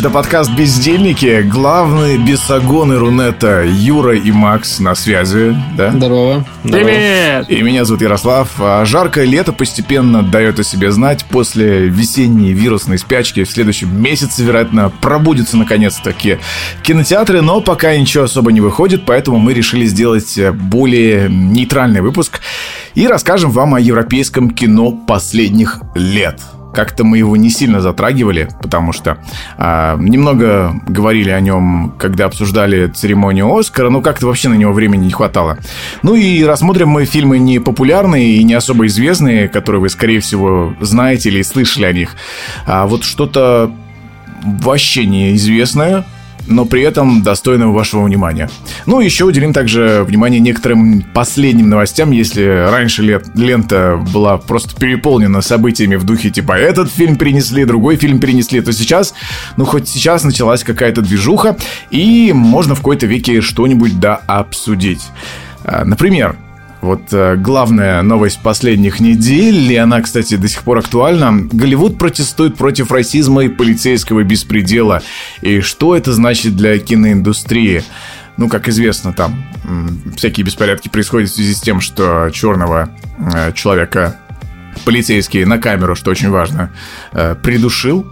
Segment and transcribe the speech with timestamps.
[0.00, 1.42] это подкаст «Бездельники».
[1.42, 5.90] Главные бесогоны Рунета Юра и Макс на связи, да?
[5.90, 6.44] Здорово.
[6.62, 7.46] Привет!
[7.48, 8.50] И меня зовут Ярослав.
[8.60, 11.24] А Жаркое лето постепенно дает о себе знать.
[11.24, 16.38] После весенней вирусной спячки в следующем месяце, вероятно, пробудятся наконец-таки
[16.82, 22.40] кинотеатры, но пока ничего особо не выходит, поэтому мы решили сделать более нейтральный выпуск
[22.94, 26.40] и расскажем вам о европейском кино последних лет–
[26.78, 29.18] как-то мы его не сильно затрагивали, потому что
[29.56, 35.06] э, немного говорили о нем, когда обсуждали церемонию Оскара, но как-то вообще на него времени
[35.06, 35.58] не хватало.
[36.04, 40.72] Ну и рассмотрим мы фильмы не популярные и не особо известные, которые вы, скорее всего,
[40.80, 42.14] знаете или слышали о них,
[42.64, 43.72] а вот что-то
[44.44, 46.04] вообще неизвестное,
[46.48, 48.50] но при этом достойного вашего внимания.
[48.86, 55.40] Ну, еще уделим также внимание некоторым последним новостям, если раньше лет, лента была просто переполнена
[55.40, 59.14] событиями в духе типа этот фильм перенесли, другой фильм перенесли, то сейчас,
[59.56, 61.56] ну, хоть сейчас началась какая-то движуха,
[61.90, 65.02] и можно в какой-то веке что-нибудь да обсудить.
[65.64, 66.36] А, например,
[66.80, 71.32] вот э, главная новость последних недель, и она, кстати, до сих пор актуальна.
[71.52, 75.02] Голливуд протестует против расизма и полицейского беспредела.
[75.40, 77.82] И что это значит для киноиндустрии?
[78.36, 79.44] Ну, как известно, там
[80.16, 84.16] всякие беспорядки происходят в связи с тем, что черного э, человека
[84.84, 86.70] полицейский на камеру, что очень важно,
[87.12, 88.06] э, придушил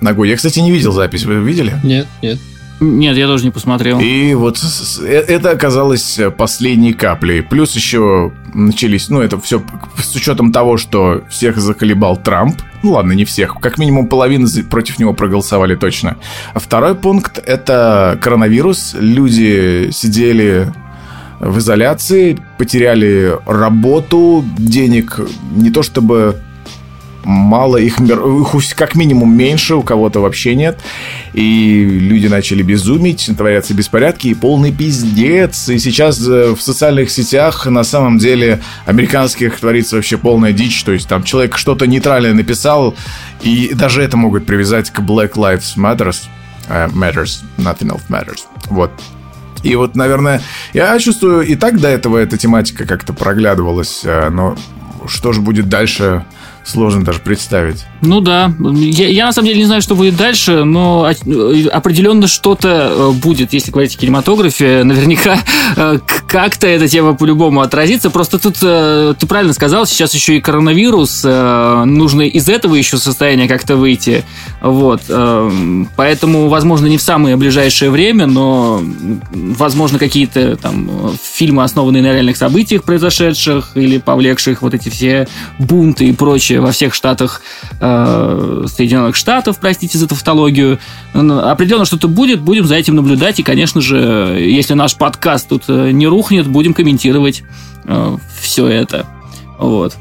[0.00, 0.28] ногой.
[0.28, 1.24] Я, кстати, не видел запись.
[1.24, 1.74] Вы видели?
[1.82, 2.38] Нет, нет.
[2.80, 3.98] Нет, я тоже не посмотрел.
[3.98, 4.58] И вот
[5.02, 7.42] э, это оказалось последней каплей.
[7.42, 9.62] Плюс еще начались, ну, это все
[9.96, 12.60] с учетом того, что всех заколебал Трамп.
[12.82, 13.56] Ну ладно, не всех.
[13.60, 16.18] Как минимум половина против него проголосовали точно.
[16.54, 18.94] А второй пункт— это коронавирус.
[18.98, 20.72] Люди сидели
[21.40, 25.20] в изоляции, потеряли работу, денег
[25.54, 26.36] не то чтобы
[27.24, 30.78] мало, их, их как минимум меньше, у кого-то вообще нет.
[31.34, 35.68] И люди начали безумить, творятся беспорядки и полный пиздец.
[35.68, 40.82] И сейчас э, в социальных сетях на самом деле американских творится вообще полная дичь.
[40.84, 42.94] То есть там человек что-то нейтральное написал,
[43.42, 46.22] и даже это могут привязать к Black Lives Matters.
[46.70, 48.44] Uh, matters, nothing else matters.
[48.68, 48.90] Вот.
[49.62, 50.42] И вот, наверное,
[50.74, 54.54] я чувствую, и так до этого эта тематика как-то проглядывалась, э, но
[55.06, 56.24] что же будет дальше,
[56.68, 57.86] сложно даже представить.
[58.00, 58.52] Ну да.
[58.58, 61.10] Я, я на самом деле не знаю, что будет дальше, но
[61.72, 64.84] определенно что-то э, будет, если говорить о кинематографе.
[64.84, 65.38] Наверняка
[65.76, 65.98] э,
[66.28, 68.10] как-то эта тема по-любому отразится.
[68.10, 71.24] Просто тут э, ты правильно сказал, сейчас еще и коронавирус.
[71.24, 74.24] Нужно из этого еще состояния как-то выйти.
[74.60, 75.02] Вот.
[75.96, 78.80] Поэтому, возможно, не в самое ближайшее время, но,
[79.32, 85.26] возможно, какие-то там фильмы, основанные на реальных событиях произошедших или повлекших вот эти все
[85.58, 87.42] бунты и прочее во всех штатах
[87.88, 90.78] э, Соединенных Штатов, простите за тавтологию.
[91.12, 93.40] Определенно что-то будет, будем за этим наблюдать.
[93.40, 97.42] И, конечно же, если наш подкаст тут э, не рухнет, будем комментировать
[97.84, 99.06] э, все это.
[99.58, 99.96] Вот.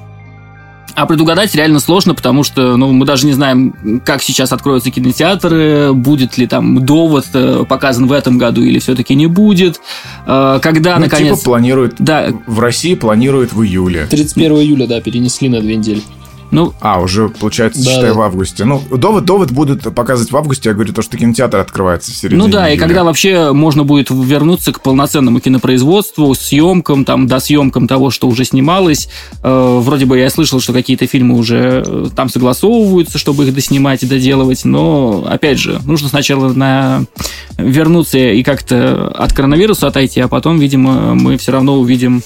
[0.96, 5.94] А предугадать реально сложно, потому что ну, мы даже не знаем, как сейчас откроются кинотеатры,
[5.94, 7.28] будет ли там довод
[7.70, 9.80] показан в этом году или все-таки не будет.
[10.26, 11.38] Когда, ну, наконец...
[11.38, 11.98] Типа планируют...
[12.00, 12.34] Да.
[12.48, 14.08] В России планируют в июле.
[14.10, 16.02] 31 июля, да, перенесли на две недели.
[16.50, 18.14] Ну, а, уже, получается, да, считай, да.
[18.14, 18.64] в августе.
[18.64, 20.70] Ну, довод, довод будут показывать в августе.
[20.70, 22.76] Я говорю, то, что кинотеатр открывается в середине Ну да, июля.
[22.76, 28.28] и когда вообще можно будет вернуться к полноценному кинопроизводству, съемкам, там, до съемкам того, что
[28.28, 29.10] уже снималось.
[29.44, 34.04] Э, вроде бы я слышал, что какие-то фильмы уже э, там согласовываются, чтобы их доснимать
[34.04, 34.64] и доделывать.
[34.64, 37.04] Но, опять же, нужно сначала на...
[37.58, 42.22] вернуться и как-то от коронавируса отойти, а потом, видимо, мы все равно увидим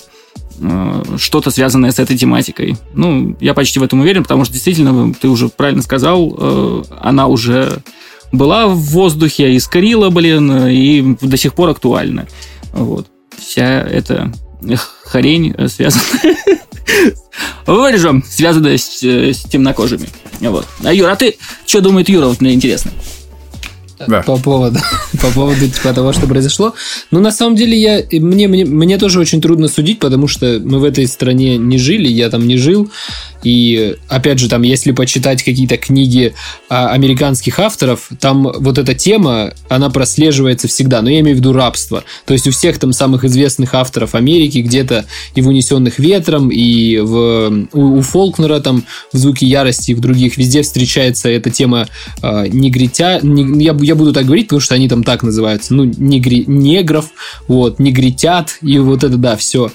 [1.17, 2.77] что-то связанное с этой тематикой.
[2.93, 7.27] Ну, я почти в этом уверен, потому что действительно, ты уже правильно сказал, э, она
[7.27, 7.81] уже
[8.31, 12.27] была в воздухе, искрила, блин, и до сих пор актуальна.
[12.73, 13.07] Вот.
[13.37, 14.31] Вся эта
[15.03, 16.03] хрень связана...
[17.65, 20.09] Вырежем, связанная с, с темнокожими.
[20.41, 20.67] Вот.
[20.83, 22.25] А Юра, а ты что думает Юра?
[22.25, 22.91] Вот мне интересно
[24.07, 24.21] да.
[24.21, 24.79] по поводу,
[25.21, 26.73] по поводу типа, того, что произошло.
[27.11, 30.79] Но на самом деле я, мне, мне, мне тоже очень трудно судить, потому что мы
[30.79, 32.89] в этой стране не жили, я там не жил.
[33.43, 36.33] И опять же, там, если почитать какие-то книги
[36.69, 41.01] а, американских авторов, там вот эта тема, она прослеживается всегда.
[41.01, 42.03] Но я имею в виду рабство.
[42.25, 45.05] То есть у всех там самых известных авторов Америки, где-то
[45.35, 49.99] и в «Унесенных ветром», и в, у, у Фолкнера там в «Звуке ярости» и в
[49.99, 51.87] других, везде встречается эта тема
[52.21, 53.19] а, негритя.
[53.23, 55.73] Не, я, я буду так говорить, потому что они там так называются.
[55.73, 57.09] Ну, негри, негров,
[57.47, 59.71] вот, негритят, и вот это, да, все.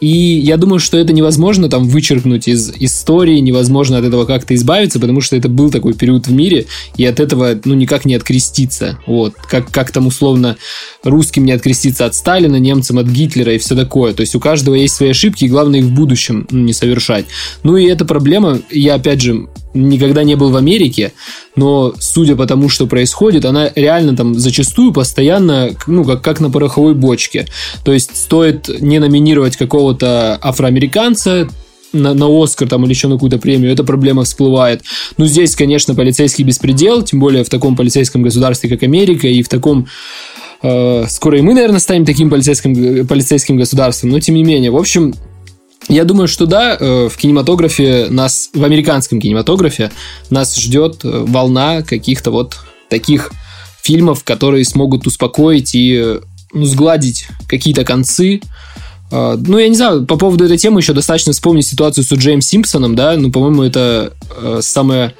[0.00, 5.00] И я думаю, что это невозможно там вычеркнуть из, истории, невозможно от этого как-то избавиться,
[5.00, 6.66] потому что это был такой период в мире,
[6.96, 8.98] и от этого, ну, никак не откреститься.
[9.06, 9.34] Вот.
[9.34, 10.56] Как, как там условно
[11.02, 14.14] русским не откреститься от Сталина, немцам от Гитлера и все такое.
[14.14, 17.26] То есть у каждого есть свои ошибки, и главное их в будущем ну, не совершать.
[17.62, 19.48] Ну и эта проблема, я опять же
[19.78, 21.12] никогда не был в Америке,
[21.56, 26.50] но судя по тому, что происходит, она реально там зачастую постоянно, ну, как, как на
[26.50, 27.46] пороховой бочке.
[27.84, 31.48] То есть стоит не номинировать какого-то афроамериканца,
[31.92, 34.82] на, на Оскар там или еще на какую-то премию, эта проблема всплывает.
[35.16, 39.48] Ну, здесь, конечно, полицейский беспредел, тем более в таком полицейском государстве, как Америка, и в
[39.48, 39.86] таком
[40.62, 44.70] э, скоро и мы, наверное, станем таким полицейским, полицейским государством, но тем не менее.
[44.70, 45.14] В общем,
[45.88, 49.90] я думаю, что да, э, в кинематографе нас, в американском кинематографе
[50.28, 52.56] нас ждет э, волна каких-то вот
[52.90, 53.30] таких
[53.82, 56.18] фильмов, которые смогут успокоить и
[56.52, 58.40] ну, сгладить какие-то концы.
[59.10, 62.42] Э, ну, я не знаю, по поводу этой темы еще достаточно вспомнить ситуацию с Джейм
[62.42, 64.12] Симпсоном, да, ну, по-моему, это
[64.60, 65.14] самая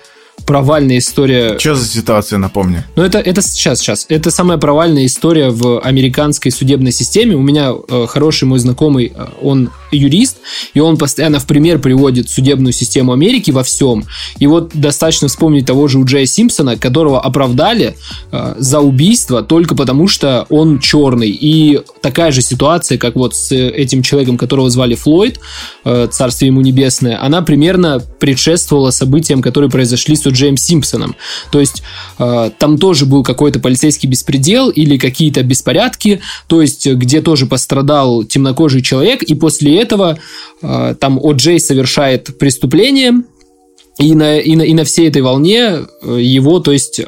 [0.46, 1.58] провальная история.
[1.58, 2.84] Что за ситуация, напомню?
[2.96, 4.06] Ну, это, это сейчас, сейчас.
[4.08, 7.36] Это самая провальная история в американской судебной системе.
[7.36, 10.38] У меня э, хороший мой знакомый, э, он юрист,
[10.74, 14.04] и он постоянно в пример приводит судебную систему Америки во всем.
[14.38, 17.96] И вот достаточно вспомнить того же Уджея Симпсона, которого оправдали
[18.30, 21.30] э, за убийство только потому, что он черный.
[21.30, 25.40] И такая же ситуация, как вот с этим человеком, которого звали Флойд,
[25.84, 31.16] э, царствие ему небесное, она примерно предшествовала событиям, которые произошли с Уджеем Симпсоном.
[31.50, 31.82] То есть
[32.18, 38.24] э, там тоже был какой-то полицейский беспредел или какие-то беспорядки, то есть где тоже пострадал
[38.24, 40.18] темнокожий человек, и после этого
[40.62, 43.22] э, там О'Джей совершает преступление,
[43.98, 47.00] и на, и, на, и на всей этой волне э, его, то есть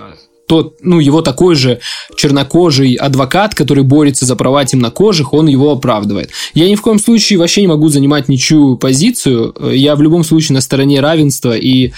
[0.50, 1.78] тот, ну, его такой же
[2.16, 6.30] чернокожий адвокат, который борется за права темнокожих, он его оправдывает.
[6.54, 9.54] Я ни в коем случае вообще не могу занимать ничью позицию.
[9.70, 11.92] Я в любом случае на стороне равенства и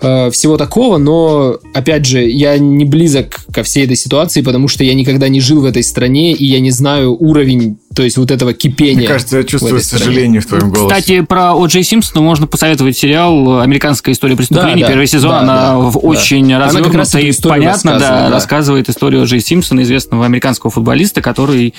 [0.00, 4.84] э, всего такого, но, опять же, я не близок ко всей этой ситуации, потому что
[4.84, 8.30] я никогда не жил в этой стране, и я не знаю уровень то есть вот
[8.30, 8.96] этого кипения.
[8.96, 10.94] Мне кажется, я чувствую сожаление в твоем голосе.
[10.94, 11.66] Кстати, про О.
[11.66, 14.82] Джей Симпсона можно посоветовать сериал «Американская история преступлений».
[14.82, 16.58] Да, Первый да, сезон, да, она да, очень да.
[16.58, 17.32] развернута и
[17.64, 19.24] понятно, да, да, рассказывает историю.
[19.26, 21.74] Джей Симпсона, известного американского футболиста, который,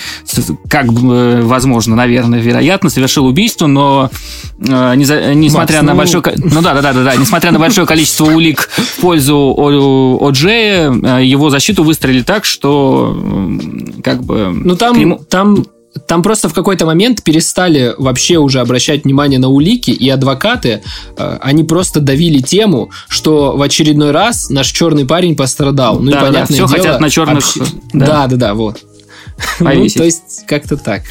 [0.69, 4.09] как бы, возможно, наверное, вероятно, совершил убийство, но
[4.59, 5.97] э, не за, несмотря Макс, на ну...
[5.97, 6.23] большое...
[6.37, 10.17] Ну да, да, да, да, да, несмотря на большое количество улик в пользу О.
[10.21, 10.29] О.
[10.31, 13.17] Джея, э, его защиту выстрелили так, что
[14.03, 14.51] как бы...
[14.53, 15.65] Ну там, там
[16.07, 20.83] там просто в какой-то момент перестали вообще уже обращать внимание на улики, и адвокаты,
[21.18, 26.00] э, они просто давили тему, что в очередной раз наш черный парень пострадал.
[26.00, 27.38] Ну, да, и понятное да, все дело, хотят на черных.
[27.38, 27.69] Общ...
[27.94, 28.06] Да.
[28.06, 28.83] да, да, да, вот.
[29.59, 31.03] ну, то есть, как-то так.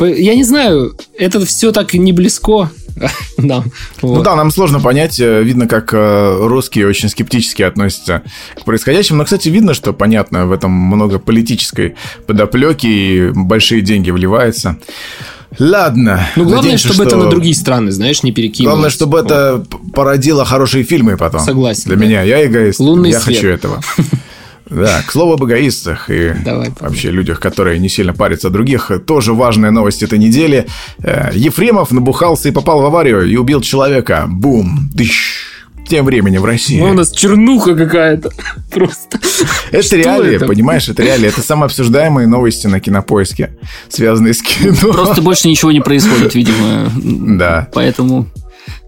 [0.00, 2.70] Я не знаю, это все так не близко
[3.38, 3.64] нам.
[4.02, 4.18] Вот.
[4.18, 5.18] Ну да, нам сложно понять.
[5.20, 8.22] Э, видно, как э, русские очень скептически относятся
[8.60, 9.18] к происходящему.
[9.18, 11.94] Но, кстати, видно, что, понятно, в этом много политической
[12.26, 14.78] подоплеки и большие деньги вливаются.
[15.58, 16.28] Ладно.
[16.36, 17.16] Ну, главное, Надеемся, чтобы что...
[17.16, 18.72] это на другие страны, знаешь, не перекинулось.
[18.72, 19.26] Главное, чтобы вот.
[19.26, 21.40] это породило хорошие фильмы потом.
[21.40, 21.84] Согласен.
[21.86, 22.04] Для да.
[22.04, 22.22] меня.
[22.22, 22.78] Я эгоист.
[22.78, 23.36] Лунный Я свет.
[23.36, 23.80] хочу этого.
[24.70, 28.90] Да, к слову об эгоистах и Давай, вообще людях, которые не сильно парятся о других,
[29.06, 30.66] тоже важная новость этой недели.
[31.02, 34.26] Э, Ефремов набухался и попал в аварию и убил человека.
[34.28, 34.88] Бум!
[34.94, 35.50] Дыщ!
[35.88, 36.78] Тем временем в России.
[36.78, 38.30] Ну, у нас чернуха какая-то.
[38.72, 39.18] Просто.
[39.72, 41.26] Это реалии, понимаешь, это реалии.
[41.26, 43.56] Это самые обсуждаемые новости на кинопоиске,
[43.88, 44.92] связанные с кино.
[44.92, 46.92] Просто больше ничего не происходит, видимо.
[46.94, 47.68] Да.
[47.74, 48.28] Поэтому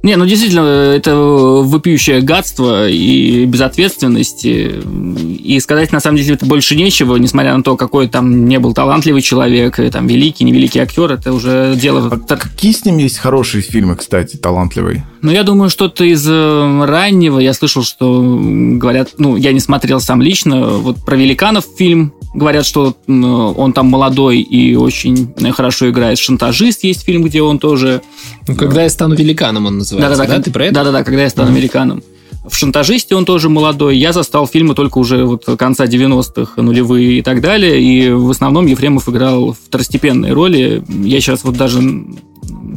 [0.02, 4.44] не, ну действительно, это вопиющее гадство и безответственность.
[4.44, 8.75] И сказать на самом деле это больше нечего, несмотря на то, какой там не был
[8.75, 12.21] талантливый человек, там великий, невеликий актер, это уже дело.
[12.28, 15.06] А какие с ним есть хорошие фильмы, кстати, талантливые?
[15.21, 17.38] Ну, я думаю, что-то из э, раннего.
[17.38, 22.12] Я слышал, что говорят, ну, я не смотрел сам лично, вот про великанов фильм.
[22.34, 26.18] Говорят, что он там молодой и очень хорошо играет.
[26.18, 28.02] Шантажист есть фильм, где он тоже...
[28.48, 30.16] Ну, когда я стану великаном, он называется.
[30.16, 30.42] Да-да-да, да?
[30.42, 30.74] ты про это?
[30.74, 31.52] Да-да-да, когда я стану mm-hmm.
[31.52, 32.02] американом.
[32.44, 33.96] В «Шантажисте» он тоже молодой.
[33.96, 37.80] Я застал фильмы только уже вот конца 90-х, нулевые и так далее.
[37.80, 40.82] И в основном Ефремов играл второстепенные роли.
[40.88, 41.80] Я сейчас вот даже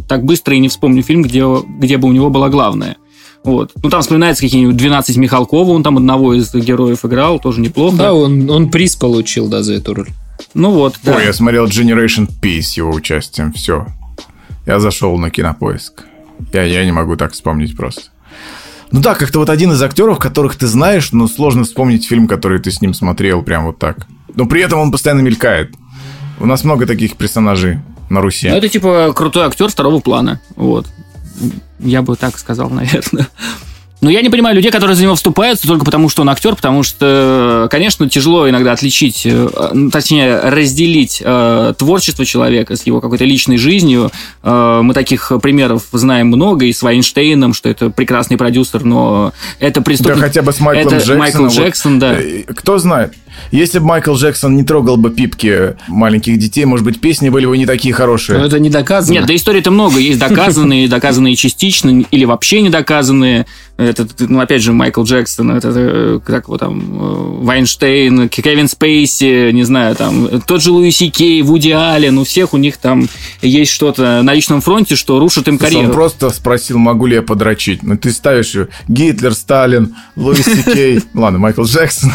[0.07, 1.43] так быстро и не вспомню фильм, где,
[1.79, 2.97] где бы у него была главная.
[3.45, 3.71] Вот.
[3.81, 7.95] Ну, там вспоминается какие-нибудь 12 Михалкова, он там одного из героев играл, тоже неплохо.
[7.95, 10.09] Да, он, он приз получил, да, за эту роль.
[10.53, 11.15] Ну вот, да.
[11.15, 13.87] Ой, я смотрел Generation P с его участием, все.
[14.65, 16.03] Я зашел на кинопоиск.
[16.51, 18.01] Я, я не могу так вспомнить просто.
[18.91, 22.59] Ну да, как-то вот один из актеров, которых ты знаешь, но сложно вспомнить фильм, который
[22.59, 24.07] ты с ним смотрел прям вот так.
[24.33, 25.73] Но при этом он постоянно мелькает.
[26.39, 28.49] У нас много таких персонажей на Руси.
[28.49, 30.41] Ну, это типа крутой актер второго плана.
[30.55, 30.87] Вот.
[31.79, 33.27] Я бы так сказал, наверное.
[34.01, 36.83] Но я не понимаю людей, которые за него вступаются только потому, что он актер, потому
[36.83, 43.23] что, конечно, тяжело иногда отличить, э, ну, точнее, разделить э, творчество человека с его какой-то
[43.23, 44.11] личной жизнью.
[44.43, 49.81] Э, мы таких примеров знаем много, и с Вайнштейном, что это прекрасный продюсер, но это
[49.81, 50.19] преступник.
[50.19, 51.19] Да хотя бы с Майклом это Джексоном.
[51.19, 52.13] Майкл Джексон, вот, да.
[52.19, 53.13] Э, кто знает.
[53.51, 57.57] Если бы Майкл Джексон не трогал бы пипки маленьких детей, может быть, песни были бы
[57.57, 58.39] не такие хорошие.
[58.39, 59.13] Но это не доказано.
[59.13, 59.99] Нет, да истории-то много.
[59.99, 63.45] Есть доказанные, доказанные частично или вообще не доказанные.
[63.85, 69.51] Это, ну, опять же, Майкл Джексон, это, э, как его там, э, Вайнштейн, Кевин Спейси,
[69.51, 73.07] не знаю, там, тот же Луи Си Кей, Вуди Аллен, у всех у них там
[73.41, 75.87] есть что-то на личном фронте, что рушит им карьеру.
[75.87, 77.83] Он просто спросил, могу ли я подрочить.
[77.83, 78.55] Ну, ты ставишь
[78.87, 82.11] Гитлер, Сталин, Луи Си Кей, ладно, Майкл Джексон.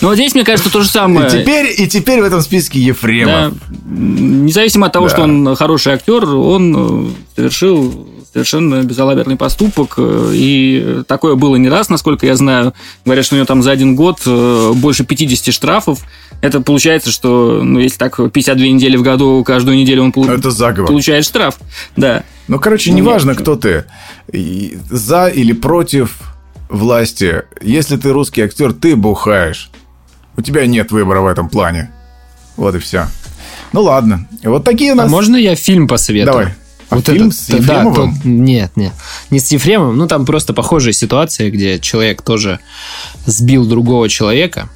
[0.00, 1.26] Ну, вот здесь, мне кажется, то же самое.
[1.26, 3.52] И теперь, и теперь в этом списке Ефремов.
[3.52, 3.52] Да.
[3.88, 5.14] Независимо от того, да.
[5.14, 9.94] что он хороший актер, он э, совершил совершенно безалаберный поступок.
[9.96, 12.74] Э, и такое было не раз, насколько я знаю.
[13.04, 16.00] Говорят, что у него там за один год э, больше 50 штрафов.
[16.40, 20.30] Это получается, что, ну, если так 52 недели в году, каждую неделю он.
[20.30, 20.88] Это заговор.
[20.88, 21.58] получает штраф.
[21.96, 22.24] Да.
[22.48, 23.84] Ну, короче, неважно, кто ты.
[24.88, 26.18] За или против
[26.68, 27.42] власти.
[27.60, 29.70] Если ты русский актер, ты бухаешь.
[30.36, 31.90] У тебя нет выбора в этом плане.
[32.56, 33.06] Вот и все.
[33.72, 34.26] Ну ладно.
[34.42, 35.06] Вот такие у нас...
[35.06, 36.32] А можно я фильм посоветую?
[36.32, 36.54] Давай.
[36.90, 38.14] А вот фильм это, с Ефремовым?
[38.14, 38.92] Да, то, нет, нет.
[39.30, 39.96] Не с Ефремовым.
[39.96, 42.60] Ну, там просто похожая ситуация, где человек тоже
[43.26, 44.68] сбил другого человека.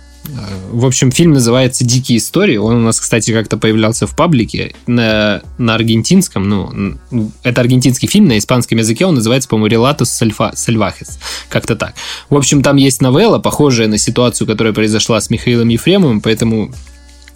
[0.71, 2.57] В общем, фильм называется «Дикие истории».
[2.57, 6.49] Он у нас, кстати, как-то появлялся в паблике на, на аргентинском.
[6.49, 6.97] Ну,
[7.43, 11.19] это аргентинский фильм, на испанском языке он называется, по-моему, «Релатус сальвахес».
[11.51, 11.95] Как-то так.
[12.31, 16.73] В общем, там есть новелла, похожая на ситуацию, которая произошла с Михаилом Ефремовым, поэтому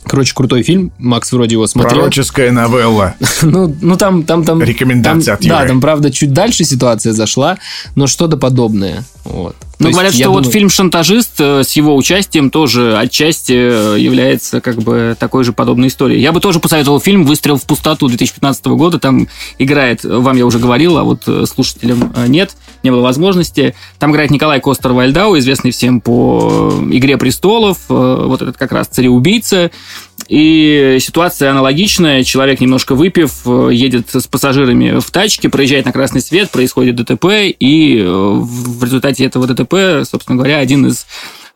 [0.04, 0.92] Короче, крутой фильм.
[0.98, 1.96] Макс вроде его смотрел.
[1.96, 3.14] Пророческая новелла.
[3.42, 4.62] ну, ну там, там, там.
[4.62, 5.58] Рекомендация там, от Юры.
[5.58, 7.58] Да, там, правда, чуть дальше ситуация зашла,
[7.94, 9.04] но что-то подобное.
[9.24, 9.56] Вот.
[9.78, 10.42] Ну, говорят, что думаю...
[10.42, 15.52] вот фильм «Шантажист» э, с его участием тоже отчасти э, является как бы такой же
[15.52, 16.20] подобной историей.
[16.20, 18.98] Я бы тоже посоветовал фильм «Выстрел в пустоту» 2015 года.
[18.98, 23.76] Там играет, вам я уже говорил, а вот э, слушателям нет, не было возможности.
[24.00, 29.70] Там играет Николай Костер-Вальдау, известный всем по «Игре престолов», вот этот как раз цареубийца.
[30.28, 32.24] И ситуация аналогичная.
[32.24, 37.26] Человек, немножко выпив, едет с пассажирами в тачке, проезжает на красный свет, происходит ДТП,
[37.58, 41.06] и в результате этого ДТП собственно говоря, один из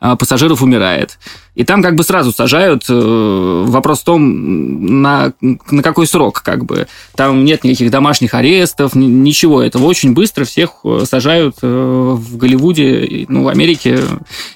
[0.00, 1.18] а, пассажиров умирает.
[1.54, 2.84] И там как бы сразу сажают.
[2.88, 6.88] Э, вопрос в том, на, на какой срок, как бы.
[7.14, 9.62] Там нет никаких домашних арестов, ничего.
[9.62, 14.00] Этого очень быстро всех э, сажают э, в Голливуде, ну, в Америке.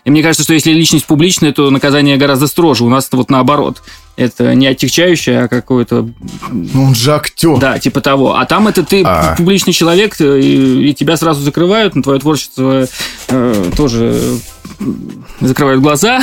[0.04, 2.84] И мне кажется, что если личность публичная, то наказание гораздо строже.
[2.84, 3.82] У нас это вот наоборот.
[4.16, 6.08] Это не отягчающее, а какое-то...
[6.50, 7.58] Ну, он же актер.
[7.58, 8.34] Да, типа того.
[8.36, 9.34] А там это ты а.
[9.36, 12.88] публичный человек, и, и тебя сразу закрывают, на твое творчество
[13.28, 14.18] э, тоже
[15.40, 16.22] закрывают глаза,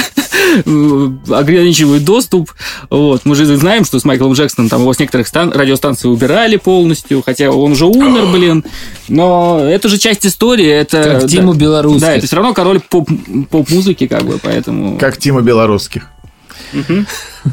[0.66, 2.52] ограничивают доступ.
[2.90, 3.22] Вот.
[3.26, 7.22] Мы же знаем, что с Майклом Джексоном там его с некоторых стан- радиостанций убирали полностью,
[7.24, 8.66] хотя он уже умер, блин.
[9.08, 10.68] Но это же часть истории.
[10.68, 12.02] Это, как Тима да, Белорусских.
[12.02, 13.10] Да, это все равно король поп-
[13.50, 14.98] поп-музыки, как бы, поэтому...
[14.98, 16.10] Как Тима Белорусских.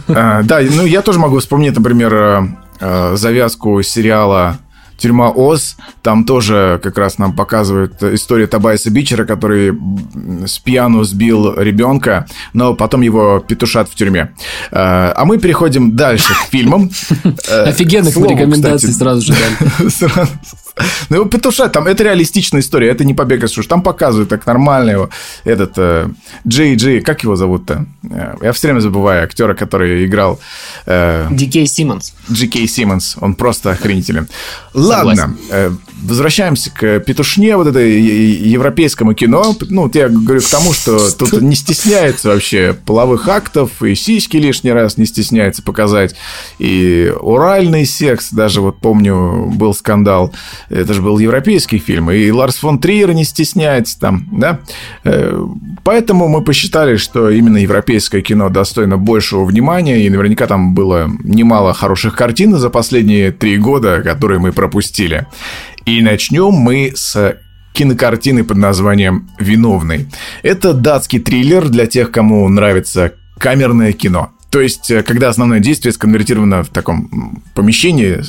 [0.09, 2.43] А, да, ну я тоже могу вспомнить, например, э,
[2.81, 4.59] э, завязку сериала
[5.01, 9.77] Тюрьма Оз, там тоже как раз нам показывают историю Табайса Бичера, который
[10.47, 14.33] с пьяну сбил ребенка, но потом его петушат в тюрьме.
[14.71, 16.91] Э, а мы переходим дальше к фильмам.
[17.51, 19.71] Офигенных рекомендаций сразу же дали.
[21.09, 24.91] Ну, его петушат, там, это реалистичная история, это не побег из Там показывают так нормально
[24.91, 25.11] его,
[25.45, 25.79] этот,
[26.47, 27.87] Джей Джей, как его зовут-то?
[28.11, 30.41] Э, я все время забываю актера, который играл...
[30.87, 32.15] Ди Кей Симмонс.
[32.31, 34.29] Джи Кей Симмонс, он просто охренителен.
[34.75, 35.71] Ладно, э,
[36.03, 39.57] возвращаемся к петушне, вот это европейскому кино.
[39.69, 44.73] Ну, я говорю к тому, что тут не стесняется вообще половых актов, и сиськи лишний
[44.73, 46.15] раз не стесняется показать,
[46.59, 50.33] и уральный секс, даже вот помню, был скандал,
[50.71, 54.61] это же был европейский фильм, и Ларс фон Триер не стесняется там, да?
[55.05, 55.45] Э,
[55.85, 61.75] поэтому мы посчитали, что именно европейское кино достойно большего внимания, и наверняка там было немало
[61.75, 65.27] хороших картин за последние три года, которые мы пропустили.
[65.85, 67.37] И начнем мы с
[67.73, 70.09] кинокартины под названием «Виновный».
[70.43, 74.31] Это датский триллер для тех, кому нравится камерное кино.
[74.51, 78.21] То есть, э, когда основное действие сконвертировано в таком помещении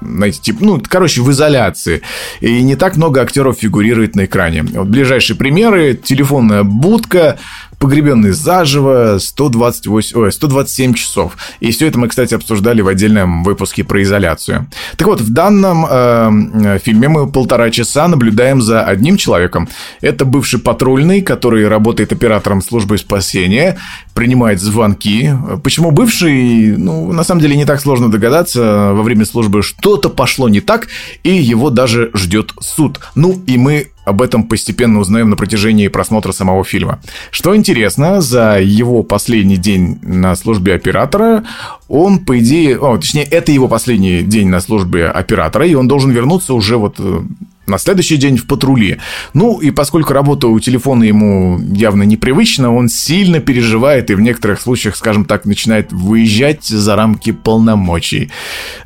[0.00, 2.02] знаете, типа, ну, короче, в изоляции.
[2.40, 4.62] И не так много актеров фигурирует на экране.
[4.62, 5.94] Вот ближайшие примеры.
[5.94, 7.38] Телефонная будка,
[7.78, 11.36] погребенный заживо, 128, ой, 127 часов.
[11.60, 14.68] И все это мы, кстати, обсуждали в отдельном выпуске про изоляцию.
[14.96, 19.68] Так вот, в данном э, фильме мы полтора часа наблюдаем за одним человеком.
[20.00, 23.78] Это бывший патрульный, который работает оператором службы спасения,
[24.14, 25.30] принимает звонки.
[25.62, 26.76] Почему бывший?
[26.76, 28.92] Ну, на самом деле не так сложно догадаться.
[28.92, 30.88] Во время службы что-то пошло не так,
[31.22, 33.00] и его даже ждет суд.
[33.14, 37.00] Ну, и мы об этом постепенно узнаем на протяжении просмотра самого фильма.
[37.32, 41.42] Что интересно, за его последний день на службе оператора
[41.88, 42.78] он, по идее...
[42.78, 46.96] О, точнее, это его последний день на службе оператора, и он должен вернуться уже вот
[47.00, 47.20] э,
[47.66, 48.98] на следующий день в патруле.
[49.34, 54.60] Ну, и поскольку работа у телефона ему явно непривычна, он сильно переживает и в некоторых
[54.60, 58.30] случаях, скажем так, начинает выезжать за рамки полномочий.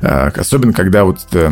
[0.01, 1.51] Э, особенно, когда вот э,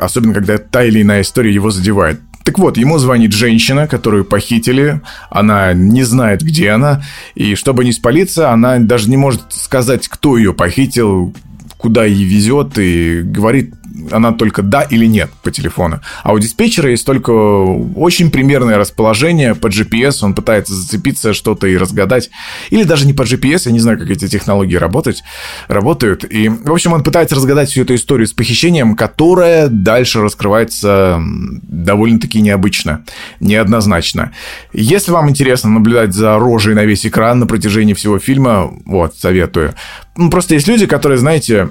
[0.00, 2.20] особенно когда та или иная история его задевает.
[2.46, 5.00] Так вот, ему звонит женщина, которую похитили,
[5.30, 7.02] она не знает, где она,
[7.34, 11.34] и чтобы не спалиться, она даже не может сказать, кто ее похитил,
[11.76, 13.74] куда ей везет, и говорит
[14.10, 16.00] она только да или нет по телефону.
[16.22, 21.76] А у диспетчера есть только очень примерное расположение по GPS, он пытается зацепиться что-то и
[21.76, 22.30] разгадать.
[22.70, 25.22] Или даже не по GPS, я не знаю, как эти технологии работать,
[25.68, 26.24] работают.
[26.28, 32.40] И, в общем, он пытается разгадать всю эту историю с похищением, которая дальше раскрывается довольно-таки
[32.40, 33.04] необычно,
[33.40, 34.32] неоднозначно.
[34.72, 39.74] Если вам интересно наблюдать за рожей на весь экран на протяжении всего фильма, вот, советую.
[40.16, 41.68] Ну, просто есть люди, которые, знаете,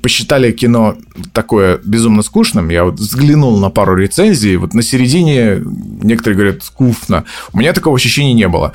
[0.00, 0.96] посчитали кино
[1.36, 2.70] такое безумно скучным.
[2.70, 5.60] Я вот взглянул на пару рецензий, вот на середине
[6.02, 7.24] некоторые говорят скучно.
[7.52, 8.72] У меня такого ощущения не было.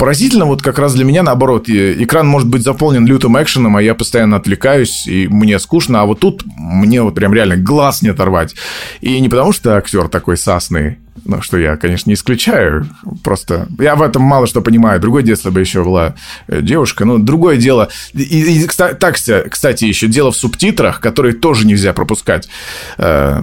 [0.00, 3.94] Поразительно, вот как раз для меня наоборот, экран может быть заполнен лютым экшеном, а я
[3.94, 8.54] постоянно отвлекаюсь, и мне скучно, а вот тут мне вот прям реально глаз не оторвать.
[9.02, 12.88] И не потому, что актер такой сасный, ну, что я, конечно, не исключаю.
[13.22, 15.00] Просто я в этом мало что понимаю.
[15.00, 16.14] Другое дело, если бы еще была
[16.48, 17.04] э, девушка.
[17.04, 17.90] Ну, другое дело.
[18.14, 22.48] И, и так, кстати, еще дело в субтитрах, которые тоже нельзя пропускать.
[22.96, 23.42] Э,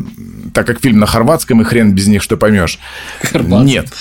[0.53, 2.79] так как фильм на хорватском, и хрен без них что поймешь.
[3.21, 3.65] Хорватском.
[3.65, 3.93] Нет.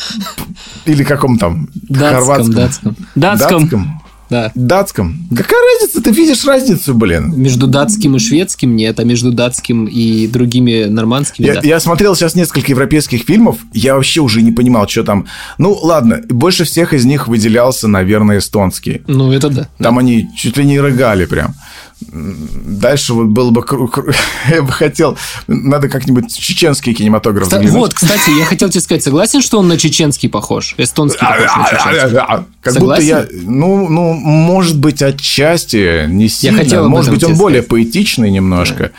[0.87, 1.69] Или каком там?
[1.75, 2.55] Датском, хорватском.
[2.55, 2.97] Датском.
[3.15, 3.61] Датском.
[3.61, 4.03] датском.
[4.29, 4.51] Да.
[4.55, 5.29] Датском.
[5.31, 6.03] Какая разница?
[6.03, 7.33] Ты видишь разницу, блин?
[7.37, 11.61] Между датским и шведским нет, а между датским и другими нормандскими, я, да.
[11.63, 15.27] я смотрел сейчас несколько европейских фильмов, я вообще уже не понимал, что там.
[15.59, 19.03] Ну, ладно, больше всех из них выделялся, наверное, эстонский.
[19.07, 19.69] Ну, это да.
[19.79, 20.01] Там да.
[20.01, 21.55] они чуть ли не рыгали прям.
[22.01, 23.65] Дальше вот было бы...
[24.51, 25.17] Я бы хотел...
[25.47, 29.79] Надо как-нибудь чеченский кинематограф Кстати, Вот, кстати, я хотел тебе сказать, согласен, что он на
[29.79, 30.75] чеченский похож?
[30.77, 32.45] Эстонский похож на чеченский?
[32.61, 33.27] Как будто я...
[33.33, 36.59] Ну, ну, может быть, отчасти, не сильно.
[36.59, 38.93] Я хотел может быть, он более поэтичный немножко.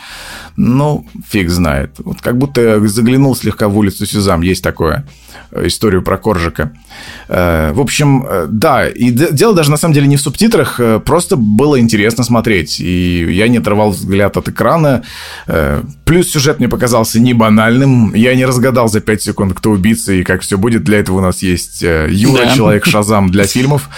[0.60, 1.92] Ну, фиг знает.
[1.98, 5.06] Вот как будто заглянул слегка в улицу Сюзам, есть такое
[5.52, 6.72] историю про Коржика.
[7.28, 10.98] Э, в общем, э, да, и дело даже на самом деле не в субтитрах, э,
[10.98, 15.04] просто было интересно смотреть, и я не отрывал взгляд от экрана.
[16.04, 20.24] Плюс сюжет мне показался не банальным, я не разгадал за 5 секунд, кто убийца и
[20.24, 20.82] как все будет.
[20.82, 22.56] Для этого у нас есть Юра, да.
[22.56, 23.88] человек Шазам для фильмов.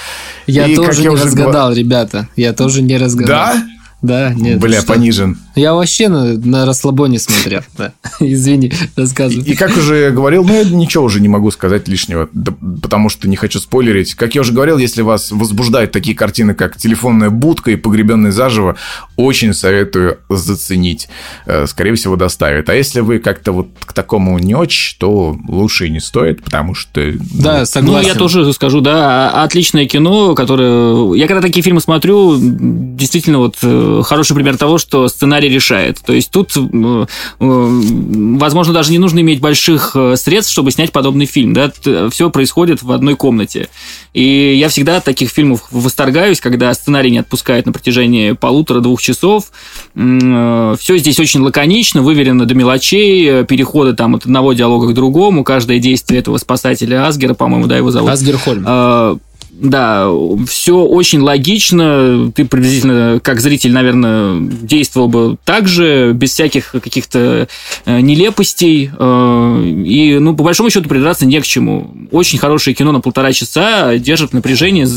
[0.47, 3.55] Я и, тоже не я разгадал, ребята, я тоже не разгадал.
[3.55, 3.65] Да?
[4.03, 4.59] Да, нет.
[4.59, 5.39] Бля, понижен.
[5.61, 7.63] Я вообще на, на расслабоне смотрел.
[7.77, 7.93] Да.
[8.21, 9.45] Извини, рассказывай.
[9.45, 13.09] И, и как уже говорил, ну, я ничего уже не могу сказать лишнего, да, потому
[13.09, 14.15] что не хочу спойлерить.
[14.15, 18.77] Как я уже говорил, если вас возбуждают такие картины, как «Телефонная будка» и «Погребенный заживо»,
[19.17, 21.09] очень советую заценить.
[21.47, 22.69] Э, скорее всего, доставит.
[22.69, 26.75] А если вы как-то вот к такому не очень, то лучше и не стоит, потому
[26.75, 27.01] что...
[27.01, 28.03] Ну, да, согласен.
[28.03, 31.15] Ну, я тоже скажу, да, отличное кино, которое...
[31.15, 36.01] Я когда такие фильмы смотрю, действительно вот э, хороший пример того, что сценарий решает.
[36.05, 37.07] То есть тут, э, э,
[37.39, 41.53] возможно, даже не нужно иметь больших э, средств, чтобы снять подобный фильм.
[41.53, 41.71] Да?
[42.11, 43.69] Все происходит в одной комнате.
[44.15, 49.53] И я всегда от таких фильмов восторгаюсь, когда сценарий не отпускает на протяжении полутора-двух часов.
[49.95, 55.79] Все здесь очень лаконично, выверено до мелочей, переходы там от одного диалога к другому, каждое
[55.79, 58.11] действие этого спасателя Асгера, по-моему, да, его зовут.
[58.11, 59.21] Асгер Хольм
[59.61, 60.09] да,
[60.49, 62.33] все очень логично.
[62.35, 67.47] Ты приблизительно, как зритель, наверное, действовал бы так же, без всяких каких-то
[67.85, 68.91] э, нелепостей.
[68.99, 71.95] Э, и, ну, по большому счету, придраться не к чему.
[72.11, 74.89] Очень хорошее кино на полтора часа, держит напряжение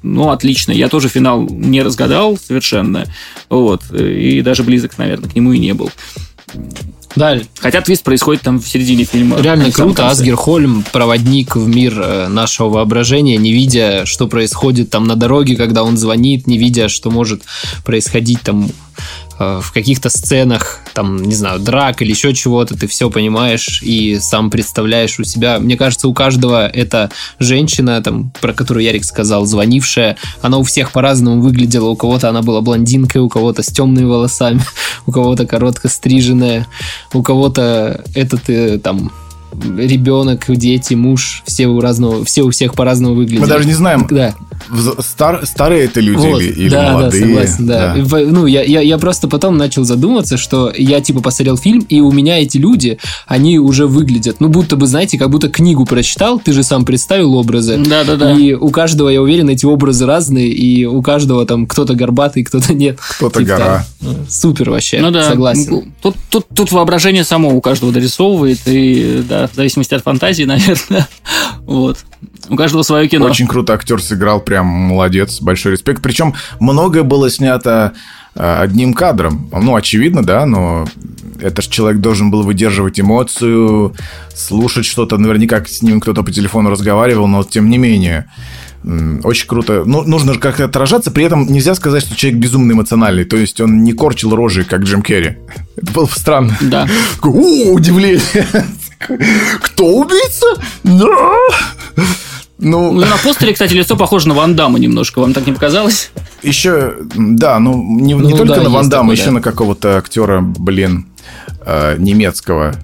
[0.00, 0.70] ну, отлично.
[0.70, 3.04] Я тоже финал не разгадал совершенно.
[3.48, 3.90] Вот.
[3.92, 5.90] И даже близок, наверное, к нему и не был.
[7.18, 7.38] Да.
[7.58, 9.40] Хотя твист происходит там в середине фильма.
[9.40, 10.08] Реально круто.
[10.08, 15.56] Асгер Хольм, проводник в мир э, нашего воображения, не видя, что происходит там на дороге,
[15.56, 17.42] когда он звонит, не видя, что может
[17.84, 18.70] происходить там
[19.38, 24.50] в каких-то сценах, там, не знаю, драк или еще чего-то, ты все понимаешь и сам
[24.50, 25.58] представляешь у себя.
[25.60, 30.90] Мне кажется, у каждого эта женщина, там, про которую Ярик сказал, звонившая, она у всех
[30.90, 31.88] по-разному выглядела.
[31.88, 34.60] У кого-то она была блондинкой, у кого-то с темными волосами,
[35.06, 36.66] у кого-то коротко стриженная,
[37.12, 39.12] у кого-то этот, э, там,
[39.52, 43.42] ребенок, дети, муж, все у разного, все у всех по-разному выглядят.
[43.42, 44.34] Мы даже не знаем, да.
[45.00, 47.22] Стар, старые это люди вот, или, или да, молодые.
[47.22, 47.94] Да, согласен, да.
[47.96, 48.18] да.
[48.26, 52.10] Ну, я, я, я просто потом начал задуматься, что я типа посмотрел фильм, и у
[52.12, 56.52] меня эти люди, они уже выглядят, ну, будто бы, знаете, как будто книгу прочитал, ты
[56.52, 57.78] же сам представил образы.
[57.78, 58.32] Да, да, да.
[58.32, 62.74] И у каждого, я уверен, эти образы разные, и у каждого там кто-то горбатый, кто-то
[62.74, 62.98] нет.
[63.16, 63.86] Кто-то типа, гора.
[64.00, 65.28] Там, супер вообще, ну, да.
[65.28, 65.92] согласен.
[66.02, 71.08] Тут, тут, тут воображение само у каждого дорисовывает, и да, в зависимости от фантазии, наверное.
[71.66, 71.98] Вот.
[72.48, 73.26] У каждого свое кино.
[73.26, 76.02] Очень круто актер сыграл, прям молодец, большой респект.
[76.02, 77.92] Причем многое было снято
[78.34, 79.48] э, одним кадром.
[79.52, 80.86] Ну, очевидно, да, но
[81.40, 83.94] это же человек должен был выдерживать эмоцию,
[84.34, 85.18] слушать что-то.
[85.18, 88.26] Наверняка с ним кто-то по телефону разговаривал, но тем не менее.
[89.24, 89.82] Очень круто.
[89.84, 93.24] Ну, нужно же как-то отражаться, при этом нельзя сказать, что человек безумно эмоциональный.
[93.24, 95.36] То есть он не корчил рожи, как Джим Керри.
[95.76, 96.56] Это было бы странно.
[96.60, 96.88] Да.
[97.22, 98.20] О, удивление.
[99.62, 100.46] Кто убийца?
[100.84, 101.34] Да.
[102.58, 105.20] Ну, ну, на постере, кстати, лицо похоже на Ван Дамма немножко.
[105.20, 106.10] Вам так не показалось?
[106.42, 109.32] Еще, да, ну, не, ну, не только да, на Ван Дамма, еще да.
[109.32, 111.06] на какого-то актера, блин,
[111.64, 112.74] э, немецкого.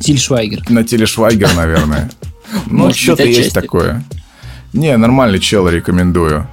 [0.00, 0.62] Тиль Швайгер.
[0.70, 2.10] На Тиле Швайгер, наверное.
[2.66, 4.04] Ну, что-то есть такое.
[4.72, 6.46] Не, нормальный чел, рекомендую.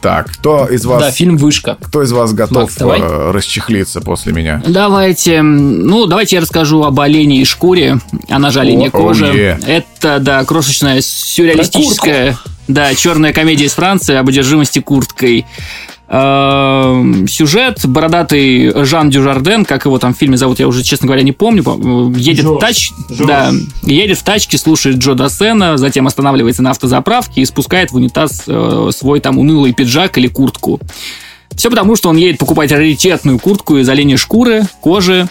[0.00, 1.02] Так, кто из вас...
[1.02, 1.76] Да, фильм «Вышка».
[1.80, 3.00] Кто из вас готов Макс, давай.
[3.00, 4.62] Э, расчехлиться после меня?
[4.66, 5.42] Давайте.
[5.42, 7.98] Ну, давайте я расскажу об олене и шкуре.
[8.28, 9.26] Она же оленья кожа.
[9.26, 9.64] Yeah.
[9.66, 12.36] Это, да, крошечная сюрреалистическая...
[12.68, 15.46] Да, черная комедия из Франции об одержимости курткой.
[16.08, 17.84] Эм, сюжет.
[17.84, 21.62] Бородатый Жан Дюжарден, как его там в фильме зовут, я уже, честно говоря, не помню.
[22.16, 22.58] Едет Жорж.
[22.58, 22.92] в тач...
[23.08, 23.50] Да,
[23.82, 28.90] едет в тачке, слушает Джо Дассена, затем останавливается на автозаправке и спускает в унитаз э,
[28.94, 30.80] свой там унылый пиджак или куртку.
[31.56, 35.28] Все потому, что он едет покупать раритетную куртку из оленей шкуры, кожи.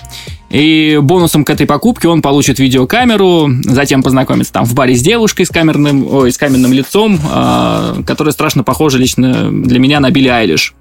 [0.56, 5.46] И бонусом к этой покупке он получит видеокамеру, затем познакомится там в баре с девушкой
[5.46, 10.30] с камерным, ой, с каменным лицом, э, которая страшно похожа лично для меня на Билли
[10.30, 10.74] Айлиш.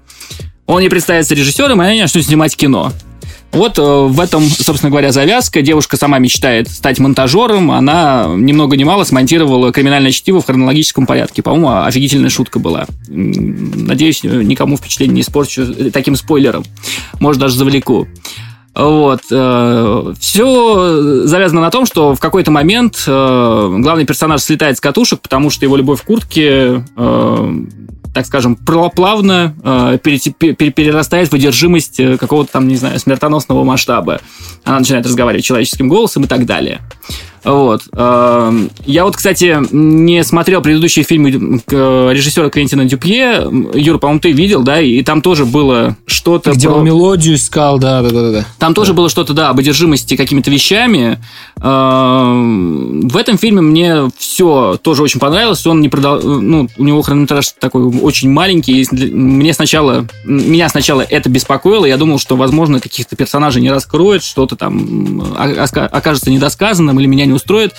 [0.65, 2.93] Он не представится режиссером, и они начнут снимать кино.
[3.51, 5.61] Вот э, в этом, собственно говоря, завязка.
[5.61, 7.71] Девушка сама мечтает стать монтажером.
[7.71, 11.41] Она ни много ни мало смонтировала криминальное чтиво в хронологическом порядке.
[11.41, 12.85] По-моему, офигительная шутка была.
[13.07, 16.63] Надеюсь, никому впечатление не испорчу таким спойлером.
[17.19, 18.07] Может, даже завлеку.
[18.75, 19.21] Вот.
[19.31, 25.21] Э, Все завязано на том, что в какой-то момент э, главный персонаж слетает с катушек,
[25.21, 26.83] потому что его любовь к куртке
[28.15, 34.21] так скажем, плавно э, перерастает в одержимость э, какого-то там, не знаю, смертоносного масштаба.
[34.63, 36.79] Она начинает разговаривать человеческим голосом и так далее.
[37.45, 37.83] Вот.
[37.93, 43.47] Эм, я вот, кстати, не смотрел предыдущие фильмы режиссера Квентина Дюпье.
[43.75, 44.81] Юр, по-моему, ты видел, да?
[44.81, 46.51] И там тоже было что-то...
[46.51, 46.77] Где про...
[46.77, 48.31] он мелодию искал, да, да, да.
[48.31, 48.45] да.
[48.57, 48.75] Там да.
[48.75, 51.19] тоже было что-то, да, об одержимости какими-то вещами.
[51.61, 55.65] Эм, в этом фильме мне все тоже очень понравилось.
[55.67, 56.21] Он не продал...
[56.21, 58.87] Ну, у него хронометраж такой очень маленький.
[58.91, 60.07] Мне сначала...
[60.25, 61.85] Меня сначала это беспокоило.
[61.85, 67.34] Я думал, что, возможно, каких-то персонажей не раскроет, что-то там окажется недосказанным или меня не
[67.35, 67.73] устроит.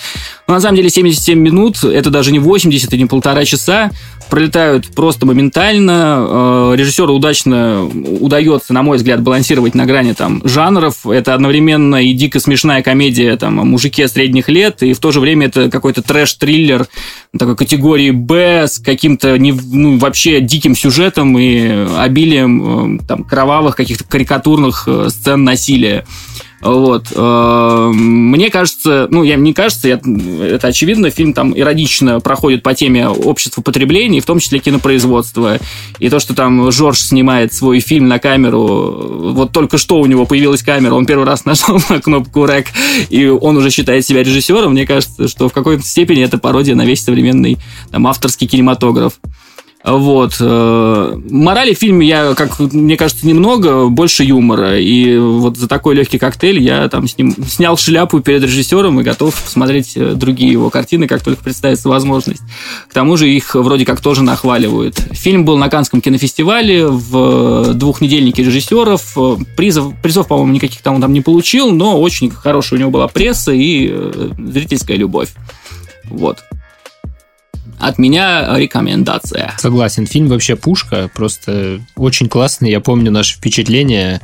[0.47, 3.91] Но на самом деле 77 минут, это даже не 80 и не полтора часа,
[4.29, 6.71] пролетают просто моментально.
[6.71, 11.05] Э, режиссеру удачно удается, на мой взгляд, балансировать на грани там жанров.
[11.05, 15.19] Это одновременно и дико смешная комедия там, о мужике средних лет, и в то же
[15.19, 16.87] время это какой-то трэш-триллер
[17.37, 23.75] такой категории Б с каким-то не, ну, вообще диким сюжетом и обилием э, там, кровавых
[23.75, 26.05] каких-то карикатурных э, сцен насилия.
[26.61, 27.07] Вот.
[27.13, 32.73] Э, мне кажется, ну, я, мне кажется, я, это очевидно, фильм там иронично проходит по
[32.73, 35.59] теме общества потребления, в том числе кинопроизводства.
[35.99, 40.25] И то, что там Жорж снимает свой фильм на камеру, вот только что у него
[40.25, 42.67] появилась камера, он первый раз нажал на кнопку рек,
[43.09, 46.85] и он уже считает себя режиссером, мне кажется, что в какой-то степени это пародия на
[46.85, 47.57] весь современный
[47.91, 49.13] там, авторский кинематограф.
[49.87, 50.35] Вот.
[50.41, 54.77] Э, морали в фильме я, как мне кажется, немного, больше юмора.
[54.77, 59.03] И вот за такой легкий коктейль я там с ним снял шляпу перед режиссером и
[59.03, 62.41] готов посмотреть э, другие его картины, как только представится возможность.
[62.89, 64.95] К тому же их вроде как тоже нахваливают.
[65.13, 69.17] Фильм был на Канском кинофестивале в двухнедельнике режиссеров.
[69.55, 73.07] Призов, призов, по-моему, никаких там он там не получил, но очень хорошая у него была
[73.07, 75.29] пресса и э, зрительская любовь.
[76.09, 76.39] Вот.
[77.79, 79.53] От меня рекомендация.
[79.57, 82.71] Согласен, фильм вообще пушка, просто очень классный.
[82.71, 84.21] Я помню наши впечатления.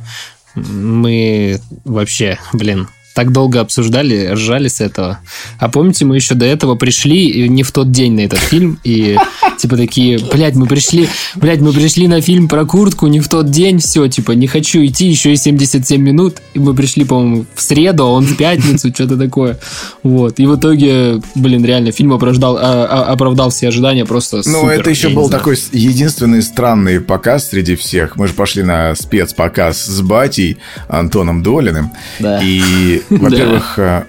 [0.54, 5.20] Мы вообще, блин, так долго обсуждали, ржали с этого.
[5.58, 9.16] А помните, мы еще до этого пришли не в тот день на этот фильм, и
[9.58, 13.50] типа такие, блядь, мы пришли, блядь, мы пришли на фильм про куртку не в тот
[13.50, 17.62] день, все, типа, не хочу идти, еще и 77 минут, и мы пришли, по-моему, в
[17.62, 19.58] среду, а он в пятницу, что-то такое.
[20.02, 24.62] Вот, и в итоге, блин, реально, фильм оправдал, а, а, оправдал все ожидания просто Ну,
[24.62, 28.16] супер, это еще был такой единственный странный показ среди всех.
[28.16, 32.40] Мы же пошли на спецпоказ с батей Антоном Долиным, да.
[32.42, 34.04] и во-первых, э,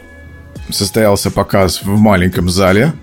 [0.70, 2.94] состоялся показ в маленьком зале,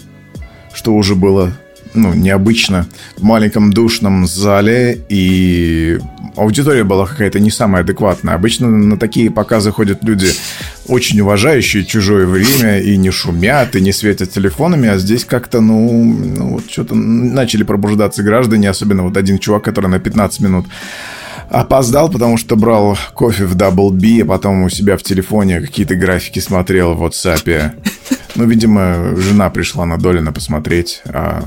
[0.72, 1.52] что уже было
[1.94, 2.86] ну, необычно.
[3.16, 5.98] В маленьком душном зале, и
[6.36, 8.34] аудитория была какая-то не самая адекватная.
[8.34, 10.28] Обычно на такие показы ходят люди,
[10.86, 16.02] очень уважающие чужое время, и не шумят, и не светят телефонами, а здесь как-то, ну,
[16.02, 20.66] ну вот что-то начали пробуждаться граждане, особенно вот один чувак, который на 15 минут
[21.52, 25.94] Опоздал, потому что брал кофе в Double B, а потом у себя в телефоне какие-то
[25.94, 27.72] графики смотрел в WhatsApp.
[28.36, 31.44] Ну, видимо, жена пришла на Долина посмотреть, а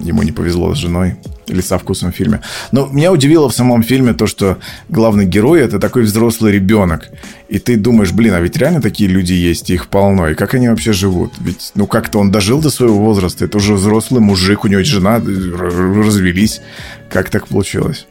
[0.00, 1.16] ему не повезло с женой
[1.48, 2.40] или со вкусом в фильме.
[2.70, 7.08] Но меня удивило в самом фильме то, что главный герой это такой взрослый ребенок.
[7.48, 10.28] И ты думаешь, блин, а ведь реально такие люди есть, их полно.
[10.28, 11.32] И как они вообще живут?
[11.40, 13.44] Ведь, ну, как-то он дожил до своего возраста.
[13.44, 16.60] Это уже взрослый мужик, у него жена, развелись.
[17.10, 18.06] Как так получилось?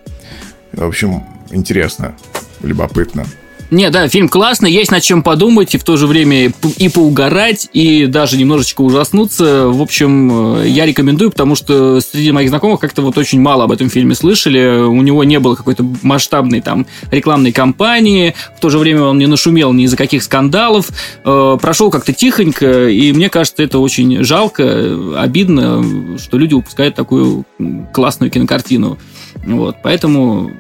[0.74, 2.16] В общем, интересно,
[2.62, 3.26] любопытно.
[3.70, 7.68] Не, да, фильм классный, есть над чем подумать, и в то же время и поугарать,
[7.74, 9.68] и даже немножечко ужаснуться.
[9.68, 13.74] В общем, э, я рекомендую, потому что среди моих знакомых как-то вот очень мало об
[13.74, 14.86] этом фильме слышали.
[14.86, 19.28] У него не было какой-то масштабной там рекламной кампании, в то же время он не
[19.28, 20.90] нашумел ни из-за каких скандалов,
[21.26, 27.46] э, прошел как-то тихонько, и мне кажется, это очень жалко, обидно, что люди упускают такую
[27.92, 28.98] классную кинокартину.
[29.46, 30.52] Вот, поэтому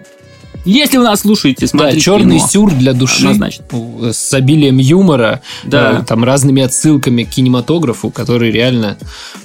[0.66, 2.48] если вы нас слушаете, смотрите Да, черный кино.
[2.48, 3.20] сюр для души.
[3.28, 3.66] Однозначно.
[4.12, 5.42] С обилием юмора.
[5.64, 6.00] Да.
[6.02, 8.98] э, Там разными отсылками к кинематографу, которые реально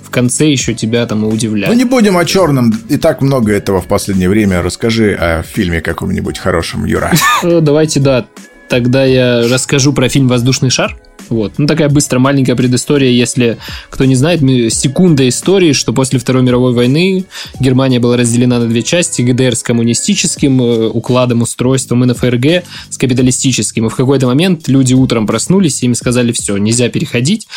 [0.02, 1.28] в конце еще тебя там и
[1.68, 2.72] Ну, не будем о черном.
[2.88, 4.62] И так много этого в последнее время.
[4.62, 7.12] Расскажи о фильме каком-нибудь хорошем, Юра.
[7.42, 8.26] Э, Давайте, да,
[8.72, 10.98] тогда я расскажу про фильм «Воздушный шар».
[11.28, 11.58] Вот.
[11.58, 13.58] Ну, такая быстрая маленькая предыстория, если
[13.90, 14.40] кто не знает,
[14.72, 17.26] секунда истории, что после Второй мировой войны
[17.60, 22.64] Германия была разделена на две части, ГДР с коммунистическим э, укладом, устройством, и на ФРГ
[22.88, 23.88] с капиталистическим.
[23.88, 27.48] И в какой-то момент люди утром проснулись, и им сказали, все, нельзя переходить,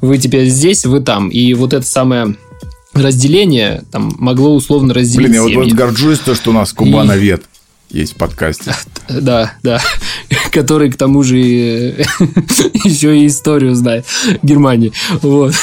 [0.00, 1.28] вы теперь здесь, вы там.
[1.28, 2.36] И вот это самое
[2.94, 7.42] разделение там могло условно разделить Блин, я вот, вот горжусь, то, что у нас Кубановед
[7.90, 8.74] есть в подкасте.
[9.08, 9.80] Да, да.
[10.52, 11.90] Который, к тому же, и-
[12.84, 14.06] еще и историю знает
[14.42, 14.92] Германии.
[15.22, 15.54] Вот.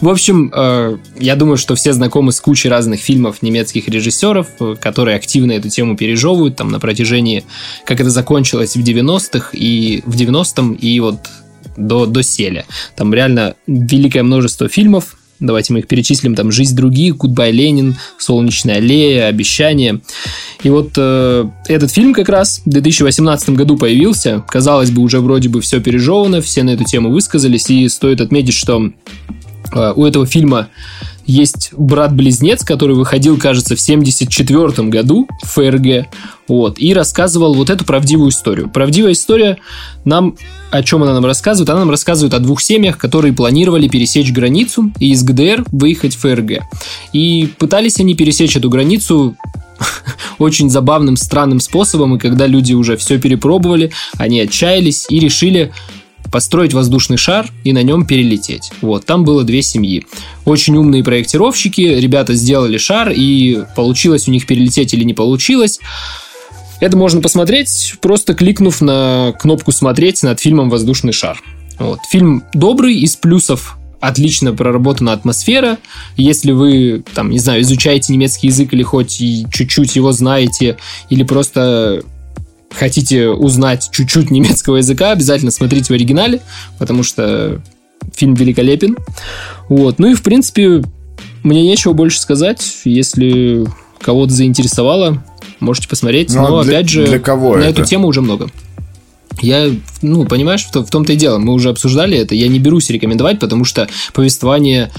[0.00, 4.76] В общем, э, я думаю, что все знакомы с кучей разных фильмов немецких режиссеров, э,
[4.80, 7.44] которые активно эту тему пережевывают там на протяжении,
[7.84, 11.18] как это закончилось в 90-х и в 90-м, и вот
[11.76, 12.64] до, до селя.
[12.96, 16.34] Там реально великое множество фильмов, Давайте мы их перечислим.
[16.34, 20.00] Там «Жизнь других», «Гудбай, Ленин», «Солнечная аллея», «Обещание».
[20.62, 24.44] И вот э, этот фильм как раз в 2018 году появился.
[24.48, 27.68] Казалось бы, уже вроде бы все пережевано, все на эту тему высказались.
[27.70, 28.90] И стоит отметить, что
[29.72, 30.68] э, у этого фильма
[31.26, 36.06] есть брат-близнец, который выходил, кажется, в 74 году в ФРГ,
[36.46, 38.70] вот, и рассказывал вот эту правдивую историю.
[38.70, 39.58] Правдивая история
[40.04, 40.36] нам,
[40.70, 41.70] о чем она нам рассказывает?
[41.70, 46.20] Она нам рассказывает о двух семьях, которые планировали пересечь границу и из ГДР выехать в
[46.20, 46.62] ФРГ.
[47.12, 49.36] И пытались они пересечь эту границу
[50.38, 55.72] очень забавным, странным способом, и когда люди уже все перепробовали, они отчаялись и решили
[56.34, 58.72] построить воздушный шар и на нем перелететь.
[58.80, 60.04] Вот, там было две семьи.
[60.44, 65.78] Очень умные проектировщики, ребята сделали шар, и получилось у них перелететь или не получилось.
[66.80, 71.40] Это можно посмотреть, просто кликнув на кнопку «Смотреть» над фильмом «Воздушный шар».
[71.78, 72.00] Вот.
[72.10, 75.78] Фильм добрый, из плюсов отлично проработана атмосфера.
[76.16, 79.18] Если вы, там, не знаю, изучаете немецкий язык или хоть
[79.52, 80.78] чуть-чуть его знаете,
[81.10, 82.02] или просто
[82.78, 86.40] хотите узнать чуть-чуть немецкого языка, обязательно смотрите в оригинале,
[86.78, 87.60] потому что
[88.14, 88.96] фильм великолепен.
[89.68, 89.98] Вот.
[89.98, 90.82] Ну и, в принципе,
[91.42, 92.62] мне нечего больше сказать.
[92.84, 93.64] Если
[94.00, 95.24] кого-то заинтересовало,
[95.60, 96.34] можете посмотреть.
[96.34, 97.80] Ну, а Но, для- опять же, для кого на это?
[97.80, 98.50] эту тему уже много.
[99.40, 99.70] Я,
[100.02, 101.38] ну, понимаешь, в том-то и дело.
[101.38, 102.34] Мы уже обсуждали это.
[102.34, 104.90] Я не берусь рекомендовать, потому что повествование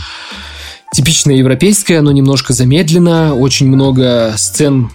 [0.93, 3.35] типичное европейское, оно немножко замедлено.
[3.35, 4.89] Очень много сцен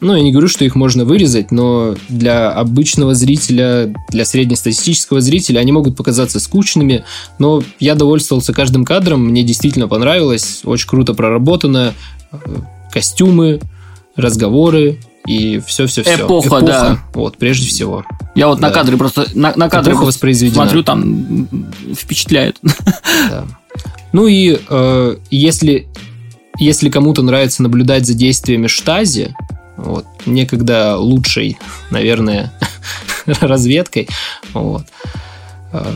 [0.00, 5.60] ну, я не говорю, что их можно вырезать, но для обычного зрителя, для среднестатистического зрителя
[5.60, 7.04] они могут показаться скучными,
[7.38, 11.94] но я довольствовался каждым кадром, мне действительно понравилось, очень круто проработано,
[12.32, 12.36] э,
[12.92, 13.60] костюмы,
[14.16, 16.16] разговоры, и все-все-все.
[16.16, 16.98] Эпоха, Эпоха, да.
[17.14, 18.04] Вот, прежде всего.
[18.34, 18.68] Я вот да.
[18.68, 21.48] на кадре просто, на, на кадре смотрю, там
[21.94, 22.58] впечатляет.
[23.30, 23.44] Да.
[24.12, 25.88] Ну и э, если,
[26.58, 29.34] если кому-то нравится наблюдать за действиями штази,
[29.76, 31.58] вот, некогда лучшей,
[31.90, 32.52] наверное,
[33.26, 34.08] разведкой,
[34.52, 34.84] вот,
[35.72, 35.92] э,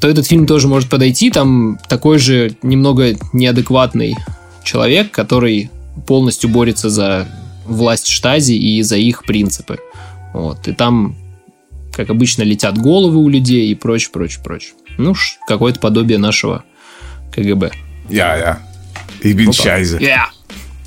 [0.00, 1.30] то этот фильм тоже может подойти.
[1.30, 4.16] Там такой же немного неадекватный
[4.64, 5.70] человек, который
[6.08, 7.28] полностью борется за
[7.66, 9.78] власть штази и за их принципы.
[10.32, 10.66] Вот.
[10.66, 11.14] И там,
[11.92, 14.72] как обычно, летят головы у людей и прочее, прочее, прочее.
[14.98, 15.14] Ну,
[15.46, 16.64] какое-то подобие нашего
[17.32, 17.70] КГБ.
[18.08, 18.58] Ja, ja.
[19.20, 20.02] Ich bin scheiße.
[20.02, 20.30] Ja.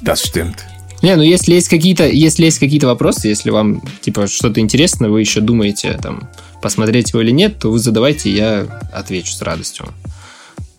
[0.02, 0.66] Das stimmt.
[1.06, 5.20] Не, ну если есть какие-то, если есть какие-то вопросы, если вам типа что-то интересно, вы
[5.20, 6.28] еще думаете там
[6.64, 9.86] посмотреть его или нет, то вы задавайте, я отвечу с радостью.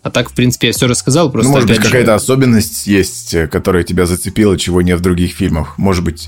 [0.03, 1.31] А так, в принципе, я все рассказал.
[1.31, 5.31] Просто, ну, может быть, какая-то особенность есть, э, которая тебя зацепила, чего нет в других
[5.31, 5.77] фильмах.
[5.77, 6.27] Может быть,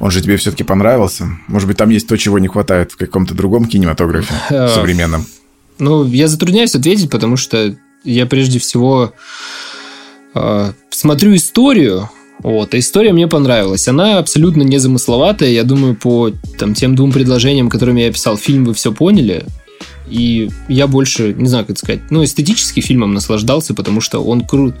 [0.00, 1.28] он же тебе все-таки понравился.
[1.46, 5.26] Может быть, там есть то, чего не хватает в каком-то другом кинематографе э, современном.
[5.78, 9.12] Ну, я затрудняюсь ответить, потому что я прежде всего
[10.34, 12.08] э, смотрю историю,
[12.44, 13.88] вот, а история мне понравилась.
[13.88, 15.48] Она абсолютно незамысловатая.
[15.48, 19.46] Я думаю, по там, тем двум предложениям, которыми я писал фильм, вы все поняли.
[20.10, 24.74] И я больше, не знаю, как сказать, ну, эстетически фильмом наслаждался, потому что он крут.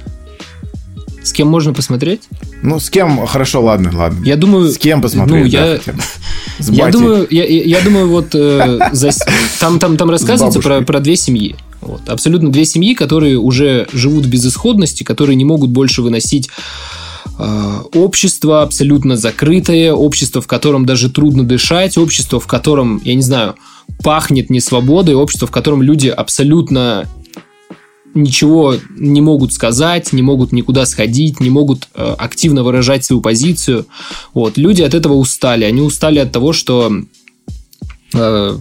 [1.22, 2.20] С кем можно посмотреть?
[2.60, 4.22] Ну, с кем, хорошо, ладно, ладно.
[4.26, 4.70] Я думаю...
[4.70, 5.80] С кем посмотреть, ну, да, я...
[6.58, 9.10] С я думаю, я, я, думаю, вот э, за...
[9.58, 11.56] там, там, там рассказывается про, про две семьи.
[11.80, 12.10] Вот.
[12.10, 16.50] Абсолютно две семьи, которые уже живут в безысходности, которые не могут больше выносить
[17.38, 23.56] общество абсолютно закрытое, общество, в котором даже трудно дышать, общество, в котором, я не знаю,
[24.02, 27.08] пахнет несвободой, общество, в котором люди абсолютно
[28.14, 33.86] ничего не могут сказать, не могут никуда сходить, не могут э, активно выражать свою позицию.
[34.32, 34.56] Вот.
[34.56, 35.64] Люди от этого устали.
[35.64, 36.92] Они устали от того, что
[38.12, 38.58] э,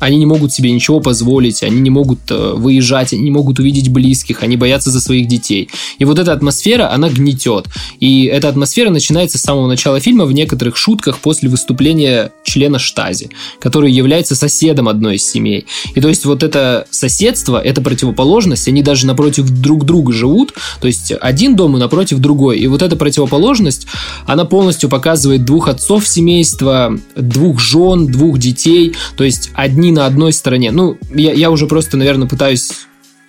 [0.00, 3.88] они не могут себе ничего позволить, они не могут э, выезжать, они не могут увидеть
[3.88, 5.68] близких, они боятся за своих детей.
[5.98, 7.66] И вот эта атмосфера, она гнетет.
[8.00, 13.30] И эта атмосфера начинается с самого начала фильма в некоторых шутках после выступления члена штази,
[13.60, 15.66] который является соседом одной из семей.
[15.94, 20.86] И то есть вот это соседство, это противоположность, они даже напротив друг друга живут, то
[20.86, 22.58] есть один дом и напротив другой.
[22.58, 23.86] И вот эта противоположность,
[24.26, 30.06] она полностью показывает двух отцов семейства, двух жен, двух детей, то есть одни они на
[30.06, 30.70] одной стороне.
[30.70, 32.70] Ну, я, я уже просто, наверное, пытаюсь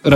[0.04, 0.10] э,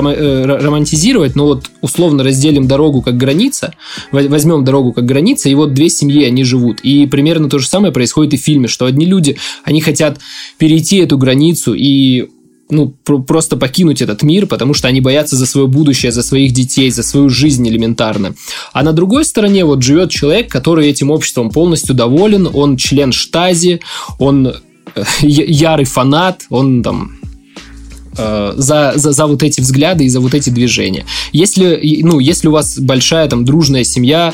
[0.46, 3.74] романтизировать, но вот условно разделим дорогу как граница,
[4.12, 6.82] возьмем дорогу как граница, и вот две семьи, они живут.
[6.82, 10.20] И примерно то же самое происходит и в фильме, что одни люди, они хотят
[10.58, 12.30] перейти эту границу и
[12.70, 16.90] ну, просто покинуть этот мир, потому что они боятся за свое будущее, за своих детей,
[16.90, 18.36] за свою жизнь элементарно.
[18.72, 23.82] А на другой стороне вот живет человек, который этим обществом полностью доволен, он член штази,
[24.18, 24.54] он
[25.22, 27.20] ярый фанат, он там
[28.18, 31.06] э, за, за, за вот эти взгляды и за вот эти движения.
[31.32, 34.34] Если, ну, если у вас большая там дружная семья,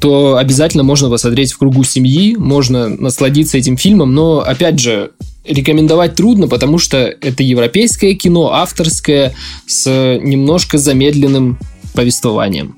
[0.00, 5.12] то обязательно можно посмотреть в кругу семьи, можно насладиться этим фильмом, но, опять же,
[5.44, 9.34] рекомендовать трудно, потому что это европейское кино, авторское,
[9.66, 9.88] с
[10.20, 11.58] немножко замедленным
[11.94, 12.76] повествованием.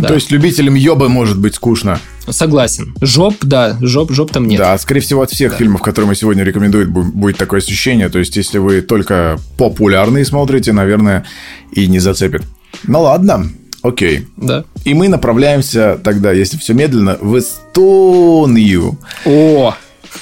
[0.00, 0.08] Да.
[0.08, 2.00] То есть любителям ёбы может быть скучно.
[2.28, 2.94] Согласен.
[3.00, 4.58] Жоп, да, жоп, жоп там нет.
[4.58, 5.58] Да, скорее всего, от всех да.
[5.58, 8.08] фильмов, которые мы сегодня рекомендуем, будет такое ощущение.
[8.08, 11.24] То есть, если вы только популярные смотрите, наверное,
[11.72, 12.42] и не зацепит.
[12.84, 13.46] Ну ладно,
[13.82, 14.26] окей.
[14.36, 14.64] Да.
[14.84, 18.98] И мы направляемся тогда, если все медленно, в Эстонию.
[19.24, 19.74] О!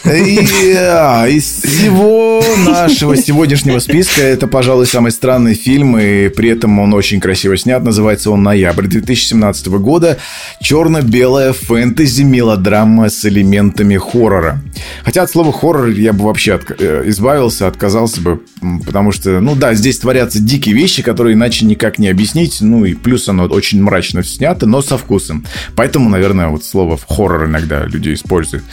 [0.04, 7.20] Из всего нашего сегодняшнего списка это, пожалуй, самый странный фильм, и при этом он очень
[7.20, 7.82] красиво снят.
[7.82, 10.18] Называется он «Ноябрь» 2017 года.
[10.60, 14.60] Черно-белая фэнтези-мелодрама с элементами хоррора.
[15.04, 16.70] Хотя от слова хоррор я бы вообще от...
[16.80, 18.42] Э, избавился, отказался бы,
[18.84, 22.58] потому что, ну да, здесь творятся дикие вещи, которые иначе никак не объяснить.
[22.60, 25.46] Ну и плюс оно очень мрачно снято, но со вкусом.
[25.74, 28.64] Поэтому, наверное, вот слово хоррор иногда люди используют.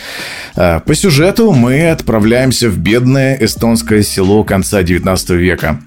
[0.56, 5.80] Э, по сюжету мы отправляемся в бедное эстонское село конца 19 века.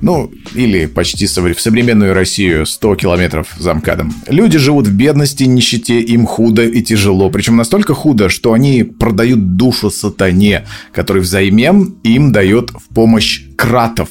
[0.00, 4.12] Ну, или почти в современную Россию 100 километров за МКАДом.
[4.26, 7.30] Люди живут в бедности, нищете, им худо и тяжело.
[7.30, 14.08] Причем настолько худо, что они продают душу сатане, который взамен им дает в помощь кратов.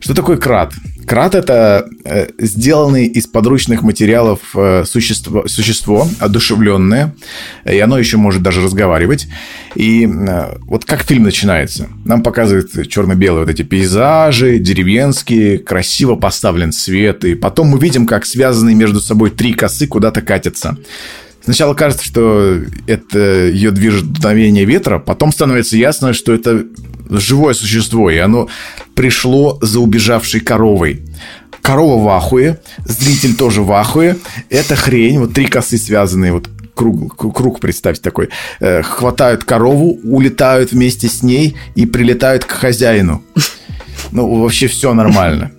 [0.00, 0.72] Что такое крат?
[1.06, 7.14] Крат— это э, сделанный из подручных материалов э, существо, существо, одушевленное,
[7.64, 9.28] и оно еще может даже разговаривать.
[9.74, 11.88] И э, вот как фильм начинается?
[12.04, 18.24] Нам показывают черно-белые вот эти пейзажи, деревенские, красиво поставлен свет, и потом мы видим, как
[18.26, 20.76] связанные между собой три косы куда-то катятся.
[21.44, 26.64] Сначала кажется, что это ее движет дуновение ветра, потом становится ясно, что это
[27.08, 28.48] живое существо, и оно
[28.94, 31.02] пришло за убежавшей коровой.
[31.62, 34.16] Корова в ахуе, зритель тоже в ахуе.
[34.50, 38.28] Это хрень, вот три косы связанные, вот круг, круг представьте такой,
[38.60, 43.22] э, хватают корову, улетают вместе с ней и прилетают к хозяину.
[44.12, 45.50] Ну, вообще все нормально.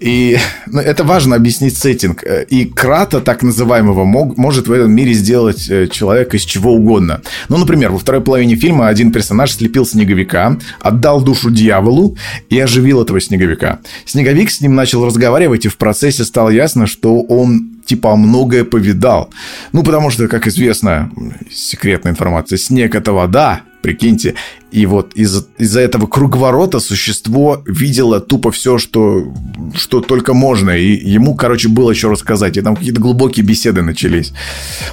[0.00, 2.24] И ну, это важно объяснить сеттинг.
[2.48, 7.20] И крата, так называемого, мог, может в этом мире сделать э, человека из чего угодно.
[7.48, 12.16] Ну, например, во второй половине фильма один персонаж слепил снеговика, отдал душу дьяволу
[12.48, 13.80] и оживил этого снеговика.
[14.04, 19.30] Снеговик с ним начал разговаривать, и в процессе стало ясно, что он типа многое повидал.
[19.72, 21.10] Ну, потому что, как известно,
[21.50, 24.34] секретная информация, снег– это вода, прикиньте.
[24.72, 29.32] И вот из- из-за этого круговорота существо видело тупо все, что,
[29.74, 30.70] что только можно.
[30.70, 32.56] И ему, короче, было еще рассказать.
[32.56, 34.32] И там какие-то глубокие беседы начались.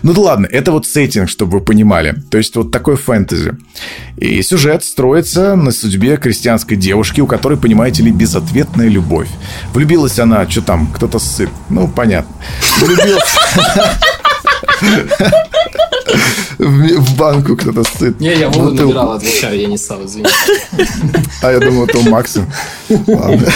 [0.03, 2.15] Ну да ладно, это вот сеттинг, чтобы вы понимали.
[2.29, 3.53] То есть вот такой фэнтези.
[4.17, 9.27] И сюжет строится на судьбе крестьянской девушки, у которой, понимаете ли, безответная любовь.
[9.73, 11.49] Влюбилась она, что там, кто-то сыт.
[11.69, 12.33] Ну, понятно.
[12.79, 13.39] Влюбился.
[16.57, 18.19] В банку кто-то сыт.
[18.19, 20.27] Не, я воду набирал, отвечаю, я не стал, извини.
[21.41, 22.45] А я думал, это у Макса.
[22.89, 23.47] Ладно.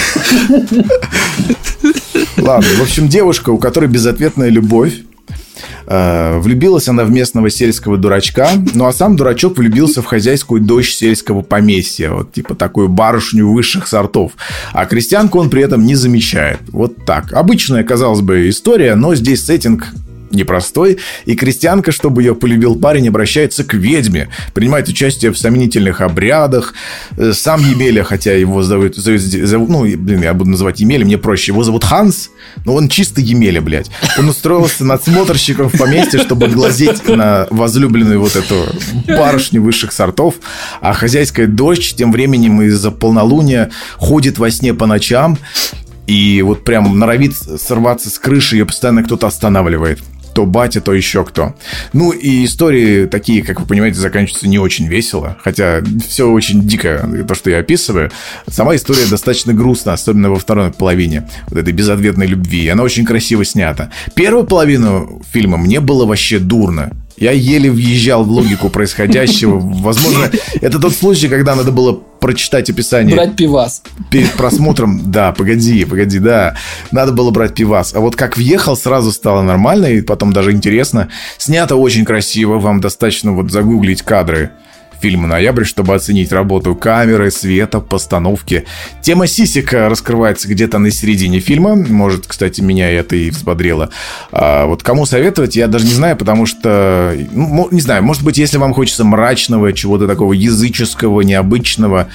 [2.37, 4.93] Ладно, в общем, девушка, у которой безответная любовь,
[5.87, 10.93] э, Влюбилась она в местного сельского дурачка, ну а сам дурачок влюбился в хозяйскую дочь
[10.93, 14.33] сельского поместья, вот типа такую барышню высших сортов.
[14.73, 16.59] А крестьянку он при этом не замечает.
[16.69, 17.33] Вот так.
[17.33, 19.87] Обычная, казалось бы, история, но здесь сеттинг
[20.31, 26.73] непростой, и крестьянка, чтобы ее полюбил парень, обращается к ведьме, принимает участие в сомнительных обрядах.
[27.17, 31.17] Э, сам Емеля, хотя его зовут, зовут, зовут ну, блин, я буду называть Емеля, мне
[31.17, 31.51] проще.
[31.51, 32.29] Его зовут Ханс,
[32.65, 33.89] но он чисто Емеля, блядь.
[34.17, 38.65] Он устроился надсмотрщиком в поместье, чтобы глазеть на возлюбленную вот эту
[39.07, 40.35] барышню высших сортов,
[40.81, 45.37] а хозяйская дочь тем временем из-за полнолуния ходит во сне по ночам,
[46.07, 49.99] и вот прям норовит сорваться с крыши, ее постоянно кто-то останавливает
[50.37, 51.55] то батя, то еще кто.
[51.93, 57.09] Ну и истории такие, как вы понимаете, заканчиваются не очень весело, хотя все очень дико,
[57.27, 58.11] то, что я описываю.
[58.47, 62.67] Сама история достаточно грустна, особенно во второй половине вот этой безответной любви.
[62.67, 63.89] Она очень красиво снята.
[64.13, 66.91] Первую половину фильма мне было вообще дурно.
[67.17, 69.59] Я еле въезжал в логику происходящего.
[69.59, 70.29] Возможно,
[70.61, 73.15] это тот случай, когда надо было прочитать описание.
[73.15, 73.81] Брать пивас.
[74.11, 76.55] Перед просмотром, да, погоди, погоди, да.
[76.91, 77.95] Надо было брать пивас.
[77.95, 81.09] А вот как въехал, сразу стало нормально, и потом даже интересно.
[81.39, 84.51] Снято очень красиво, вам достаточно вот загуглить кадры
[85.01, 88.65] фильма «Ноябрь», чтобы оценить работу камеры, света, постановки.
[89.01, 91.75] Тема сисек раскрывается где-то на середине фильма.
[91.75, 93.89] Может, кстати, меня это и взбодрило.
[94.31, 97.15] А вот кому советовать, я даже не знаю, потому что...
[97.31, 102.07] Ну, не знаю, может быть, если вам хочется мрачного, чего-то такого языческого, необычного,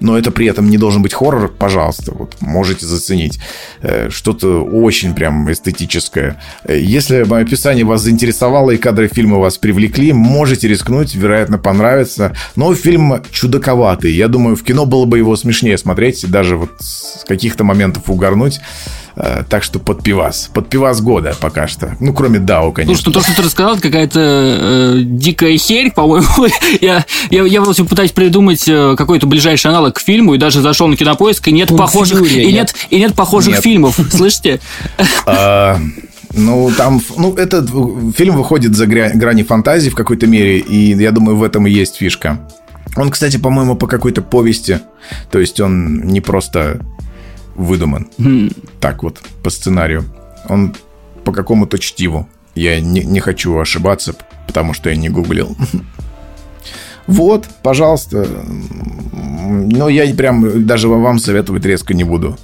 [0.00, 3.38] но это при этом не должен быть хоррор, пожалуйста, вот можете заценить.
[3.80, 6.40] Э, что-то очень прям эстетическое.
[6.68, 12.50] Если мое описание вас заинтересовало и кадры фильма вас привлекли, можете рискнуть, вероятно, понравится конечно.
[12.56, 14.12] Но фильм чудаковатый.
[14.12, 18.60] Я думаю, в кино было бы его смешнее смотреть, даже вот с каких-то моментов угорнуть.
[19.16, 20.50] Э, так что под пивас.
[20.52, 21.96] Под пивас года пока что.
[22.00, 22.94] Ну, кроме Дау, конечно.
[22.96, 26.26] Слушай, ну то, что ты рассказал, это какая-то э, дикая херь, по-моему.
[26.82, 30.86] я, я, я вот пытаюсь придумать э, какой-то ближайший аналог к фильму, и даже зашел
[30.86, 33.62] на кинопоиск, и нет Пункт похожих, и нет, и нет похожих нет.
[33.62, 33.98] фильмов.
[34.10, 34.60] Слышите?
[36.34, 37.70] Ну, там, ну, этот
[38.14, 41.96] фильм выходит за грани фантазии в какой-то мере, и я думаю, в этом и есть
[41.96, 42.40] фишка.
[42.96, 44.80] Он, кстати, по-моему, по какой-то повести,
[45.30, 46.80] то есть он не просто
[47.54, 48.08] выдуман.
[48.18, 48.56] Mm.
[48.80, 50.04] Так вот, по сценарию.
[50.48, 50.74] Он
[51.24, 52.28] по какому-то чтиву.
[52.54, 54.14] Я не, не хочу ошибаться,
[54.46, 55.56] потому что я не гуглил.
[57.06, 58.26] Вот, пожалуйста.
[59.44, 62.36] Но я прям даже вам советовать резко не буду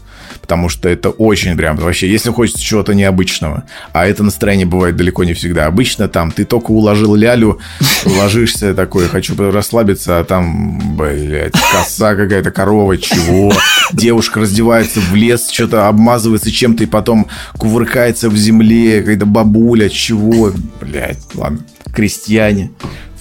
[0.43, 3.62] потому что это очень прям вообще, если хочется чего-то необычного,
[3.93, 5.66] а это настроение бывает далеко не всегда.
[5.66, 7.61] Обычно там ты только уложил лялю,
[8.05, 13.53] ложишься такой, хочу расслабиться, а там, блядь, коса какая-то, корова, чего?
[13.93, 20.53] Девушка раздевается в лес, что-то обмазывается чем-то и потом кувыркается в земле, какая-то бабуля, чего?
[20.80, 21.61] Блядь, ладно,
[21.95, 22.72] крестьяне.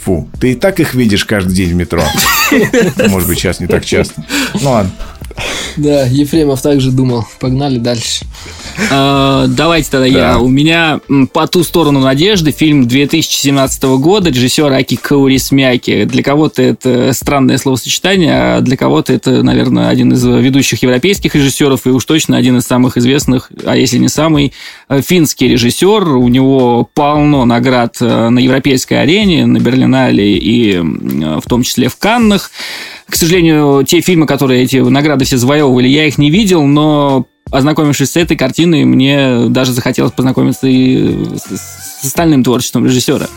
[0.03, 2.01] Фу, ты и так их видишь каждый день в метро.
[3.07, 4.25] Может быть, сейчас не так часто.
[4.59, 4.91] Ну ладно.
[5.77, 7.25] Да, Ефремов также думал.
[7.39, 8.25] Погнали дальше.
[8.91, 10.39] А, давайте тогда я.
[10.39, 10.99] У меня
[11.33, 16.05] «По ту сторону надежды» фильм 2017 года режиссера Аки Каурисмяки.
[16.05, 21.85] Для кого-то это странное словосочетание, а для кого-то это, наверное, один из ведущих европейских режиссеров
[21.85, 24.53] и уж точно один из самых известных, а если не самый,
[24.89, 26.15] э, финский режиссер.
[26.15, 31.97] У него полно наград э, на европейской арене, на Берлинале и в том числе в
[31.97, 32.51] Каннах.
[33.11, 38.11] К сожалению, те фильмы, которые эти награды все завоевывали, я их не видел, но ознакомившись
[38.11, 43.27] с этой картиной, мне даже захотелось познакомиться и с остальным творчеством режиссера.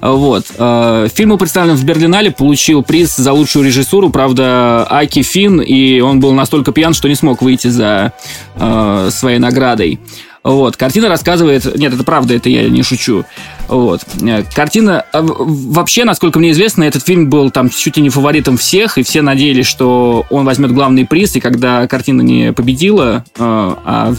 [0.00, 0.46] Вот.
[0.58, 6.00] Э, фильм был представлен в Берлинале, получил приз за лучшую режиссуру, правда, Аки Фин, и
[6.00, 8.12] он был настолько пьян, что не смог выйти за
[8.56, 10.00] э, своей наградой.
[10.42, 10.76] Вот.
[10.76, 11.76] Картина рассказывает...
[11.76, 13.24] Нет, это правда, это я не шучу.
[13.68, 14.00] Вот.
[14.22, 15.04] Э, картина...
[15.12, 19.02] А, вообще, насколько мне известно, этот фильм был там чуть ли не фаворитом всех, и
[19.02, 24.14] все надеялись, что он возьмет главный приз, и когда картина не победила, э, а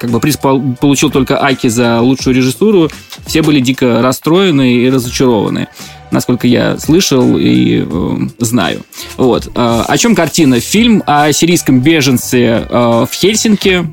[0.00, 2.90] как бы приз получил только Аки за лучшую режиссуру,
[3.26, 5.68] все были дико расстроены и разочарованы
[6.10, 8.82] насколько я слышал и э, знаю.
[9.16, 9.48] Вот.
[9.54, 10.60] Э, о чем картина?
[10.60, 13.86] Фильм о сирийском беженце э, в Хельсинки,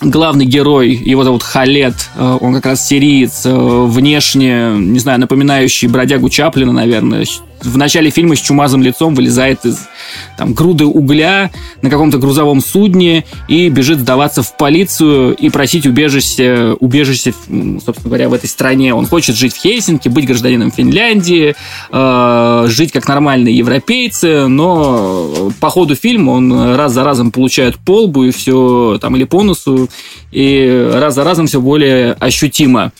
[0.00, 5.88] главный герой, его зовут Халет, э, он как раз сириец, э, внешне, не знаю, напоминающий
[5.88, 7.24] бродягу Чаплина, наверное,
[7.62, 9.88] в начале фильма с чумазым лицом вылезает из
[10.36, 11.50] там, груды угля
[11.82, 17.32] на каком-то грузовом судне и бежит сдаваться в полицию и просить убежище, убежище,
[17.84, 18.94] собственно говоря, в этой стране.
[18.94, 21.54] Он хочет жить в Хельсинки, быть гражданином Финляндии,
[21.90, 28.24] э, жить как нормальные европейцы, но по ходу фильма он раз за разом получает полбу
[28.24, 29.88] и все, там, или по носу,
[30.32, 32.92] и раз за разом все более ощутимо.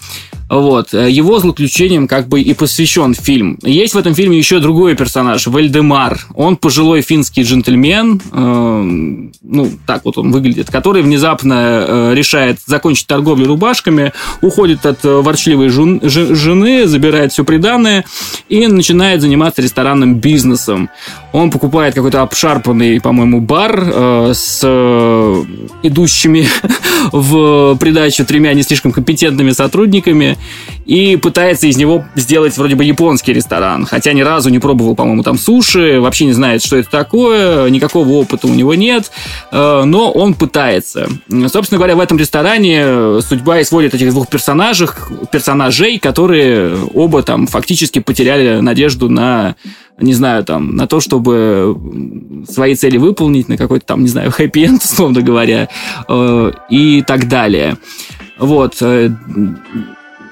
[0.51, 0.93] Вот.
[0.93, 3.57] Его злоключением как бы и посвящен фильм.
[3.63, 6.27] Есть в этом фильме еще другой персонаж, Вальдемар.
[6.35, 13.07] Он пожилой финский джентльмен, э, ну, так вот он выглядит, который внезапно э, решает закончить
[13.07, 18.05] торговлю рубашками, уходит от э, ворчливой жен, жены, забирает все приданное
[18.49, 20.91] и начинает заниматься ресторанным бизнесом.
[21.33, 25.45] Он покупает какой-то обшарпанный, по-моему, бар э, с э,
[25.85, 26.49] идущими
[27.13, 30.39] в придачу тремя не слишком компетентными сотрудниками
[30.87, 33.87] и пытается из него сделать вроде бы японский ресторан.
[33.87, 38.09] Хотя ни разу не пробовал, по-моему, там суши, вообще не знает, что это такое, никакого
[38.09, 39.11] опыта у него нет,
[39.53, 41.09] э, но он пытается.
[41.47, 44.89] Собственно говоря, в этом ресторане судьба исходит этих двух персонажей,
[45.31, 49.55] персонажей, которые оба там фактически потеряли надежду на
[50.01, 51.77] не знаю, там, на то, чтобы
[52.49, 55.69] свои цели выполнить, на какой-то там, не знаю, хэппи-энд, условно говоря,
[56.09, 57.77] э, и так далее.
[58.39, 58.83] Вот.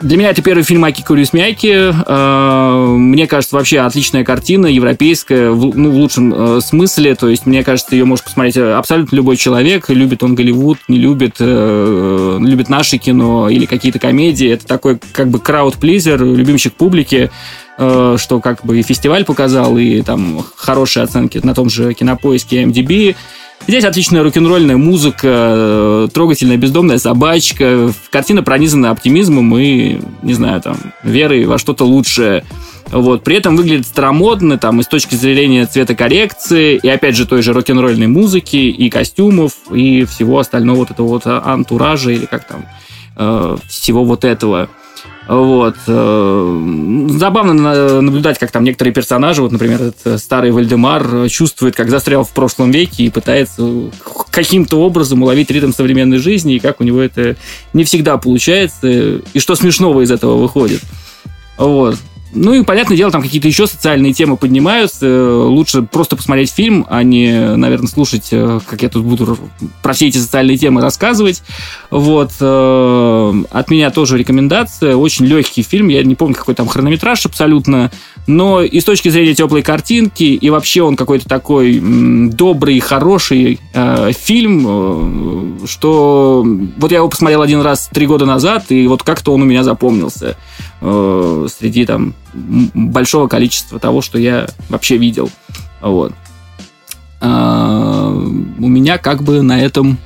[0.01, 1.93] Э, для меня это первый фильм Аки Курисмяки.
[2.07, 7.15] Э, мне кажется, вообще отличная картина, европейская, ну, в лучшем смысле.
[7.15, 9.89] То есть, мне кажется, ее может посмотреть абсолютно любой человек.
[9.89, 14.51] Любит он Голливуд, не любит, любит наше кино или какие-то комедии.
[14.51, 17.31] Это такой, как бы, крауд-плизер, любимчик публики.
[17.81, 22.65] Э, что как бы и фестиваль показал, и там хорошие оценки на том же кинопоиске
[22.65, 23.15] MDB.
[23.69, 27.93] Здесь отличная рок-н-ролльная музыка, э, трогательная бездомная собачка.
[28.11, 32.45] Картина пронизана оптимизмом и, не знаю, там, верой во что-то лучшее.
[32.87, 33.25] Вот.
[33.25, 37.53] При этом выглядит старомодно, там, и с точки зрения цветокоррекции, и, опять же, той же
[37.53, 42.65] рок-н-ролльной музыки, и костюмов, и всего остального вот этого вот антуража, или как там,
[43.17, 44.71] э, всего вот этого.
[45.29, 45.77] Вот.
[45.87, 51.91] Э, забавно наблюдать, как там некоторые персонажи, вот, например, этот э, старый Вальдемар, чувствует, как
[51.91, 53.91] застрял в прошлом веке и пытается
[54.31, 57.37] каким-то образом уловить ритм современной жизни, и как у него это
[57.75, 60.81] не всегда получается, и что смешного из этого выходит.
[61.59, 61.97] Вот.
[62.33, 65.45] Ну и, понятное дело, там какие-то еще социальные темы поднимаются.
[65.45, 69.39] Лучше просто посмотреть фильм, а не, наверное, слушать, э, как я тут буду
[69.83, 71.43] про все эти социальные темы рассказывать.
[71.91, 72.33] Вот.
[72.41, 74.95] Э, от меня тоже рекомендация.
[74.95, 75.89] Очень легкий фильм.
[75.89, 77.91] Я не помню, какой там хронометраж абсолютно.
[78.27, 84.13] Но и с точки зрения теплой картинки, и вообще он какой-то такой добрый, хороший э,
[84.13, 89.43] фильм, что вот я его посмотрел один раз три года назад, и вот как-то он
[89.43, 90.37] у меня запомнился
[90.83, 92.15] э, среди там
[92.75, 95.31] большого количества того, что я вообще видел.
[95.81, 96.13] Вот.
[97.21, 99.99] А, у меня как бы на этом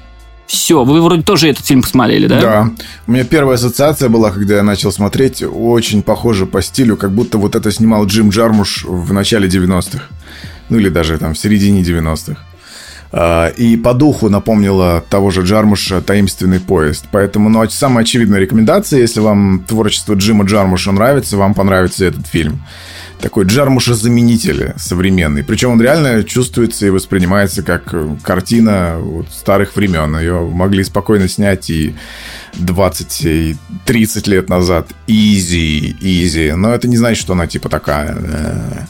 [0.47, 0.85] все.
[0.85, 2.41] Вы вроде тоже этот фильм посмотрели, да?
[2.41, 2.71] Да.
[3.07, 7.39] У меня первая ассоциация была, когда я начал смотреть, очень похоже по стилю, как будто
[7.39, 10.03] вот это снимал Джим Джармуш в начале 90-х.
[10.69, 12.37] Ну или даже там в середине 90-х.
[13.15, 17.05] А, и по духу напомнила того же Джармуша «Таинственный поезд».
[17.13, 22.63] Поэтому, ну, самая очевидная рекомендация, если вам творчество Джима Джармуша нравится, вам понравится этот фильм.
[23.21, 25.45] такой Джармуша-заменитель современный.
[25.45, 30.19] Причем он реально чувствуется и воспринимается как картина вот старых времен.
[30.19, 31.95] Ее могли спокойно снять и
[32.55, 34.89] 20, и 30 лет назад.
[35.07, 36.53] Изи, изи.
[36.53, 38.87] Но это не значит, что она типа такая э,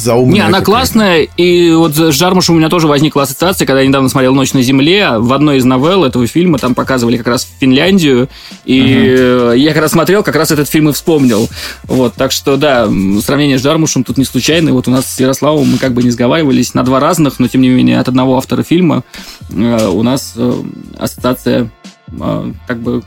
[0.00, 0.34] заумная.
[0.34, 4.08] Не, она классная, и вот с Жармушем у меня тоже возникла ассоциация, когда я недавно
[4.08, 8.28] смотрел «Ночь на земле», в одной из новелл этого фильма там показывали как раз Финляндию,
[8.64, 9.58] и uh-huh.
[9.58, 11.48] я как раз смотрел, как раз этот фильм и вспомнил.
[11.84, 12.88] Вот, так что, да,
[13.22, 14.72] сравнение с Жармушем тут не случайно.
[14.72, 17.60] Вот у нас с Ярославом мы как бы не сговаривались на два разных, но тем
[17.60, 19.02] не менее от одного автора фильма
[19.50, 20.62] э, у нас э,
[20.98, 21.70] ассоциация
[22.08, 23.02] э, как бы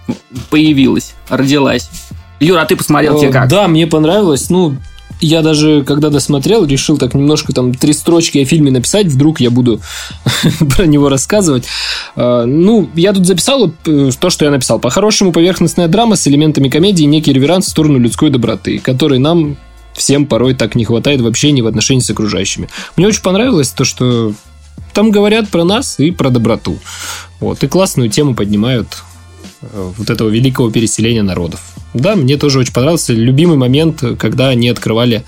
[0.50, 1.90] появилась, родилась.
[2.40, 3.48] Юра, а ты посмотрел, тебе как?
[3.48, 4.50] Да, мне понравилось.
[4.50, 4.76] Ну,
[5.26, 9.50] я даже, когда досмотрел, решил так немножко там три строчки о фильме написать, вдруг я
[9.50, 9.82] буду
[10.76, 11.66] про него рассказывать.
[12.16, 14.80] А, ну, я тут записал э, то, что я написал.
[14.80, 19.58] По-хорошему, поверхностная драма с элементами комедии, некий реверанс в сторону людской доброты, который нам
[19.94, 22.68] всем порой так не хватает в общении в отношении с окружающими.
[22.98, 24.34] Мне очень понравилось то, что
[24.94, 26.78] там говорят про нас и про доброту.
[27.40, 29.04] Вот, и классную тему поднимают
[29.72, 31.62] вот этого великого переселения народов.
[31.94, 33.14] Да, мне тоже очень понравился.
[33.14, 35.24] Любимый момент, когда они открывали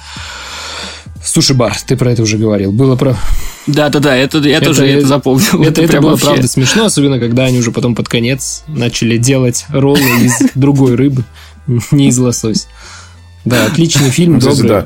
[1.24, 1.76] суши-бар.
[1.86, 2.72] Ты про это уже говорил.
[2.72, 3.18] Было про...
[3.68, 5.62] Да-да-да, это, я это, тоже это запомнил.
[5.62, 6.26] Это, это, это было, вообще.
[6.28, 11.24] правда, смешно, особенно когда они уже потом под конец начали делать роллы из другой рыбы,
[11.92, 12.68] не из лосось.
[13.44, 14.84] Да, отличный фильм, добрый.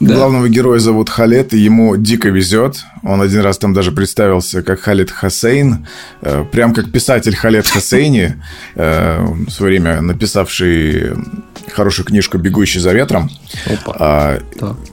[0.00, 0.14] Да.
[0.14, 2.84] Главного героя зовут Халет, и ему дико везет.
[3.02, 5.86] Он один раз там даже представился как Халет Хасейн,
[6.22, 8.36] э, прям как писатель Халет Хасейни,
[8.76, 11.12] э, в свое время написавший
[11.70, 13.30] хорошую книжку «Бегущий за ветром».
[13.66, 13.96] Опа.
[13.98, 14.38] А,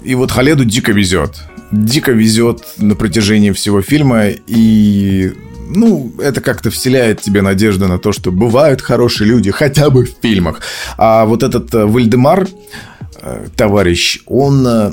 [0.03, 1.41] и вот Халеду дико везет.
[1.71, 5.31] Дико везет на протяжении всего фильма, и
[5.69, 10.15] ну, это как-то вселяет тебе надежду на то, что бывают хорошие люди, хотя бы в
[10.21, 10.61] фильмах.
[10.97, 12.47] А вот этот э, Вальдемар,
[13.55, 14.91] товарищ, он э,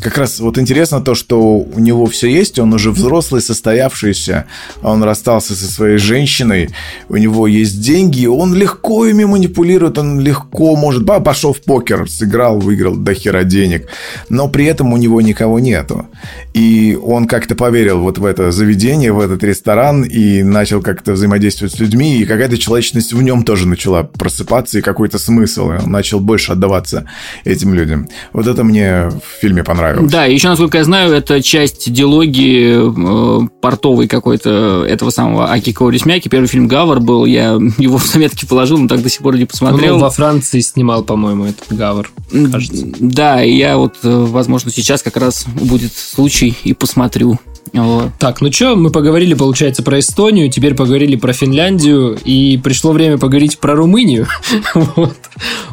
[0.00, 4.46] как раз вот интересно то, что у него все есть, он уже взрослый, состоявшийся,
[4.82, 6.70] он расстался со своей женщиной,
[7.08, 12.08] у него есть деньги, он легко ими манипулирует, он легко может, ба, пошел в покер,
[12.08, 13.88] сыграл, выиграл до хера денег,
[14.28, 16.06] но при этом у него никого нету.
[16.54, 21.74] И он как-то поверил вот в это заведение, в этот ресторан и начал как-то взаимодействовать
[21.74, 25.90] с людьми, и какая-то человечность в нем тоже начала просыпаться, и какой-то смысл, и он
[25.90, 27.06] начал больше отдаваться
[27.50, 28.08] этим людям.
[28.32, 30.10] Вот это мне в фильме понравилось.
[30.10, 36.28] Да, еще, насколько я знаю, это часть диалогии э, портовой какой-то этого самого Аки Каурисмяки.
[36.28, 39.44] Первый фильм «Гавар» был, я его в заметки положил, но так до сих пор не
[39.44, 39.96] посмотрел.
[39.96, 42.10] Он во Франции снимал, по-моему, этот «Гавар»,
[42.50, 42.86] кажется.
[42.98, 47.38] Да, и я вот, э, возможно, сейчас как раз будет случай и посмотрю.
[47.72, 48.10] Вот.
[48.18, 53.18] Так, ну что, мы поговорили, получается, про Эстонию, теперь поговорили про Финляндию, и пришло время
[53.18, 54.26] поговорить про Румынию.
[54.74, 55.16] вот.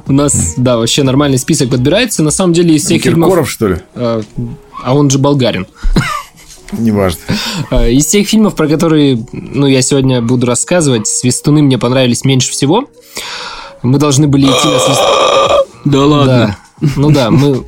[0.05, 2.23] У нас, да, вообще нормальный список подбирается.
[2.23, 3.49] На самом деле из всех Киркоров, фильмов...
[3.49, 3.77] что ли?
[3.95, 4.21] А,
[4.83, 5.67] а он же болгарин.
[6.71, 7.21] Неважно.
[7.71, 12.51] А, из тех фильмов, про которые ну, я сегодня буду рассказывать, «Свистуны» мне понравились меньше
[12.51, 12.89] всего.
[13.83, 15.27] Мы должны были идти на свистуны.
[15.85, 16.57] Да ладно.
[16.81, 17.63] Ну да, мы...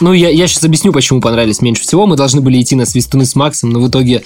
[0.00, 2.06] Ну, я, я сейчас объясню, почему понравились меньше всего.
[2.06, 4.22] Мы должны были идти на свистуны с Максом, но в итоге...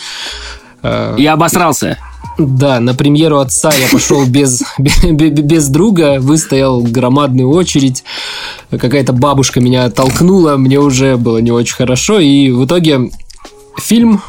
[0.83, 1.99] Э, я обосрался.
[2.39, 8.05] Да, на премьеру отца я пошел без, без друга, выстоял громадную очередь.
[8.71, 12.21] Какая-то бабушка меня толкнула, мне уже было не очень хорошо.
[12.21, 13.11] И в итоге
[13.79, 14.23] фильм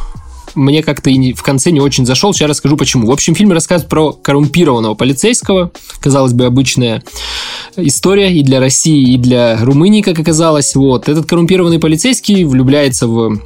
[0.55, 2.33] мне как-то и в конце не очень зашел.
[2.33, 3.07] Сейчас расскажу почему.
[3.07, 5.71] В общем, фильм рассказывает про коррумпированного полицейского.
[5.99, 7.03] Казалось бы, обычная
[7.75, 10.75] история и для России, и для Румынии, как оказалось.
[10.75, 11.09] Вот.
[11.09, 13.39] Этот коррумпированный полицейский влюбляется в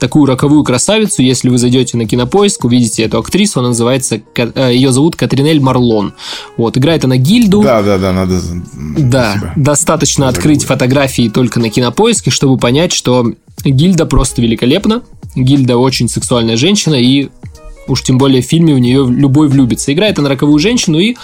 [0.00, 1.22] такую роковую красавицу.
[1.22, 6.14] Если вы зайдете на кинопоиск, увидите эту актрису, она называется, э, ее зовут Катринель Марлон.
[6.56, 7.62] Вот, играет она Гильду.
[7.62, 8.40] Да, да, да, надо.
[8.98, 9.52] Да, себя.
[9.54, 13.32] достаточно открыть фотографии только на кинопоиске, чтобы понять, что
[13.62, 15.02] Гильда просто великолепна.
[15.34, 17.28] Гильда очень сексуальная женщина, и
[17.86, 19.92] уж тем более в фильме в нее любой влюбится.
[19.92, 21.16] Играет она роковую женщину и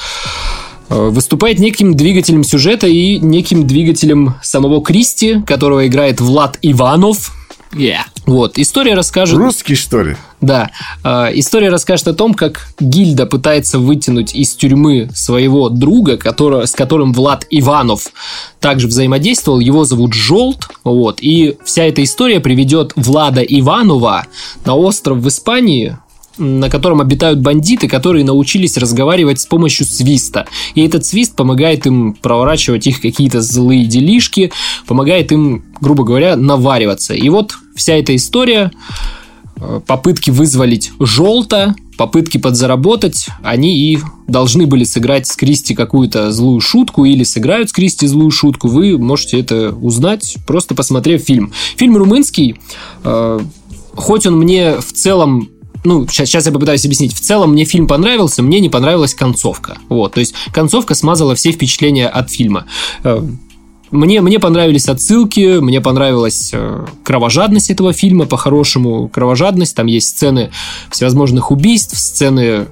[0.88, 7.32] э, выступает неким двигателем сюжета и неким двигателем самого Кристи, которого играет Влад Иванов.
[7.72, 8.02] Yeah.
[8.26, 9.36] Вот, история расскажет...
[9.36, 10.16] Русский, что ли?
[10.40, 10.70] Да.
[11.04, 16.72] Э, история расскажет о том, как Гильда пытается вытянуть из тюрьмы своего друга, который, с
[16.72, 18.08] которым Влад Иванов
[18.60, 19.60] также взаимодействовал.
[19.60, 20.68] Его зовут Желт.
[20.84, 21.18] Вот.
[21.20, 24.26] И вся эта история приведет Влада Иванова
[24.64, 25.98] на остров в Испании,
[26.38, 30.46] на котором обитают бандиты, которые научились разговаривать с помощью свиста.
[30.74, 34.52] И этот свист помогает им проворачивать их какие-то злые делишки,
[34.86, 37.14] помогает им, грубо говоря, навариваться.
[37.14, 38.70] И вот вся эта история
[39.56, 46.60] э, попытки вызволить желто попытки подзаработать, они и должны были сыграть с Кристи какую-то злую
[46.60, 48.68] шутку или сыграют с Кристи злую шутку.
[48.68, 51.52] Вы можете это узнать, просто посмотрев фильм.
[51.76, 52.56] Фильм румынский,
[53.02, 53.40] э,
[53.94, 55.48] хоть он мне в целом
[55.86, 57.14] ну, сейчас, сейчас я попытаюсь объяснить.
[57.14, 59.78] В целом мне фильм понравился, мне не понравилась концовка.
[59.88, 62.66] Вот, то есть концовка смазала все впечатления от фильма.
[63.04, 63.22] Э,
[63.90, 69.76] мне, мне понравились отсылки, мне понравилась э, кровожадность этого фильма, по-хорошему кровожадность.
[69.76, 70.50] Там есть сцены
[70.90, 72.66] всевозможных убийств, сцены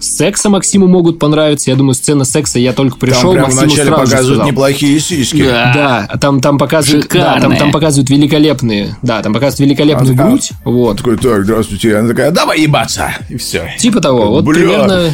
[0.00, 1.70] секса Максиму могут понравиться.
[1.70, 4.46] Я думаю, сцена секса я только пришел, там Максиму вначале сразу показывают сказал.
[4.46, 5.44] неплохие сиськи.
[5.44, 10.16] Да, да там, там показывают, да, там, там показывают великолепные, да, там показывают великолепную Она
[10.16, 10.96] такая- грудь, вот.
[10.98, 11.96] Такой, так, здравствуйте.
[11.96, 13.14] Она такая, давай ебаться.
[13.30, 13.70] И все.
[13.78, 14.54] Типа того, вот Бля.
[14.54, 15.10] примерно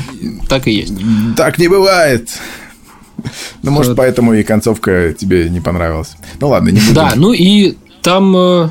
[0.48, 0.94] так и есть.
[1.36, 2.28] Так не бывает.
[3.62, 3.98] Ну, может, Вот.
[3.98, 6.12] поэтому и концовка тебе не понравилась.
[6.40, 6.94] Ну ладно, не буду.
[6.94, 8.68] Да, ну и там, э,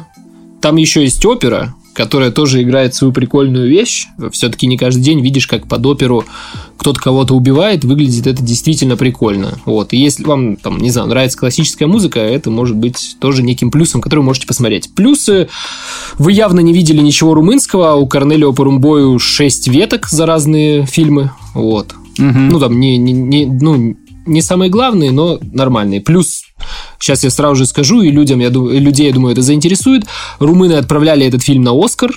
[0.60, 4.08] там еще есть опера, которая тоже играет свою прикольную вещь.
[4.32, 6.24] Все-таки не каждый день видишь, как под оперу
[6.78, 9.60] кто-то кого-то убивает, выглядит это действительно прикольно.
[9.66, 9.91] Вот.
[9.91, 14.00] И если вам, там, не знаю, нравится классическая музыка, это может быть тоже неким плюсом,
[14.00, 14.95] который вы можете посмотреть.
[14.95, 15.50] Плюсы,
[16.18, 21.32] вы явно не видели ничего румынского, а у Корнелио Порумбою 6 веток за разные фильмы.
[21.54, 21.93] Вот.
[22.18, 26.01] Ну, там, не, не, не- ну, не самые главные, но нормальные.
[26.01, 26.43] Плюс,
[26.99, 30.05] сейчас я сразу же скажу, и людям, я думаю, людей, я думаю, это заинтересует.
[30.39, 32.11] Румыны отправляли этот фильм на Оскар.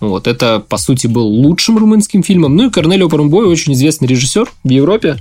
[0.00, 2.56] Вот, это, по сути, был лучшим румынским фильмом.
[2.56, 5.16] Ну и Корнелио Порумбой очень известный режиссер в Европе.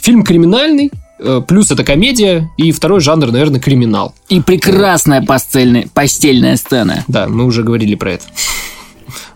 [0.00, 4.14] Фильм криминальный, э, плюс это комедия, и второй жанр, наверное, криминал.
[4.28, 7.04] И прекрасная постельная, постельная сцена.
[7.08, 8.24] Да, мы уже говорили про это.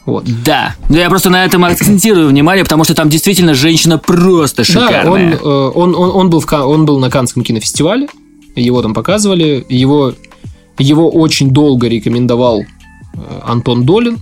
[0.08, 0.24] Вот.
[0.42, 0.74] Да.
[0.88, 4.86] Но я просто на этом акцентирую внимание, потому что там действительно женщина просто Да, он,
[4.86, 5.36] шикарная.
[5.36, 8.08] э, он, он, он, был в, он был на Каннском кинофестивале,
[8.56, 10.14] его там показывали, его,
[10.78, 12.64] его очень долго рекомендовал э,
[13.44, 14.18] Антон Долин.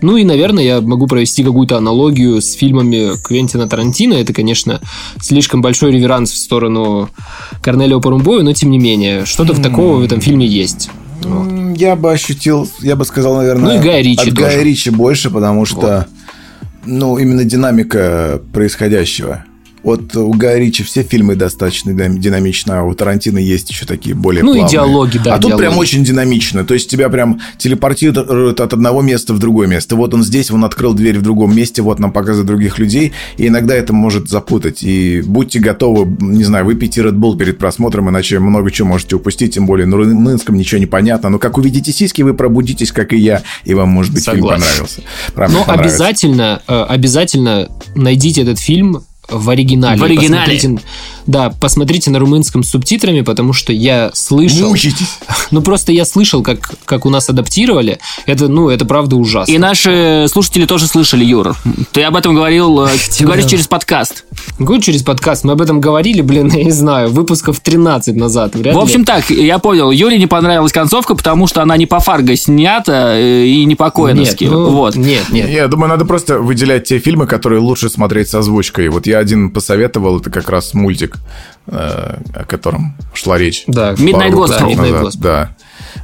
[0.00, 4.14] Ну и, наверное, я могу провести какую-то аналогию с фильмами Квентина Тарантино.
[4.14, 4.80] Это, конечно,
[5.20, 7.10] слишком большой реверанс в сторону
[7.60, 10.88] Корнелио Порумбоя, но тем не менее, что-то в такого в этом фильме есть.
[11.28, 11.48] Вот.
[11.48, 14.64] М, Я бы ощутил, я бы сказал, наверное, Ну и Гая Ричи от Гая тоже.
[14.64, 16.06] Ричи больше, потому что,
[16.84, 19.44] ну, именно динамика происходящего.
[19.86, 24.16] Вот у Гая Ричи все фильмы достаточно динам- динамичны, а у Тарантино есть еще такие
[24.16, 24.72] более Ну и плавные.
[24.72, 25.62] диалоги, да, А тут диалоги.
[25.64, 26.64] прям очень динамично.
[26.64, 29.94] То есть тебя прям телепортируют от одного места в другое место.
[29.94, 33.12] Вот он здесь, он открыл дверь в другом месте, вот нам показывают других людей.
[33.36, 34.82] И иногда это может запутать.
[34.82, 39.54] И будьте готовы, не знаю, выпейте Red Bull перед просмотром, иначе много чего можете упустить,
[39.54, 41.28] тем более на румынском ничего не понятно.
[41.30, 44.62] Но как увидите сиськи, вы пробудитесь, как и я, и вам, может быть, фильм Согласен.
[44.64, 45.00] понравился.
[45.32, 45.94] Правда, Но понравится.
[45.94, 49.98] обязательно, э, обязательно найдите этот фильм в оригинале.
[50.00, 50.54] В оригинале.
[50.54, 50.86] Посмотрите-
[51.26, 54.68] да, посмотрите на румынском с субтитрами, потому что я слышал...
[54.68, 55.18] Мучитесь.
[55.52, 58.00] Ну, просто я слышал, как, как у нас адаптировали.
[58.26, 59.52] Это, ну, это правда ужасно.
[59.52, 61.54] И наши слушатели тоже слышали, Юр.
[61.92, 63.50] Ты об этом говорил, э, ты говоришь да.
[63.50, 64.24] через подкаст.
[64.58, 68.56] Говорю через подкаст, мы об этом говорили, блин, я не знаю, выпусков 13 назад.
[68.56, 68.82] Вряд В ли.
[68.82, 73.16] общем так, я понял, Юре не понравилась концовка, потому что она не по Фарго снята
[73.16, 74.44] э, и не по Коэновски.
[74.44, 74.96] нет, ну, вот.
[74.96, 75.48] нет, нет.
[75.48, 78.88] Я думаю, надо просто выделять те фильмы, которые лучше смотреть с озвучкой.
[78.88, 81.15] Вот я один посоветовал, это как раз мультик,
[81.66, 83.64] э, о котором шла речь.
[83.66, 85.12] Да, Midnight Gospel.
[85.18, 85.55] Да.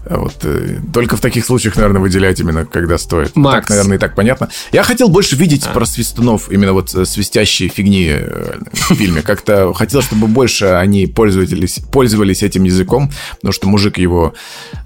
[0.08, 3.36] Вот, э, только в таких случаях, наверное, выделять именно, когда стоит.
[3.36, 3.66] Макс.
[3.66, 4.48] Так, наверное, и так понятно.
[4.72, 9.22] Я хотел больше видеть про свистунов, именно вот э, свистящие фигни э, в фильме.
[9.22, 14.34] Как-то хотел, чтобы больше они пользовались, пользовались этим языком, потому что мужик его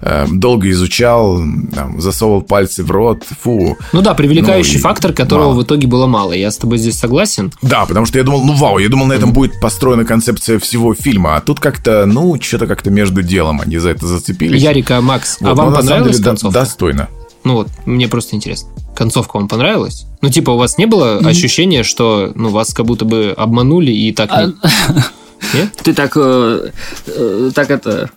[0.01, 1.37] э, долго изучал,
[1.73, 3.77] там, засовывал пальцы в рот, фу.
[3.93, 5.59] Ну да, привлекающий Ну фактор, которого мало.
[5.59, 6.33] в итоге было мало.
[6.33, 7.51] Я с тобой здесь согласен.
[7.61, 10.93] Да, потому что я думал, ну вау, я думал, на этом будет построена концепция всего
[10.93, 14.61] фильма, а тут как-то, ну, что-то как-то между делом они за это зацепились.
[14.61, 16.59] Ярика, Макс, Вот, а вам понравилась деле концовка?
[16.59, 17.09] достойно.
[17.43, 18.69] Ну вот, мне просто интересно.
[18.95, 20.05] Концовка вам понравилась?
[20.21, 24.11] Ну, типа, у вас не было ощущения, что ну, вас как будто бы обманули и
[24.11, 24.53] так А, не...
[25.53, 25.71] Нет?
[25.83, 26.71] Ты так, э,
[27.05, 28.09] э, так это...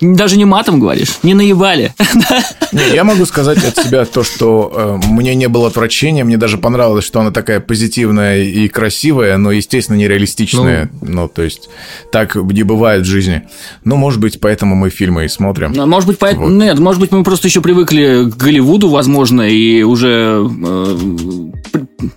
[0.00, 1.94] Даже не матом говоришь, не наебали.
[2.72, 6.58] Не, я могу сказать от себя то, что э, мне не было отвращения, мне даже
[6.58, 10.90] понравилось, что она такая позитивная и красивая, но, естественно, нереалистичная.
[11.00, 11.68] Ну, то есть,
[12.10, 13.42] так не бывает в жизни.
[13.84, 15.72] Ну, может быть, поэтому мы фильмы и смотрим.
[15.72, 16.50] Ну, Может быть, поэт- Вот.
[16.50, 20.98] нет, может быть, мы просто еще привыкли к Голливуду, возможно, и уже, э,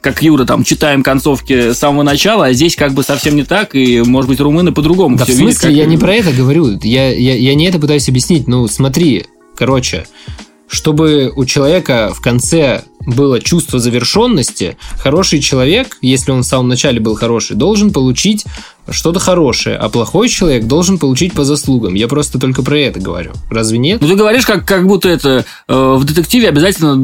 [0.02, 3.76] как Юра, там, читаем концовки с самого начала, а здесь как бы совсем не так,
[3.76, 6.32] и, может быть, румыны по-другому Да в всё видят, смысле, как- я не про это
[6.32, 6.80] говорю.
[6.82, 8.48] Я, я, я не это пытаюсь объяснить.
[8.48, 9.26] Ну, смотри,
[9.56, 10.06] короче,
[10.68, 17.00] чтобы у человека в конце было чувство завершенности, хороший человек, если он в самом начале
[17.00, 18.46] был хороший, должен получить
[18.90, 21.94] что-то хорошее, а плохой человек должен получить по заслугам.
[21.94, 23.32] Я просто только про это говорю.
[23.50, 24.02] Разве нет?
[24.02, 26.96] Ну, ты говоришь, как, как будто это э, в детективе обязательно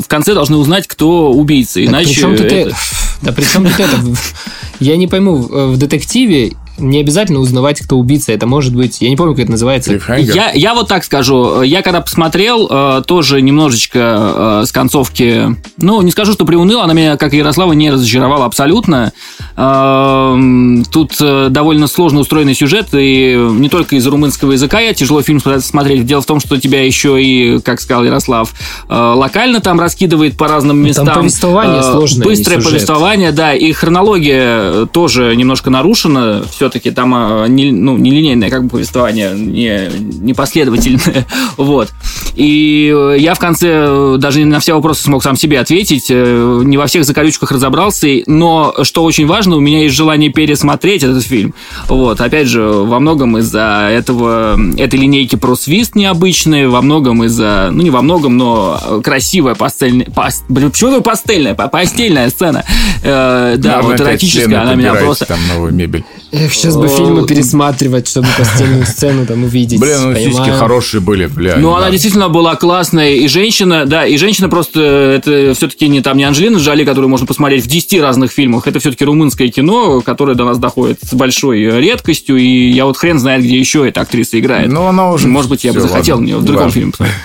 [0.00, 1.84] в конце должны узнать, кто убийца.
[1.84, 2.20] Иначе.
[2.22, 2.76] Да при тут это...
[3.22, 3.96] Да при чем тут это?
[4.80, 8.32] Я не пойму, в детективе не обязательно узнавать, кто убийца.
[8.32, 10.00] Это может быть, я не помню, как это называется.
[10.18, 11.62] Я, я вот так скажу.
[11.62, 16.92] Я когда посмотрел, э, тоже немножечко э, с концовки, ну, не скажу, что приуныл, она
[16.92, 19.12] меня, как и Ярослава, не разочаровала абсолютно.
[19.56, 25.22] Эм, тут э, довольно сложно устроенный сюжет, и не только из-за румынского языка я тяжело
[25.22, 26.06] фильм смотреть.
[26.06, 28.52] Дело в том, что тебя еще и, как сказал Ярослав,
[28.88, 31.06] локально там раскидывает по разным местам.
[31.06, 32.24] Там повествование сложное.
[32.24, 36.42] Быстрое повествование, да, и хронология тоже немножко нарушена.
[36.50, 39.90] Все все-таки там а, не, ну, нелинейное как бы повествование, не,
[40.20, 41.26] непоследовательное.
[41.56, 41.90] вот.
[42.36, 46.62] И э, я в конце э, даже на все вопросы смог сам себе ответить, э,
[46.64, 51.24] не во всех закорючках разобрался, но что очень важно, у меня есть желание пересмотреть этот
[51.24, 51.54] фильм.
[51.88, 57.70] Вот, опять же, во многом из-за этого, этой линейки про свист необычный, во многом из-за,
[57.72, 62.64] ну не во многом, но красивая пастельная, паст, почему пастельная, постельная сцена,
[63.02, 65.26] э, да, вот эротическая, она меня просто...
[65.26, 66.04] Там новую мебель.
[66.32, 69.80] Эх, сейчас бы фильмы пересматривать, чтобы постельную сцену там увидеть.
[69.80, 71.56] Блин, ну сиськи хорошие были, бля.
[71.56, 76.16] Ну, она действительно была классная, и женщина, да, и женщина просто, это все-таки не там
[76.16, 80.34] не Анжелина Джоли, которую можно посмотреть в 10 разных фильмах, это все-таки румынское кино, которое
[80.34, 84.38] до нас доходит с большой редкостью, и я вот хрен знает, где еще эта актриса
[84.38, 84.70] играет.
[84.70, 85.28] Ну, она уже...
[85.28, 86.38] Может быть, я бы захотел ладно.
[86.38, 87.16] в другом фильме посмотреть.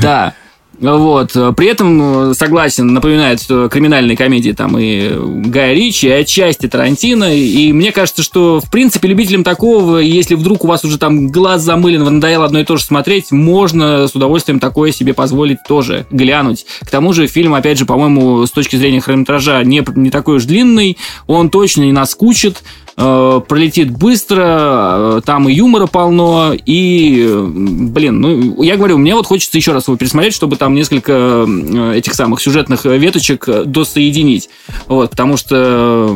[0.00, 0.34] Да.
[0.80, 1.32] Вот.
[1.56, 5.10] При этом, согласен, напоминает что криминальные комедии там и
[5.48, 7.36] Гая Ричи, и отчасти Тарантино.
[7.36, 11.62] И мне кажется, что, в принципе, любителям такого, если вдруг у вас уже там глаз
[11.62, 16.66] замылен, надоело одно и то же смотреть, можно с удовольствием такое себе позволить тоже глянуть.
[16.80, 20.44] К тому же фильм, опять же, по-моему, с точки зрения хронометража не, не такой уж
[20.44, 20.96] длинный,
[21.26, 22.62] он точно не наскучит,
[22.94, 29.26] Э, пролетит быстро, э, там и юмора полно, и, блин, ну, я говорю, мне вот
[29.26, 34.50] хочется еще раз его пересмотреть, чтобы там несколько э, этих самых сюжетных веточек досоединить,
[34.88, 36.14] вот, потому что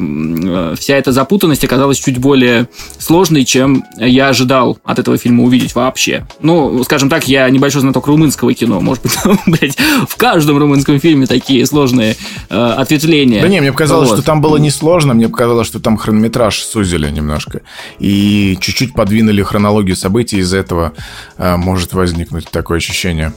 [0.79, 2.69] вся эта запутанность оказалась чуть более
[2.99, 6.27] сложной, чем я ожидал от этого фильма увидеть вообще.
[6.41, 9.17] Ну, скажем так, я небольшой знаток румынского кино, может быть,
[9.47, 12.17] блядь, в каждом румынском фильме такие сложные
[12.51, 13.41] ответвления.
[13.41, 14.19] Да не, мне показалось, вот.
[14.19, 17.63] что там было несложно, мне показалось, что там хронометраж сузили немножко.
[17.99, 20.93] И чуть-чуть подвинули хронологию событий, из-за этого
[21.39, 23.33] э, может возникнуть такое ощущение.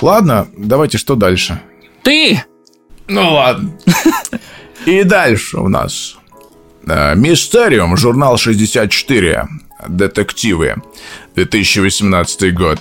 [0.00, 1.60] Ладно, давайте что дальше?
[2.02, 2.42] Ты!
[3.08, 3.72] Ну ладно.
[4.86, 6.16] И дальше у нас
[6.86, 9.48] э, Мистериум, журнал 64.
[9.88, 10.76] Детективы.
[11.34, 12.80] 2018 год.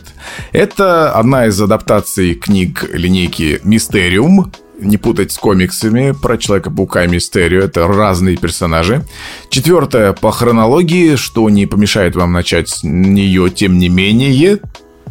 [0.54, 7.64] Это одна из адаптаций книг линейки Мистериум, не путать с комиксами про Человека-паука и Мистерию.
[7.64, 9.04] Это разные персонажи.
[9.50, 14.60] Четвертое по хронологии, что не помешает вам начать с нее, тем не менее.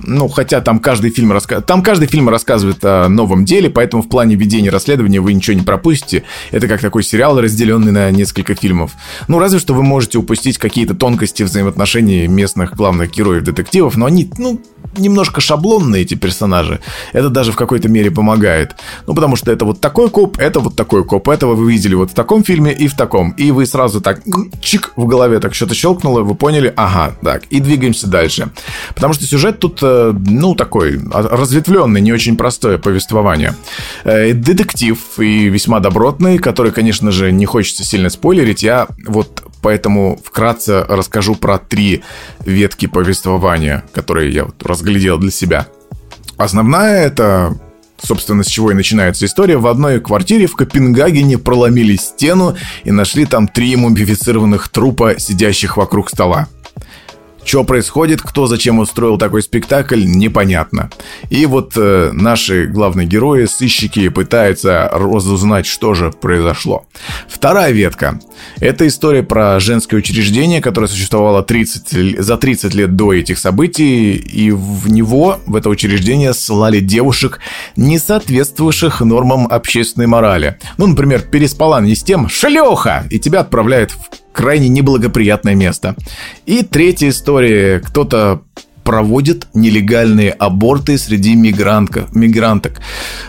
[0.02, 1.60] Ну, хотя там каждый фильм раска...
[1.60, 5.62] там каждый фильм рассказывает о новом деле, поэтому в плане ведения расследования вы ничего не
[5.62, 6.24] пропустите.
[6.50, 8.92] Это как такой сериал, разделенный на несколько фильмов.
[9.28, 14.60] Ну, разве что вы можете упустить какие-то тонкости взаимоотношений местных главных героев-детективов, но они, ну,
[14.96, 16.80] немножко шаблонные эти персонажи.
[17.12, 18.76] Это даже в какой-то мере помогает.
[19.06, 21.28] Ну, потому что это вот такой коп, это вот такой коп.
[21.28, 23.30] Этого вы видели вот в таком фильме и в таком.
[23.32, 24.22] И вы сразу так
[24.60, 28.50] чик в голове так что-то щелкнуло, вы поняли, ага, так, и двигаемся дальше.
[28.94, 29.82] Потому что сюжет тут,
[30.26, 33.54] ну, такой разветвленный, не очень простое повествование.
[34.04, 38.62] Э, детектив и весьма добротный, который, конечно же, не хочется сильно спойлерить.
[38.62, 42.02] Я вот поэтому вкратце расскажу про три
[42.44, 45.66] ветки повествования, которые я вот разглядел для себя.
[46.36, 47.56] Основная это
[48.02, 49.56] Собственно, с чего и начинается история.
[49.56, 56.10] В одной квартире в Копенгагене проломили стену и нашли там три мумифицированных трупа, сидящих вокруг
[56.10, 56.48] стола.
[57.44, 60.90] Что происходит, кто зачем устроил такой спектакль, непонятно.
[61.30, 66.86] И вот э, наши главные герои, сыщики, пытаются разузнать, что же произошло.
[67.28, 68.18] Вторая ветка.
[68.60, 74.50] Это история про женское учреждение, которое существовало 30, за 30 лет до этих событий, и
[74.50, 77.40] в него, в это учреждение, ссылали девушек,
[77.76, 80.58] не соответствовавших нормам общественной морали.
[80.78, 85.94] Ну, например, переспала не с тем «шлеха!» и тебя отправляют в крайне неблагоприятное место.
[86.44, 87.80] И третья история.
[87.80, 88.42] Кто-то
[88.82, 92.80] проводит нелегальные аборты среди мигрантов, мигранток.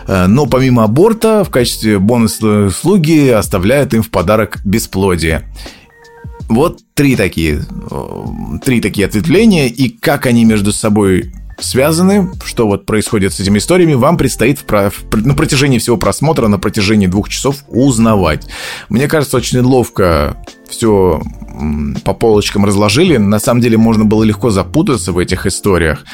[0.06, 5.48] Э, но помимо аборта, в качестве бонусной услуги оставляют им в подарок бесплодие.
[6.48, 8.24] Вот три такие, э,
[8.64, 13.94] три такие ответвления, и как они между собой связаны, что вот происходит с этими историями,
[13.94, 18.46] вам предстоит в, в, на протяжении всего просмотра, на протяжении двух часов узнавать.
[18.88, 20.36] Мне кажется, очень ловко
[20.68, 21.22] все
[22.04, 23.16] по полочкам разложили.
[23.16, 26.04] На самом деле можно было легко запутаться в этих историях.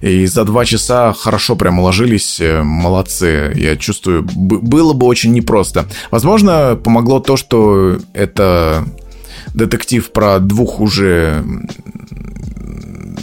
[0.00, 2.40] И за два часа хорошо прям уложились.
[2.40, 3.52] Э, молодцы.
[3.56, 5.86] Я чувствую, было бы очень непросто.
[6.10, 8.84] Возможно, помогло то, что это
[9.54, 11.44] детектив про двух уже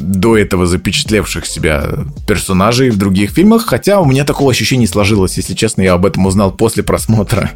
[0.08, 1.90] до этого запечатлевших себя
[2.28, 6.06] персонажей в других фильмах, хотя у меня такого ощущения не сложилось, если честно, я об
[6.06, 7.52] этом узнал после просмотра,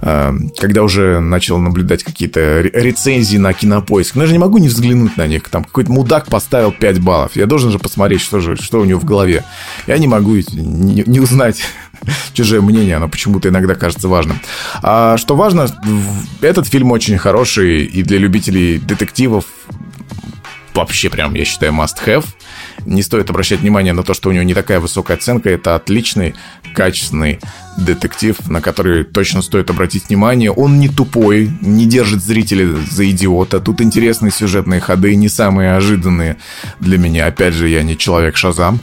[0.00, 4.14] э, когда уже начал наблюдать какие-то рецензии на кинопоиск.
[4.14, 5.48] Но я же не могу не взглянуть на них.
[5.48, 7.32] Там какой-то мудак поставил 5 баллов.
[7.34, 9.44] Я должен же посмотреть, что же, что у него в голове.
[9.86, 11.62] Я не могу не, не узнать
[12.32, 14.40] чужое мнение, оно почему-то иногда кажется важным.
[14.82, 15.66] А что важно,
[16.40, 19.44] этот фильм очень хороший и для любителей детективов
[20.74, 22.24] вообще прям, я считаю, must-have.
[22.86, 25.50] Не стоит обращать внимание на то, что у него не такая высокая оценка.
[25.50, 26.34] Это отличный,
[26.74, 27.38] качественный
[27.76, 30.50] детектив, на который точно стоит обратить внимание.
[30.50, 33.60] Он не тупой, не держит зрителя за идиота.
[33.60, 36.36] Тут интересные сюжетные ходы, не самые ожиданные
[36.80, 37.26] для меня.
[37.26, 38.80] Опять же, я не человек Шазам,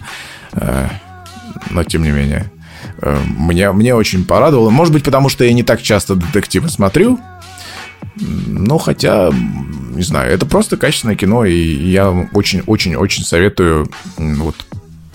[0.54, 0.88] э,
[1.70, 2.52] но тем не менее.
[3.02, 4.70] Э, мне, мне очень порадовало.
[4.70, 7.20] Может быть, потому что я не так часто детективы смотрю.
[8.20, 9.32] Ну, хотя
[10.00, 14.56] не знаю, это просто качественное кино, и я очень-очень-очень советую вот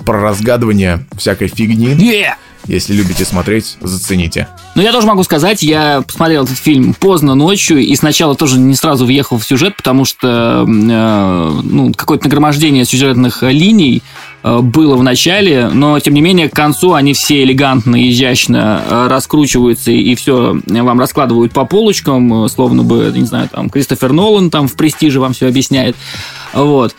[0.04, 1.94] про разгадывание всякой фигни.
[1.94, 2.34] Yeah!
[2.66, 4.48] Если любите смотреть, зацените.
[4.74, 8.74] Ну, я тоже могу сказать, я посмотрел этот фильм поздно ночью, и сначала тоже не
[8.74, 14.02] сразу въехал в сюжет, потому что э, ну, какое-то нагромождение сюжетных линий
[14.44, 19.06] было в начале, но, тем не менее, к концу они все элегантно и изящно э,
[19.08, 24.68] раскручиваются, и все вам раскладывают по полочкам, словно бы, не знаю, там, Кристофер Нолан там
[24.68, 25.96] в «Престиже» вам все объясняет.
[26.52, 26.94] Вот.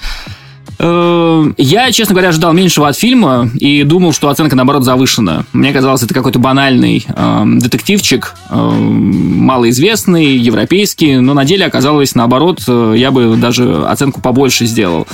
[0.77, 5.45] Я, честно говоря, ожидал меньшего от фильма и думал, что оценка, наоборот, завышена.
[5.53, 12.61] Мне казалось, это какой-то банальный э, детективчик, э, малоизвестный, европейский, но на деле оказалось, наоборот,
[12.67, 15.07] э, я бы даже оценку побольше сделал.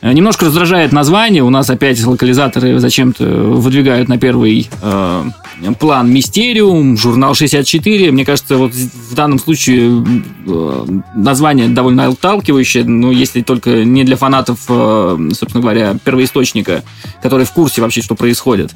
[0.00, 1.42] Э, немножко раздражает название.
[1.42, 5.24] У нас опять локализаторы зачем-то выдвигают на первый э,
[5.78, 8.12] план Мистериум, журнал 64.
[8.12, 10.04] Мне кажется, вот в данном случае
[10.46, 14.58] э, название довольно отталкивающее, но если только не для фанатов,
[15.16, 16.82] собственно говоря, первоисточника,
[17.22, 18.72] которые в курсе вообще, что происходит.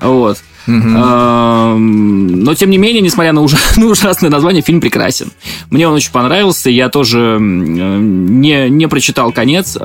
[0.00, 0.38] Вот.
[0.66, 5.32] Но, тем не менее, несмотря на, ужас, на ужасное название, фильм прекрасен.
[5.70, 6.70] Мне он очень понравился.
[6.70, 9.76] Я тоже не, не прочитал конец.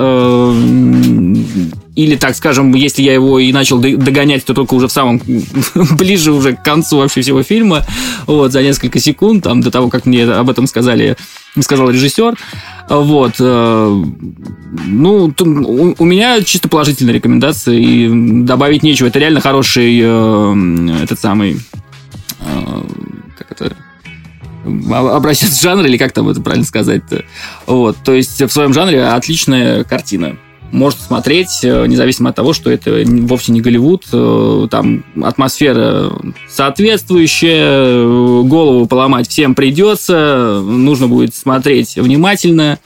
[1.96, 5.22] Или, так скажем, если я его и начал догонять, то только уже в самом
[5.98, 7.86] ближе уже к концу вообще всего фильма,
[8.28, 11.16] вот, за несколько секунд, там, до того, как мне об этом сказали,
[11.62, 12.36] сказал режиссер.
[12.90, 13.36] Вот.
[13.40, 14.04] Э,
[14.88, 15.34] ну,
[15.98, 18.10] у меня чисто положительная рекомендация, и
[18.44, 19.08] добавить нечего.
[19.08, 21.60] Это реально хороший э, этот самый...
[22.42, 22.82] Э,
[23.38, 23.76] как это
[24.66, 27.24] образец жанра, или как там это правильно сказать-то.
[27.68, 30.38] Вот, то есть в своем жанре отличная картина
[30.72, 34.04] можно смотреть, э, независимо от того, что это вовсе не Голливуд.
[34.12, 36.12] Э, там атмосфера
[36.50, 42.80] соответствующая, э, голову поломать всем придется, нужно будет смотреть внимательно.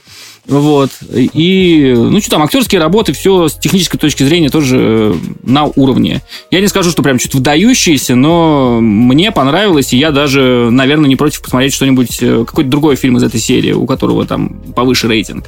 [0.46, 0.90] Вот.
[1.12, 6.22] И, ну, что там, актерские работы, все с технической точки зрения тоже на уровне.
[6.50, 11.16] Я не скажу, что прям что-то выдающееся, но мне понравилось, и я даже, наверное, не
[11.16, 15.44] против посмотреть что-нибудь, какой-то другой фильм из этой серии, у которого там повыше рейтинг.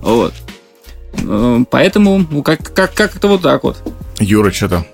[0.00, 0.32] Вот.
[1.22, 3.76] Э, поэтому ну, как, как, как это вот так вот.
[4.18, 4.86] Юра, что там?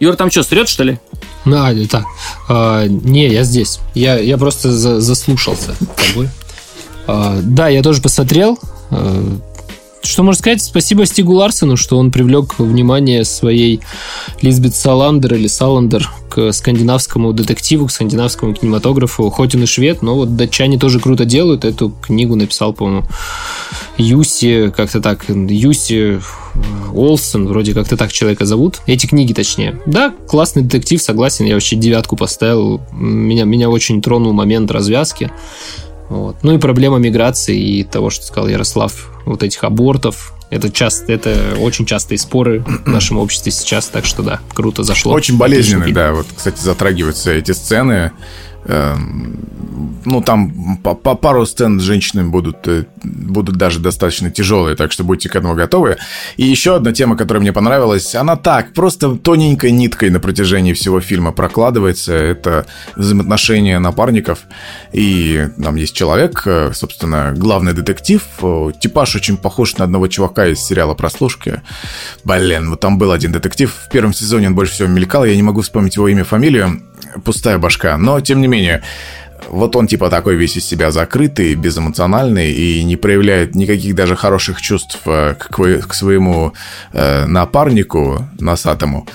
[0.00, 0.98] Юра там что, срет, что ли?
[1.46, 2.04] А, это.
[2.48, 3.80] А, не, я здесь.
[3.94, 5.74] Я, я просто за, заслушался
[6.08, 6.28] тобой.
[7.06, 8.58] А, да, я тоже посмотрел.
[8.90, 9.38] А,
[10.04, 10.62] что можно сказать?
[10.62, 13.80] Спасибо Стигу Ларсену, что он привлек внимание своей
[14.42, 19.30] Лизбет Саландер или Саландер к скандинавскому детективу, к скандинавскому кинематографу.
[19.30, 21.64] Хоть он и швед, но вот датчане тоже круто делают.
[21.64, 23.06] Эту книгу написал, по-моему,
[23.96, 26.20] Юси, как-то так, Юси
[26.94, 28.80] Олсен, вроде как-то так человека зовут.
[28.86, 29.80] Эти книги, точнее.
[29.86, 31.44] Да, классный детектив, согласен.
[31.46, 32.80] Я вообще девятку поставил.
[32.92, 35.30] Меня, меня очень тронул момент развязки.
[36.08, 36.36] Вот.
[36.42, 40.34] Ну и проблема миграции и того, что сказал Ярослав, вот этих абортов.
[40.50, 45.12] Это часто, это очень частые споры в нашем обществе сейчас, так что да, круто зашло.
[45.12, 46.12] Очень болезненный, да.
[46.12, 48.12] Вот, кстати, затрагиваются эти сцены.
[48.66, 49.36] Эм,
[50.04, 54.92] ну, там по, по пару сцен с женщинами будут, э, будут даже достаточно тяжелые, так
[54.92, 55.96] что будьте к этому готовы.
[56.36, 61.00] И еще одна тема, которая мне понравилась, она так, просто тоненькой ниткой на протяжении всего
[61.00, 62.14] фильма прокладывается.
[62.14, 64.40] Это взаимоотношения напарников.
[64.92, 68.22] И там есть человек, э, собственно, главный детектив.
[68.80, 71.62] Типаж очень похож на одного чувака из сериала «Прослушки».
[72.24, 73.70] Блин, вот там был один детектив.
[73.70, 75.24] В первом сезоне он больше всего мелькал.
[75.24, 76.80] Я не могу вспомнить его имя, фамилию
[77.22, 77.96] пустая башка.
[77.96, 78.53] Но, тем не менее,
[79.48, 84.60] вот он типа такой весь из себя закрытый, безэмоциональный и не проявляет никаких даже хороших
[84.60, 86.54] чувств э, к, к своему
[86.92, 89.06] э, напарнику носатому.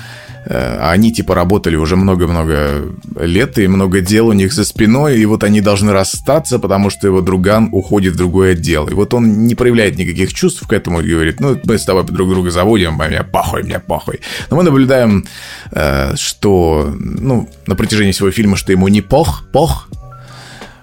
[0.50, 5.26] Э, они типа работали уже много-много лет, и много дел у них за спиной, и
[5.26, 8.88] вот они должны расстаться, потому что его друган уходит в другой отдел.
[8.88, 12.04] И вот он не проявляет никаких чувств к этому и говорит, ну, мы с тобой
[12.04, 14.22] друг друга заводим, а мне похуй, мне похуй.
[14.50, 15.26] Но мы наблюдаем,
[15.72, 19.88] э, что, ну, на протяжении всего фильма, что ему не пох, пох,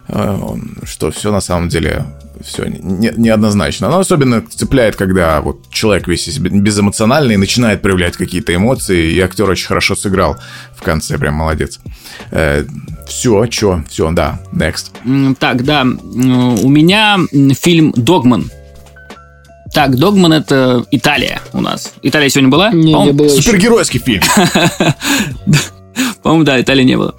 [0.08, 2.04] что все на самом деле
[2.44, 3.88] все не, неоднозначно.
[3.88, 9.66] Но особенно цепляет, когда вот человек весь безэмоциональный начинает проявлять какие-то эмоции, и актер очень
[9.66, 10.36] хорошо сыграл
[10.74, 11.80] в конце, прям молодец.
[12.30, 12.64] Э,
[13.06, 15.36] все, что, все, да, next.
[15.36, 17.18] Так, да, у меня
[17.60, 18.50] фильм «Догман».
[19.72, 21.94] Так, «Догман»— это Италия у нас.
[22.02, 22.70] Италия сегодня была?
[22.72, 24.22] Не, не было Супергеройский фильм.
[26.22, 27.14] По-моему, да, Италии не было.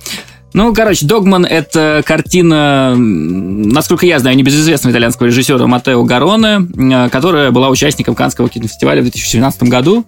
[0.53, 7.51] Ну, короче, «Догман»— это картина, насколько я знаю, небезызвестного итальянского режиссера Матео Гароне, э, которая
[7.51, 10.05] была участником Канского кинофестиваля в 2017 году.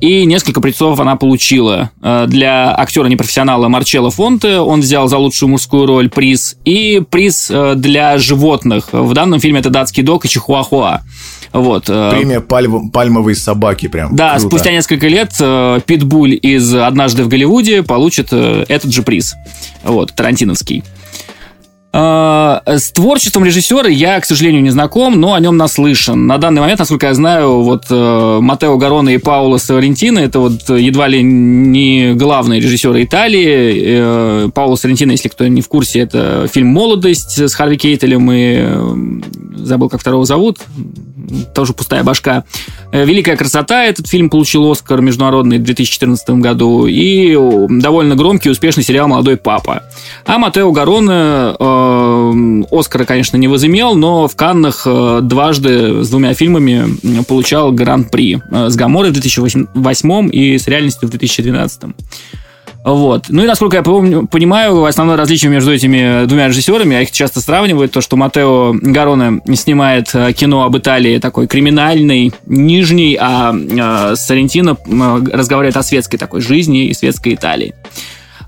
[0.00, 1.90] И несколько призов она получила.
[2.02, 6.56] Э, для актера-непрофессионала Марчелло Фонте он взял за лучшую мужскую роль приз.
[6.64, 8.88] И приз э, для животных.
[8.92, 11.02] В данном фильме это датский дог и чихуахуа.
[11.52, 11.86] Вот.
[11.86, 14.14] Премия пальм, пальмовой собаки прям.
[14.14, 14.48] Да, Круто.
[14.48, 15.30] спустя несколько лет
[15.86, 19.36] Питбуль из «Однажды в Голливуде» получит этот же приз.
[19.86, 20.82] Вот, Тарантиновский.
[21.96, 26.26] С творчеством режиссера я, к сожалению, не знаком, но о нем наслышан.
[26.26, 31.08] На данный момент, насколько я знаю, вот Матео Гароне и Пауло Соррентино это вот едва
[31.08, 34.50] ли не главные режиссеры Италии.
[34.50, 39.88] Пауло Соррентино, если кто не в курсе, это фильм «Молодость» с Харви Кейтелем и забыл,
[39.88, 40.58] как второго зовут,
[41.54, 42.44] тоже пустая башка.
[42.92, 43.84] Э, Великая красота.
[43.84, 46.86] Этот фильм получил Оскар международный в 2014 году.
[46.86, 47.36] И
[47.68, 49.82] довольно громкий и успешный сериал «Молодой папа».
[50.24, 51.10] А Матео Гароне
[51.58, 51.85] э,
[52.70, 56.86] Оскара, конечно, не возымел, но в Каннах э, дважды с двумя фильмами
[57.24, 58.40] получал гран-при.
[58.50, 61.82] Э, с Гаморой в 2008 и с реальностью в 2012.
[62.86, 63.24] Вот.
[63.28, 67.40] Ну и, насколько я помню, понимаю, основное различие между этими двумя режиссерами, а их часто
[67.40, 73.52] сравнивают, то, что Матео Гароне снимает э, кино об Италии такой криминальный, нижний, а
[74.14, 74.76] Сарентино
[75.32, 77.74] разговаривает о светской такой жизни и светской Италии.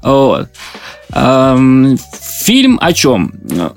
[0.09, 0.49] Вот.
[2.39, 3.33] Фильм о чем?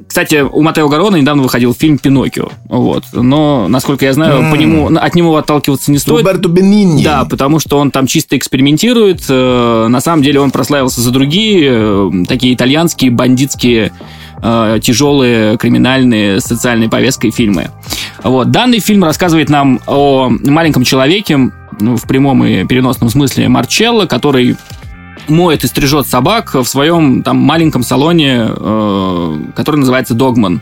[0.08, 2.50] Кстати, у Матео Гарона недавно выходил фильм «Пиноккио».
[2.66, 3.06] Вот.
[3.14, 4.52] Но, насколько я знаю, mm.
[4.52, 6.26] по нему, от него отталкиваться не стоит.
[6.26, 7.04] Роберто Бенини.
[7.04, 9.24] Да, потому что он там чисто экспериментирует.
[9.30, 13.92] Э, на самом деле он прославился за другие э, такие итальянские бандитские
[14.42, 17.72] э, тяжелые криминальные социальной повесткой фильмы.
[18.24, 18.52] Вот.
[18.52, 24.56] Данный фильм рассказывает нам о маленьком человеке, в прямом и переносном смысле Марчелло, который
[25.28, 30.62] моет и стрижет собак в своем там маленьком салоне, э, который называется Догман.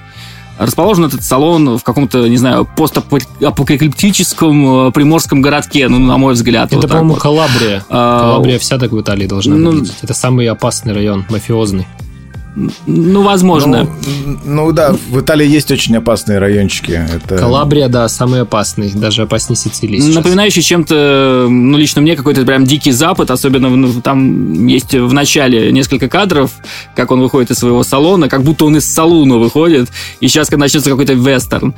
[0.57, 6.67] Расположен этот салон в каком-то, не знаю, постапокалиптическом э, приморском городке, ну, на мой взгляд.
[6.67, 7.21] Это, вот по-моему, вот.
[7.21, 7.85] Калабрия.
[7.89, 9.93] А, Калабрия вся так в Италии должна ну, быть.
[10.01, 11.87] Это самый опасный район, мафиозный.
[12.85, 13.87] Ну, возможно.
[14.25, 17.01] Ну, ну да, в Италии есть очень опасные райончики.
[17.13, 17.37] Это...
[17.37, 20.15] Калабрия, да, самый опасный, даже опаснее Сицилии сейчас.
[20.15, 25.71] Напоминающий чем-то, ну, лично мне какой-то прям дикий запад, особенно ну, там есть в начале
[25.71, 26.51] несколько кадров,
[26.95, 29.89] как он выходит из своего салона, как будто он из салуна выходит,
[30.19, 31.73] и сейчас начнется какой-то вестерн.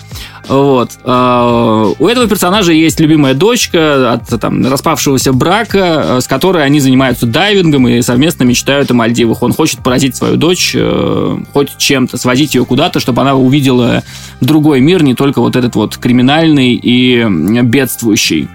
[0.47, 0.91] Вот.
[1.03, 7.25] А, у этого персонажа есть любимая дочка от там, распавшегося брака, с которой они занимаются
[7.25, 9.43] дайвингом и совместно мечтают о Мальдивах.
[9.43, 14.03] Он хочет поразить свою дочь помочь э, хоть чем-то, свозить ее куда-то, чтобы она увидела
[14.39, 17.25] другой мир, не только вот этот вот криминальный и
[17.63, 18.47] бедствующий.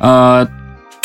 [0.00, 0.48] А,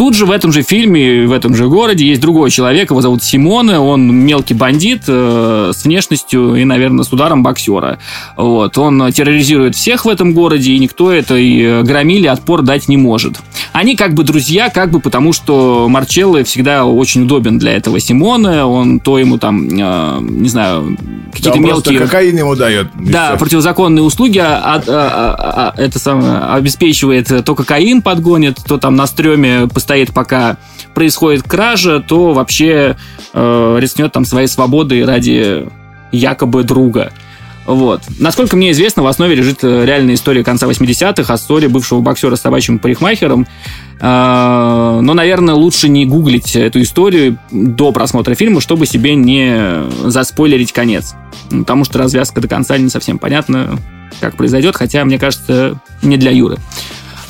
[0.03, 3.23] Тут же в этом же фильме, в этом же городе есть другой человек, его зовут
[3.23, 7.99] Симоне, он мелкий бандит э, с внешностью и, наверное, с ударом боксера.
[8.35, 8.77] Вот.
[8.77, 13.37] Он терроризирует всех в этом городе, и никто этой э, громиле отпор дать не может.
[13.71, 18.67] Они как бы друзья, как бы потому, что Марчелло всегда очень удобен для этого Симона,
[18.67, 20.97] он то ему там, э, не знаю,
[21.31, 21.99] какие-то да, мелкие...
[21.99, 22.87] кокаин ему дает.
[22.93, 28.97] Да, противозаконные услуги, а, а, а, а, это самое, обеспечивает то кокаин подгонит, то там
[28.97, 30.57] на стреме постоянно стоит, пока
[30.95, 32.97] происходит кража, то вообще
[33.33, 35.67] э, рискнет там своей свободой ради
[36.11, 37.13] якобы друга.
[37.67, 38.01] Вот.
[38.19, 42.35] Насколько мне известно, в основе лежит э, реальная история конца 80-х о ссоре бывшего боксера
[42.35, 43.45] с собачьим парикмахером.
[44.01, 50.73] А, но, наверное, лучше не гуглить эту историю до просмотра фильма, чтобы себе не заспойлерить
[50.73, 51.13] конец.
[51.51, 53.77] Потому что развязка до конца не совсем понятна,
[54.19, 56.57] как произойдет, хотя, мне кажется, не для Юры.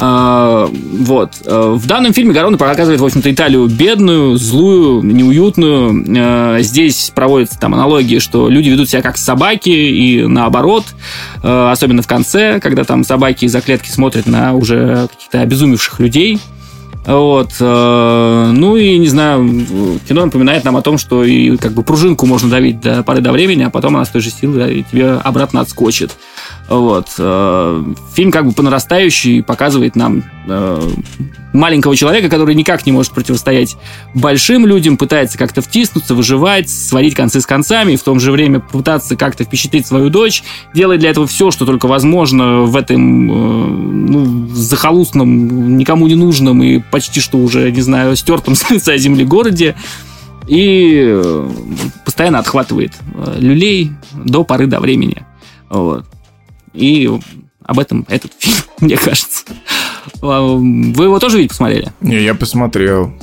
[0.05, 1.31] А, вот.
[1.45, 6.05] А, в данном фильме Гарон показывает, в общем-то, Италию бедную, злую, неуютную.
[6.17, 10.83] А, здесь проводятся там аналогии, что люди ведут себя как собаки и наоборот.
[11.41, 16.39] Особенно в конце, когда там собаки из-за клетки смотрят на уже каких-то обезумевших людей.
[17.05, 17.51] Вот.
[17.59, 19.67] Э, ну и, не знаю,
[20.07, 23.31] кино напоминает нам о том, что и как бы пружинку можно давить до поры до
[23.31, 26.11] времени, а потом она с той же силой тебе обратно отскочит.
[26.73, 27.07] Вот.
[27.19, 27.83] Э,
[28.15, 30.89] фильм как бы по нарастающей показывает нам э,
[31.53, 33.77] маленького человека, который никак не может противостоять
[34.15, 38.59] большим людям, пытается как-то втиснуться, выживать, сводить концы с концами, и в то же время
[38.59, 40.43] пытаться как-то впечатлить свою дочь,
[40.73, 46.79] делает для этого все, что только возможно в этом ну, захолустном, никому не нужном и
[46.79, 49.75] почти что уже, не знаю, стертом с лица земли городе
[50.47, 51.21] и
[52.03, 52.93] постоянно отхватывает
[53.37, 55.23] люлей до поры до времени.
[55.69, 56.05] Вот.
[56.73, 57.09] И
[57.63, 59.45] об этом этот фильм, мне кажется.
[60.21, 61.91] А, вы его тоже ведь посмотрели?
[62.01, 63.13] Не, я посмотрел.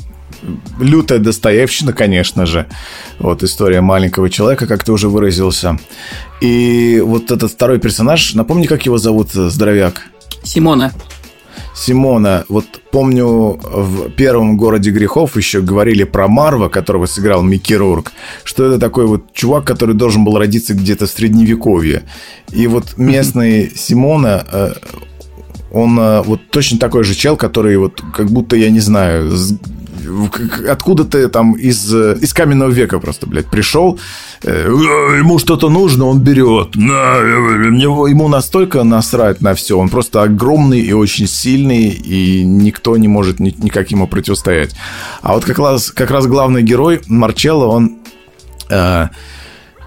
[0.78, 2.66] Лютая Достоевщина, конечно же.
[3.18, 5.78] Вот история маленького человека, как ты уже выразился.
[6.40, 10.02] И вот этот второй персонаж, напомни, как его зовут, здоровяк?
[10.42, 10.92] Симона.
[11.74, 12.44] Симона.
[12.48, 13.26] Вот помню,
[13.62, 18.12] в первом городе грехов еще говорили про Марва, которого сыграл Микки Рурк,
[18.44, 22.02] что это такой вот чувак, который должен был родиться где-то в средневековье.
[22.50, 24.72] И вот местный Симона, э,
[25.72, 29.36] он э, вот точно такой же чел, который вот как будто, я не знаю,
[30.68, 33.98] откуда ты там из, э, из каменного века просто, блядь, пришел,
[34.42, 34.66] э,
[35.18, 36.76] ему что-то нужно, он берет.
[36.76, 39.78] Ему настолько насрать на все.
[39.78, 44.74] Он просто огромный и очень сильный, и никто не может никак ему противостоять.
[45.22, 47.98] А вот как раз, как раз главный герой Марчелло, он
[48.70, 49.08] э,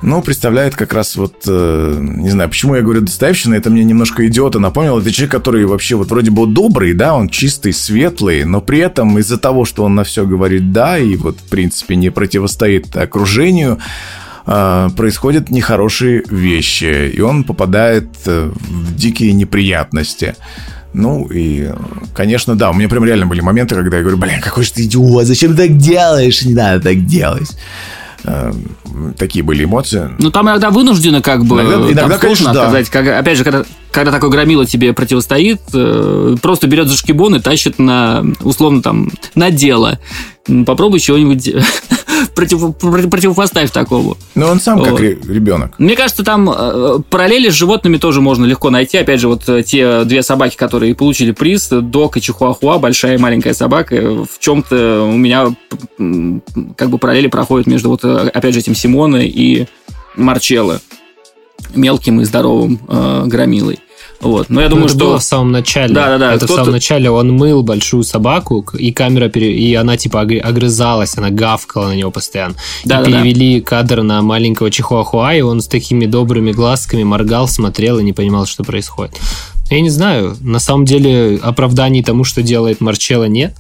[0.03, 4.27] ну, представляет как раз вот, э, не знаю, почему я говорю доставщина, это мне немножко
[4.27, 4.99] идиота напомнил.
[4.99, 9.17] Это человек, который вообще вот вроде бы добрый, да, он чистый, светлый, но при этом
[9.19, 13.79] из-за того, что он на все говорит да, и вот, в принципе, не противостоит окружению,
[14.45, 20.35] э, происходят нехорошие вещи, и он попадает э, в дикие неприятности.
[20.93, 21.71] Ну и,
[22.13, 24.83] конечно, да, у меня прям реально были моменты, когда я говорю, блин, какой же ты
[24.83, 27.57] идиот, зачем ты так делаешь, не надо так делать.
[28.25, 28.51] Э,
[29.17, 30.09] такие были эмоции.
[30.17, 31.61] Ну, там иногда вынуждены как бы...
[31.61, 32.63] Иногда, иногда конечно, да.
[32.63, 32.89] сказать.
[32.89, 37.39] Как, опять же, когда, когда такой громила тебе противостоит, э, просто берет за шкибон и
[37.39, 39.99] тащит на, условно, там, на дело.
[40.65, 41.49] Попробуй чего-нибудь
[42.31, 44.17] против, противопоставь такому.
[44.35, 44.89] Ну, он сам вот.
[44.89, 45.77] как ребенок.
[45.77, 48.97] Мне кажется, там э, параллели с животными тоже можно легко найти.
[48.97, 53.17] Опять же, вот э, те две собаки, которые получили приз, Док и Чихуахуа, большая и
[53.17, 55.47] маленькая собака, в чем-то у меня
[56.77, 59.65] как бы параллели проходят между вот, э, опять же, этим Симона и
[60.15, 60.79] Марчелло
[61.75, 63.79] мелким и здоровым э, громилой.
[64.23, 64.49] Вот.
[64.49, 65.05] Но я думаю, это что...
[65.05, 65.93] было в самом начале.
[65.93, 66.33] Да, да, да.
[66.33, 69.53] Это в самом начале он мыл большую собаку, и камера, пере...
[69.53, 72.55] и она типа огрызалась, она гавкала на него постоянно.
[72.85, 73.65] Да, и да, перевели да.
[73.65, 78.45] кадр на маленького Чихуахуа, и он с такими добрыми глазками моргал, смотрел и не понимал,
[78.45, 79.15] что происходит.
[79.69, 83.55] Я не знаю, на самом деле оправданий тому, что делает Марчелло, нет.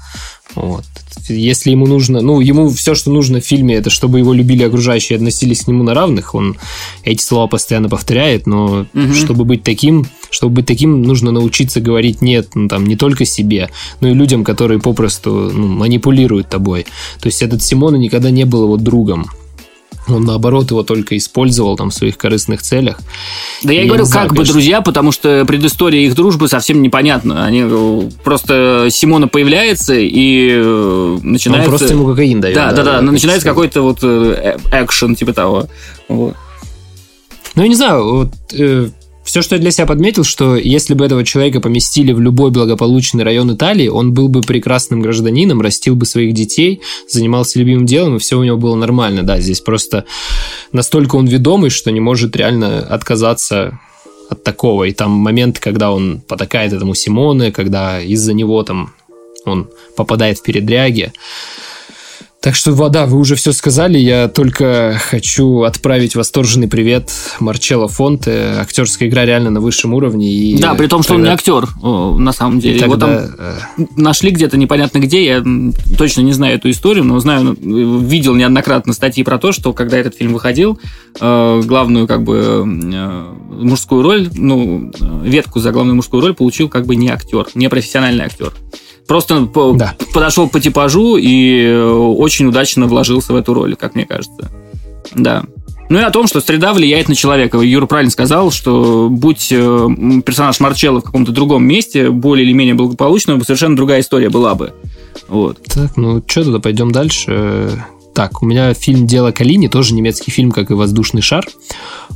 [0.55, 0.85] Вот.
[1.27, 5.15] Если ему нужно, ну, ему все, что нужно в фильме, это чтобы его любили окружающие
[5.15, 6.35] и относились к нему на равных.
[6.35, 6.57] Он
[7.03, 9.13] эти слова постоянно повторяет, но угу.
[9.13, 13.69] чтобы быть таким, чтобы быть таким, нужно научиться говорить нет, ну, там, не только себе,
[14.01, 16.85] но и людям, которые попросту ну, манипулируют тобой.
[17.19, 19.29] То есть этот Симона никогда не был его другом.
[20.07, 22.99] Он, наоборот, его только использовал там в своих корыстных целях.
[23.63, 24.53] Да я, я говорю, знаю, как конечно.
[24.53, 27.45] бы друзья, потому что предыстория их дружбы совсем непонятна.
[27.45, 31.69] Они э, просто Симона появляется и э, начинается...
[31.69, 32.55] Он просто ему кокаин дает.
[32.55, 32.83] Да, да, да.
[32.83, 35.67] да, да начинается какой-то вот э, экшен типа того.
[36.09, 36.35] Вот.
[37.55, 38.33] Ну, я не знаю, вот
[39.33, 43.23] все, что я для себя подметил, что если бы этого человека поместили в любой благополучный
[43.23, 48.19] район Италии, он был бы прекрасным гражданином, растил бы своих детей, занимался любимым делом, и
[48.19, 49.23] все у него было нормально.
[49.23, 50.05] Да, здесь просто
[50.71, 53.79] настолько он ведомый, что не может реально отказаться
[54.29, 54.83] от такого.
[54.83, 58.93] И там момент, когда он потакает этому Симоне, когда из-за него там
[59.45, 61.11] он попадает в передряги.
[62.43, 63.97] Так что, вода, вы уже все сказали.
[63.97, 67.09] Я только хочу отправить восторженный привет
[67.39, 68.55] Марчелло Фонте.
[68.59, 70.29] Актерская игра реально на высшем уровне.
[70.29, 71.21] И да, при том, что тогда...
[71.21, 71.69] он не актер,
[72.19, 72.81] на самом деле.
[72.81, 72.95] Тогда...
[72.95, 75.23] Его там э, нашли где-то непонятно где.
[75.23, 75.43] Я
[75.97, 80.17] точно не знаю эту историю, но знаю, видел неоднократно статьи про то, что когда этот
[80.17, 80.77] фильм выходил,
[81.21, 84.91] э, главную как бы э, мужскую роль, ну,
[85.23, 88.51] ветку за главную мужскую роль получил как бы не актер, не профессиональный актер.
[89.07, 89.95] Просто да.
[90.13, 94.49] подошел по типажу и э, очень удачно вложился в эту роль, как мне кажется.
[95.13, 95.43] Да.
[95.89, 97.59] Ну и о том, что среда влияет на человека.
[97.59, 99.87] Юра правильно сказал, что будь э,
[100.25, 104.73] персонаж Марчелло в каком-то другом месте, более или менее благополучно, совершенно другая история была бы.
[105.27, 105.59] Вот.
[105.65, 107.83] Так, ну что тогда пойдем дальше.
[108.13, 111.45] Так, у меня фильм «Дело Калини», тоже немецкий фильм, как и «Воздушный шар».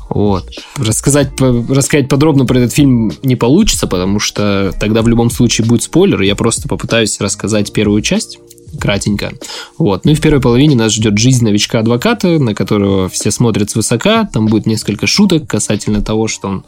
[0.10, 0.48] Вот.
[0.78, 5.84] Рассказать, рассказать подробно про этот фильм не получится, потому что тогда в любом случае будет
[5.84, 6.22] спойлер.
[6.22, 8.40] Я просто попытаюсь рассказать первую часть
[8.80, 9.34] кратенько.
[9.78, 10.06] Вот.
[10.06, 14.30] Ну и в первой половине нас ждет жизнь новичка-адвоката, на которого все смотрят свысока.
[14.32, 16.64] Там будет несколько шуток касательно того, что он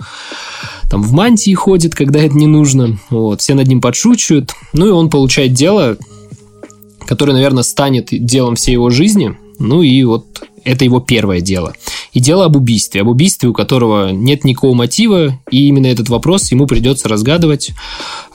[0.90, 2.98] там в мантии ходит, когда это не нужно.
[3.10, 3.42] Вот.
[3.42, 4.54] Все над ним подшучивают.
[4.74, 5.98] Ну и он получает дело,
[7.08, 9.36] который, наверное, станет делом всей его жизни.
[9.60, 10.26] Ну и вот
[10.64, 11.74] это его первое дело.
[12.14, 13.02] И дело об убийстве.
[13.02, 17.72] Об убийстве, у которого нет никакого мотива, и именно этот вопрос ему придется разгадывать.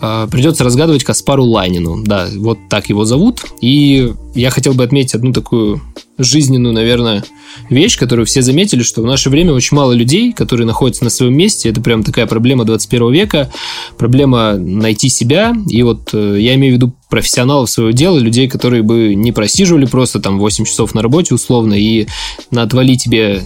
[0.01, 2.03] Э, придется разгадывать Каспару Лайнину.
[2.05, 3.45] Да, вот так его зовут.
[3.61, 5.81] И я хотел бы отметить одну такую
[6.19, 7.25] жизненную, наверное,
[7.71, 11.37] вещь, которую все заметили, что в наше время очень мало людей, которые находятся на своем
[11.37, 11.69] месте.
[11.69, 13.51] Это прям такая проблема 21 века,
[13.99, 15.55] проблема найти себя.
[15.69, 19.87] И вот э, я имею в виду профессионалов своего дела, людей, которые бы не просиживали
[19.87, 22.07] просто там 8 часов на работе условно и
[22.51, 23.43] на отвали тебе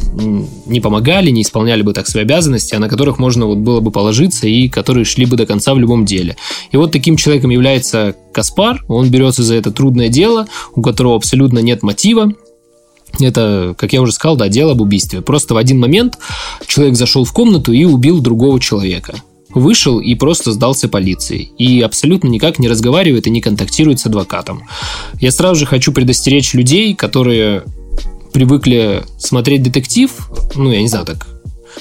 [0.66, 3.90] не помогали, не исполняли бы так свои обязанности, а на которых можно вот было бы
[3.90, 6.36] положиться и которые шли бы до конца в любом деле.
[6.72, 11.58] И вот таким человеком является Каспар, он берется за это трудное дело, у которого абсолютно
[11.58, 12.32] нет мотива,
[13.20, 15.20] это, как я уже сказал, да, дело об убийстве.
[15.20, 16.18] Просто в один момент
[16.66, 19.14] человек зашел в комнату и убил другого человека.
[19.50, 21.50] Вышел и просто сдался полиции.
[21.58, 24.64] И абсолютно никак не разговаривает и не контактирует с адвокатом.
[25.20, 27.64] Я сразу же хочу предостеречь людей, которые
[28.32, 30.10] привыкли смотреть детектив,
[30.54, 31.26] ну, я не знаю, так,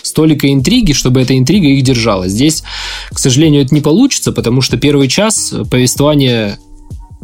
[0.01, 2.27] столика интриги, чтобы эта интрига их держала.
[2.27, 2.63] Здесь,
[3.11, 6.57] к сожалению, это не получится, потому что первый час повествования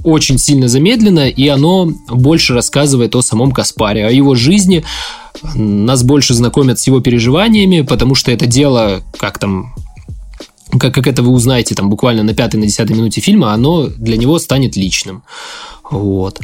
[0.04, 4.84] очень сильно замедлено, и оно больше рассказывает о самом Каспаре, о его жизни.
[5.56, 9.74] Нас больше знакомят с его переживаниями, потому что это дело, как там
[10.80, 14.18] как, как это вы узнаете там буквально на пятой, на десятой минуте фильма, оно для
[14.18, 15.24] него станет личным.
[15.90, 16.40] Вот.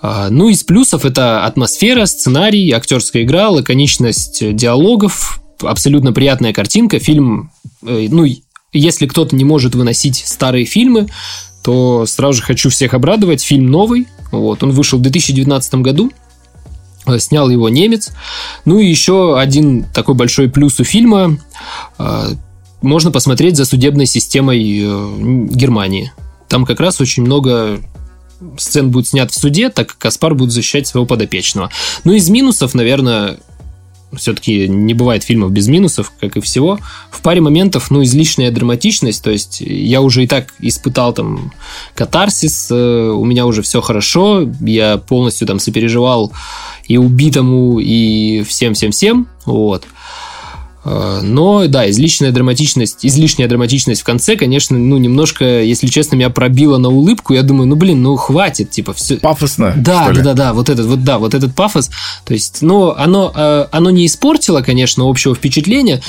[0.00, 6.98] А, ну, из плюсов это атмосфера, сценарий, актерская игра, лаконичность диалогов, абсолютно приятная картинка.
[6.98, 7.50] Фильм,
[7.82, 8.24] э, ну,
[8.72, 11.08] если кто-то не может выносить старые фильмы,
[11.66, 13.42] то сразу же хочу всех обрадовать.
[13.42, 14.06] Фильм новый.
[14.30, 16.12] Вот, он вышел в 2019 году.
[17.06, 18.12] Э, снял его немец.
[18.64, 21.38] Ну и еще один такой большой плюс у фильма.
[21.98, 22.28] Э,
[22.82, 26.12] можно посмотреть за судебной системой э, Германии.
[26.46, 27.80] Там как раз очень много
[28.58, 31.70] сцен будет снят в суде, так как Каспар будет защищать своего подопечного.
[32.04, 33.40] Ну, из минусов, наверное,
[34.14, 36.78] все-таки не бывает фильмов без минусов, как и всего.
[37.10, 41.52] В паре моментов, ну, излишняя драматичность, то есть я уже и так испытал там
[41.94, 46.32] катарсис, э, у меня уже все хорошо, я полностью там сопереживал
[46.86, 49.84] и убитому, и всем-всем-всем, вот.
[49.84, 50.25] А,
[51.20, 56.78] но, да, излишняя драматичность, излишняя драматичность в конце, конечно, ну, немножко, если честно, меня пробило
[56.78, 57.34] на улыбку.
[57.34, 59.16] Я думаю, ну, блин, ну, хватит, типа, все.
[59.16, 61.90] Пафосно, Да, да, да, да, вот этот, вот, да, вот этот пафос.
[62.24, 66.02] То есть, ну, оно, а, оно не испортило, конечно, общего впечатления,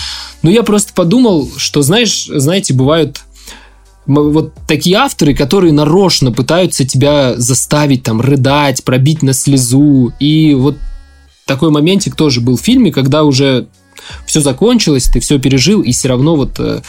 [0.43, 3.21] но я просто подумал, что, знаешь, знаете, бывают
[4.05, 10.13] вот такие авторы, которые нарочно пытаются тебя заставить там рыдать, пробить на слезу.
[10.19, 10.77] И вот
[11.45, 13.67] такой моментик тоже был в фильме, когда уже
[14.25, 16.81] все закончилось, ты все пережил, и все равно вот э,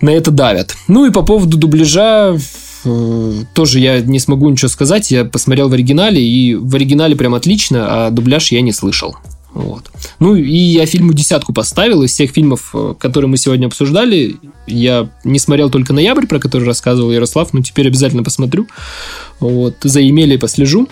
[0.00, 0.76] на это давят.
[0.88, 2.36] Ну и по поводу дубляжа
[2.84, 5.10] э, тоже я не смогу ничего сказать.
[5.10, 9.16] Я посмотрел в оригинале, и в оригинале прям отлично, а дубляж я не слышал.
[9.56, 9.90] Вот.
[10.18, 12.02] Ну и я фильму десятку поставил.
[12.02, 16.64] Из всех фильмов, э, которые мы сегодня обсуждали, я не смотрел только «Ноябрь», про который
[16.64, 18.66] рассказывал Ярослав, но теперь обязательно посмотрю.
[19.40, 19.76] Вот.
[19.82, 20.88] За Емелей послежу.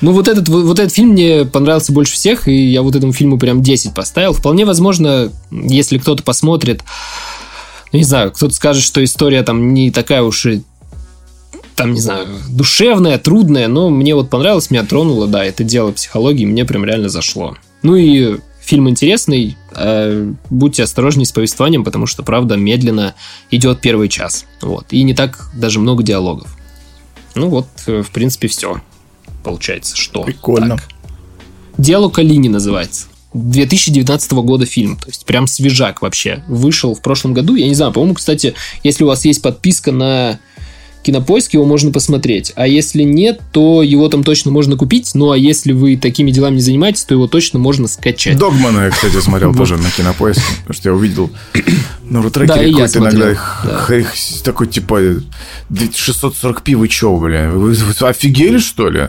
[0.00, 3.38] Ну, вот этот, вот этот фильм мне понравился больше всех, и я вот этому фильму
[3.38, 4.32] прям 10 поставил.
[4.32, 6.82] Вполне возможно, если кто-то посмотрит,
[7.92, 10.62] не знаю, кто-то скажет, что история там не такая уж и
[11.74, 16.44] там, не знаю, душевная, трудная, но мне вот понравилось, меня тронуло, да, это дело психологии,
[16.44, 17.56] мне прям реально зашло.
[17.82, 23.14] Ну и фильм интересный, э, будьте осторожнее с повествованием, потому что, правда, медленно
[23.52, 26.56] идет первый час, вот, и не так даже много диалогов.
[27.36, 28.80] Ну вот, э, в принципе, все.
[29.48, 30.24] Получается, что.
[30.24, 30.76] Прикольно.
[30.76, 30.88] Так.
[31.78, 33.06] Дело Калини называется.
[33.32, 36.44] 2019 года фильм, то есть прям свежак вообще.
[36.48, 40.38] Вышел в прошлом году, я не знаю, по-моему, кстати, если у вас есть подписка на
[41.02, 42.52] Кинопоиск, его можно посмотреть.
[42.56, 45.14] А если нет, то его там точно можно купить.
[45.14, 48.36] Ну, а если вы такими делами не занимаетесь, то его точно можно скачать.
[48.36, 51.30] Догмана я, кстати, смотрел тоже на Кинопоиске, потому что я увидел
[52.02, 53.90] ну, на трекере какой-то иногда их,
[54.44, 55.22] такой, типа,
[55.70, 57.50] 640p, вы чё, бля?
[57.50, 57.74] Вы
[58.06, 59.08] офигели, что ли?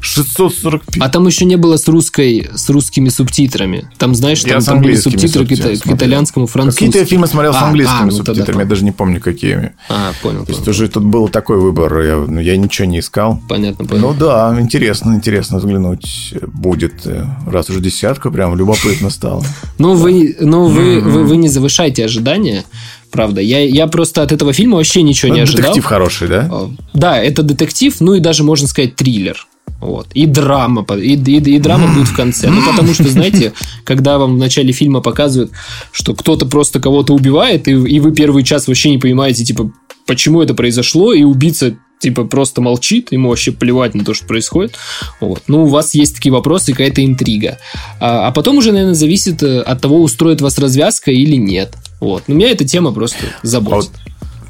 [0.00, 1.02] 645.
[1.02, 3.90] А там еще не было с русской, с русскими субтитрами.
[3.98, 6.90] Там, знаешь, там, там были субтитры к, к итальянскому, французскому.
[6.90, 9.20] Какие-то я фильмы смотрел а, с английскими а, ну, субтитрами, тогда, я даже не помню,
[9.20, 9.72] какими.
[9.88, 10.44] А, понял.
[10.44, 10.70] То есть понял.
[10.70, 13.40] уже тут был такой выбор, я, ну, я ничего не искал.
[13.48, 14.08] Понятно, понял.
[14.08, 19.44] Ну да, интересно, интересно взглянуть будет, э, раз уже десятка, прям любопытно стало.
[19.78, 22.64] Ну, вы, ну, вы, вы, вы не завышайте ожидания.
[23.10, 25.62] Правда, я, я просто от этого фильма вообще ничего ну, не ожидал.
[25.62, 26.50] Детектив хороший, да?
[26.92, 29.47] Да, это детектив, ну и даже можно сказать триллер.
[29.80, 30.08] Вот.
[30.12, 32.50] И драма, и, и, и драма будет в конце.
[32.50, 33.52] Ну, потому что, знаете,
[33.84, 35.52] когда вам в начале фильма показывают,
[35.92, 39.70] что кто-то просто кого-то убивает, и, и вы первый час вообще не понимаете, типа,
[40.06, 44.76] почему это произошло, и убийца типа просто молчит, ему вообще плевать на то, что происходит.
[45.20, 45.42] Вот.
[45.48, 47.58] Ну, у вас есть такие вопросы, какая-то интрига.
[48.00, 51.74] А, а потом уже, наверное, зависит э, от того, устроит вас развязка или нет.
[52.00, 52.24] Вот.
[52.26, 53.90] Но меня эта тема просто заботит.
[53.94, 54.07] А вот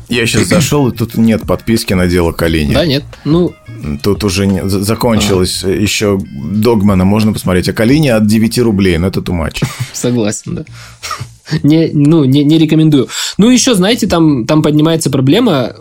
[0.09, 2.75] я сейчас зашел, и тут нет подписки на дело Калини.
[2.75, 3.05] Да, нет.
[3.25, 3.55] Ну,
[4.03, 5.71] Тут уже не, закончилось а.
[5.71, 7.69] еще Догмана, можно посмотреть.
[7.69, 9.61] А Калини от 9 рублей, но это тумач.
[9.93, 10.65] Согласен, да.
[11.63, 13.09] Не, ну, не, не рекомендую.
[13.39, 15.73] Ну, еще, знаете, там, там поднимается проблема.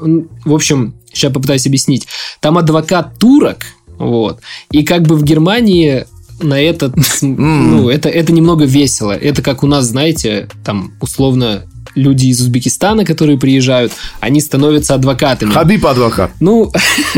[0.45, 2.07] В общем, сейчас попытаюсь объяснить.
[2.39, 3.65] Там адвокат турок,
[3.97, 4.39] вот.
[4.71, 6.05] И как бы в Германии
[6.39, 9.11] на этот, ну, это, это немного весело.
[9.11, 11.65] Это как у нас, знаете, там, условно,
[11.97, 15.51] люди из Узбекистана, которые приезжают, они становятся адвокатами.
[15.51, 16.31] Хабиб адвокат.
[16.39, 16.71] Ну,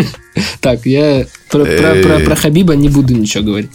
[0.61, 3.71] так, я про, про, про, про Хабиба не буду ничего говорить.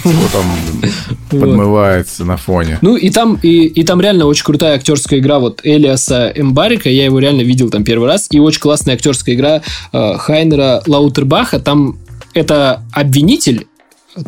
[0.00, 0.90] Что там
[1.30, 2.78] подмывается на фоне.
[2.82, 7.04] Ну, и там, и, и там реально очень крутая актерская игра вот Элиаса Эмбарика, я
[7.04, 9.62] его реально видел там первый раз, и очень классная актерская игра
[9.92, 11.98] э, Хайнера Лаутербаха, там
[12.34, 13.66] это обвинитель,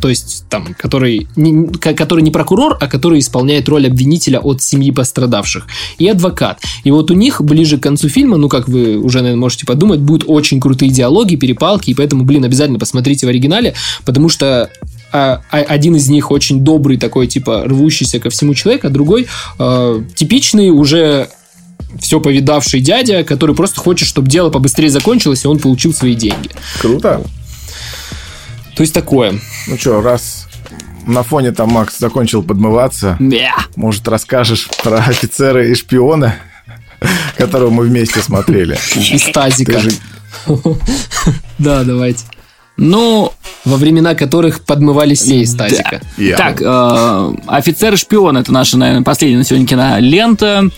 [0.00, 4.90] то есть там, который не, который не прокурор, а который исполняет роль обвинителя от семьи
[4.92, 5.66] пострадавших,
[5.98, 6.60] и адвокат.
[6.84, 10.00] И вот у них ближе к концу фильма, ну, как вы уже, наверное, можете подумать,
[10.00, 14.70] будут очень крутые диалоги, перепалки, и поэтому, блин, обязательно посмотрите в оригинале, потому что
[15.12, 19.26] а, а, один из них очень добрый такой, типа, рвущийся ко всему человек, а другой
[19.58, 21.28] э, типичный уже
[22.00, 26.50] все повидавший дядя, который просто хочет, чтобы дело побыстрее закончилось, и он получил свои деньги.
[26.80, 27.20] Круто.
[28.74, 29.34] То есть такое.
[29.68, 30.48] Ну что, раз
[31.06, 33.50] на фоне там Макс закончил подмываться, yeah.
[33.76, 36.36] может, расскажешь про офицера и шпиона,
[37.36, 38.78] которого мы вместе смотрели.
[38.94, 39.80] Из тазика.
[41.58, 42.24] Да, давайте.
[42.78, 43.32] Ну,
[43.64, 46.00] во времена которых подмывали сей из тазика.
[46.36, 50.68] Так, э, офицер и шпион это наша, наверное, последняя на сегодня кинолента.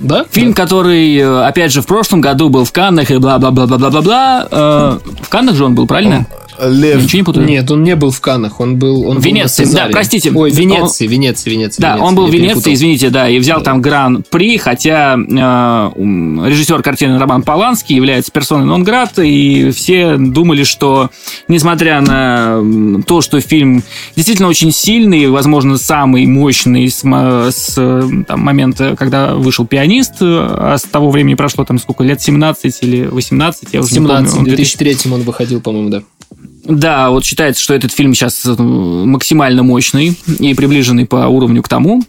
[0.00, 0.26] Да?
[0.30, 4.48] Фильм, который, э, опять же, в прошлом году был в Каннах и бла-бла-бла-бла-бла-бла.
[4.50, 6.26] Э, в Каннах же он был, правильно?
[6.60, 7.02] Лев.
[7.02, 7.46] Ничего не путаю?
[7.46, 9.06] Нет, он не был в Канах, он был...
[9.06, 10.30] Он Венеции, был да, простите.
[10.34, 11.12] Ой, Венеции, он...
[11.12, 11.82] Венеции, Венеции.
[11.82, 16.82] Да, Венеции, он был в Венеции, извините, да, и взял там гран-при, хотя э, режиссер
[16.82, 21.10] картины Роман Поланский является персоной нон-грата, и все думали, что,
[21.48, 23.82] несмотря на то, что фильм
[24.16, 27.74] действительно очень сильный, возможно, самый мощный с, с
[28.26, 33.06] там, момента, когда вышел «Пианист», а с того времени прошло там сколько, лет 17 или
[33.06, 34.52] 18, я уже 17, не помню.
[34.52, 36.02] в 2003 он выходил, по-моему, да.
[36.64, 42.02] Да, вот считается, что этот фильм сейчас максимально мощный и приближенный по уровню к тому.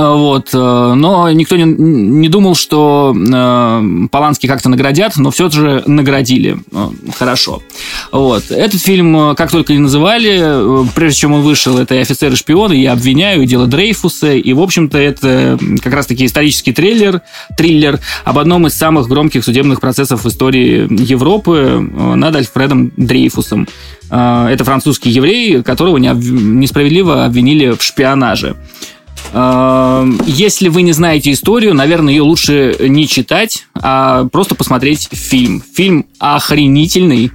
[0.00, 5.50] А, вот, э, но никто не, не думал, что э, Поланский как-то наградят, но все
[5.50, 6.58] же наградили.
[6.72, 7.62] Э, хорошо.
[8.10, 8.50] Вот.
[8.50, 13.42] Этот фильм, как только не называли, прежде чем он вышел, это офицеры шпионы, я обвиняю,
[13.42, 17.20] и дело Дрейфуса, и, в общем-то, это как раз-таки исторический трейлер,
[17.58, 21.78] триллер об одном из самых громких судебных процессов в истории Европы
[22.16, 23.68] над Альфредом Дрейфусом.
[24.08, 28.56] Это французский еврей, которого несправедливо обвинили в шпионаже.
[29.32, 35.62] Эм, если вы не знаете историю, наверное, ее лучше не читать, а просто посмотреть фильм.
[35.74, 37.30] Фильм охренительный.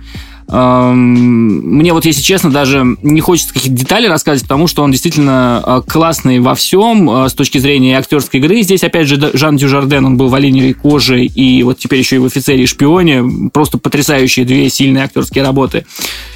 [0.48, 5.64] Эм, мне вот, если честно, даже не хочется каких-то деталей рассказывать, потому что он действительно
[5.66, 8.62] э, классный во всем э, с точки зрения актерской игры.
[8.62, 12.20] Здесь, опять же, Жан Дюжарден, он был в «Оленевой коже» и вот теперь еще и
[12.20, 13.50] в «Офицере и шпионе».
[13.54, 15.86] Просто потрясающие две сильные актерские работы.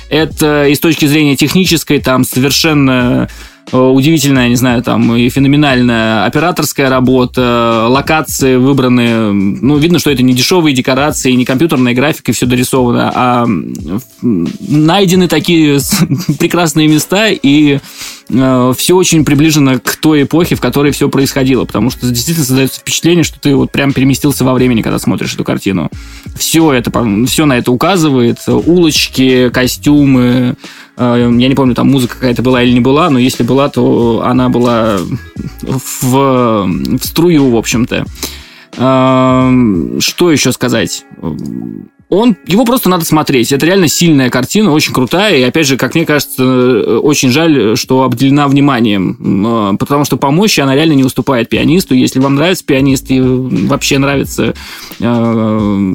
[0.09, 3.29] Это и с точки зрения технической, там совершенно
[3.71, 10.33] удивительная, не знаю, там и феноменальная операторская работа, локации выбраны, ну, видно, что это не
[10.33, 13.45] дешевые декорации, не компьютерная графика, все дорисовано, а
[14.21, 15.79] найдены такие
[16.39, 17.79] прекрасные места, и
[18.29, 22.79] э, все очень приближено к той эпохе, в которой все происходило, потому что действительно создается
[22.79, 25.89] впечатление, что ты вот прям переместился во времени, когда смотришь эту картину.
[26.35, 26.91] Все это,
[27.27, 30.55] все на это указывает, улочки, костюмы,
[30.97, 34.23] э, я не помню, там музыка какая-то была или не была, но если была, то
[34.25, 34.97] она была
[35.61, 38.05] в, в струю, в общем-то.
[38.77, 41.05] Э, что еще сказать?
[42.09, 43.51] Он, его просто надо смотреть.
[43.51, 45.37] Это реально сильная картина, очень крутая.
[45.37, 49.73] И, опять же, как мне кажется, э, очень жаль, что обделена вниманием.
[49.73, 51.93] Э, потому что по мощи она реально не уступает пианисту.
[51.93, 54.55] Если вам нравится пианист и вообще нравится
[54.99, 55.91] э,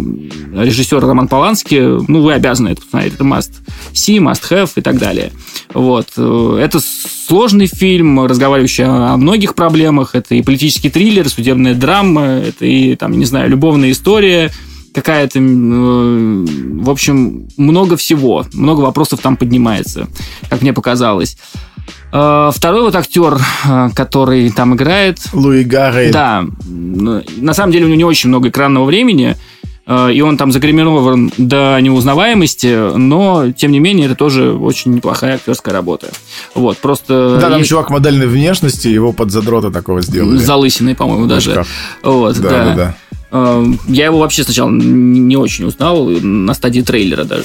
[0.54, 3.14] режиссер Роман Поланский, ну, вы обязаны это посмотреть.
[3.14, 3.50] Это must
[3.92, 5.32] see, must have и так далее.
[5.72, 6.06] Вот.
[6.16, 6.78] Э, это
[7.26, 10.14] сложный фильм, разговаривающий о многих проблемах.
[10.14, 14.52] Это и политический триллер, судебная драма, это и, там, не знаю, любовная история–
[14.94, 20.06] какая-то, э, в общем, много всего, много вопросов там поднимается,
[20.48, 21.36] как мне показалось.
[22.12, 25.18] Э, второй вот актер, э, который там играет...
[25.32, 26.12] Луи Гарри.
[26.12, 26.44] Да.
[26.64, 29.36] На самом деле у него не очень много экранного времени,
[29.86, 35.74] и он там загримирован до неузнаваемости, но, тем не менее, это тоже очень неплохая актерская
[35.74, 36.08] работа.
[36.54, 37.36] Вот, просто...
[37.38, 37.68] Да, там есть...
[37.68, 40.38] чувак модельной внешности, его под задрота такого сделали.
[40.38, 41.66] Залысиной, по-моему, даже.
[42.02, 42.74] Вот, да, да.
[42.74, 42.96] да.
[43.34, 47.44] Эм, я его вообще сначала не очень узнал, на стадии трейлера даже.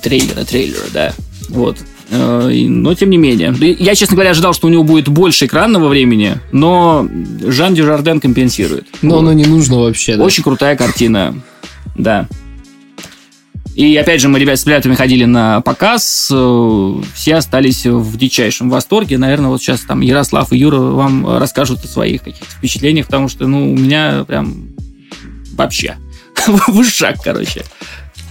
[0.00, 1.12] Трейлера, трейлера, да.
[1.48, 1.76] Вот.
[2.10, 3.52] Э, но тем не менее.
[3.80, 7.08] Я, честно говоря, ожидал, что у него будет больше экранного времени, но
[7.44, 8.86] Жан Дюжарден компенсирует.
[9.02, 9.18] Но вот.
[9.22, 10.22] оно не нужно вообще, да?
[10.22, 11.34] Очень крутая картина,
[11.96, 12.28] да.
[13.74, 18.70] И опять же, мы, ребят, с ребятами ходили на показ, э, все остались в дичайшем
[18.70, 19.18] восторге.
[19.18, 23.48] Наверное, вот сейчас там Ярослав и Юра вам расскажут о своих каких-то впечатлениях, потому что,
[23.48, 24.73] ну, у меня прям
[25.56, 25.96] вообще.
[26.46, 27.64] В ушах, короче.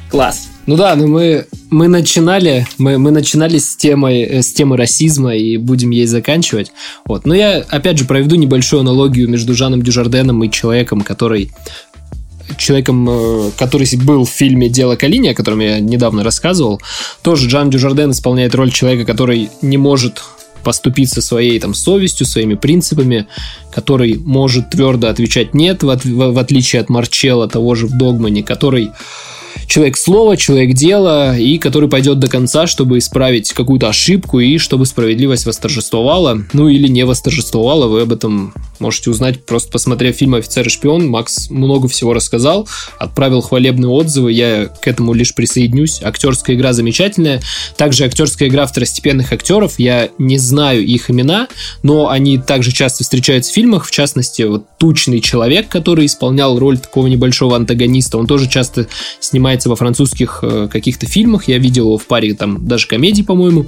[0.10, 0.48] Класс.
[0.66, 5.36] Ну да, но мы, мы начинали, мы, мы начинали с темы, э, с темы расизма
[5.36, 6.72] и будем ей заканчивать.
[7.06, 7.26] Вот.
[7.26, 11.52] Но я, опять же, проведу небольшую аналогию между Жаном Дюжарденом и человеком, который
[12.58, 16.82] человеком, э, который был в фильме «Дело Калини», о котором я недавно рассказывал.
[17.22, 20.22] Тоже Жан Дюжарден исполняет роль человека, который не может
[20.64, 23.28] поступиться своей там совестью, своими принципами,
[23.72, 28.44] который может твердо отвечать нет, в, в, в отличие от Марчелла, того же в Догмане,
[28.44, 28.92] который
[29.68, 34.86] человек слова, человек дела, и который пойдет до конца, чтобы исправить какую-то ошибку и чтобы
[34.86, 36.44] справедливость восторжествовала.
[36.54, 38.54] Ну или не восторжествовала, вы об этом
[38.84, 41.08] можете узнать, просто посмотрев фильм «Офицер и шпион».
[41.08, 46.02] Макс много всего рассказал, отправил хвалебные отзывы, я к этому лишь присоединюсь.
[46.04, 47.42] Актерская игра замечательная.
[47.78, 51.48] Также актерская игра второстепенных актеров, я не знаю их имена,
[51.84, 56.78] но они также часто встречаются в фильмах, в частности, вот тучный человек, который исполнял роль
[56.78, 58.88] такого небольшого антагониста, он тоже часто
[59.20, 61.48] снимает снимается во французских э, каких-то фильмах.
[61.48, 63.66] Я видел его в паре там даже комедий, по-моему.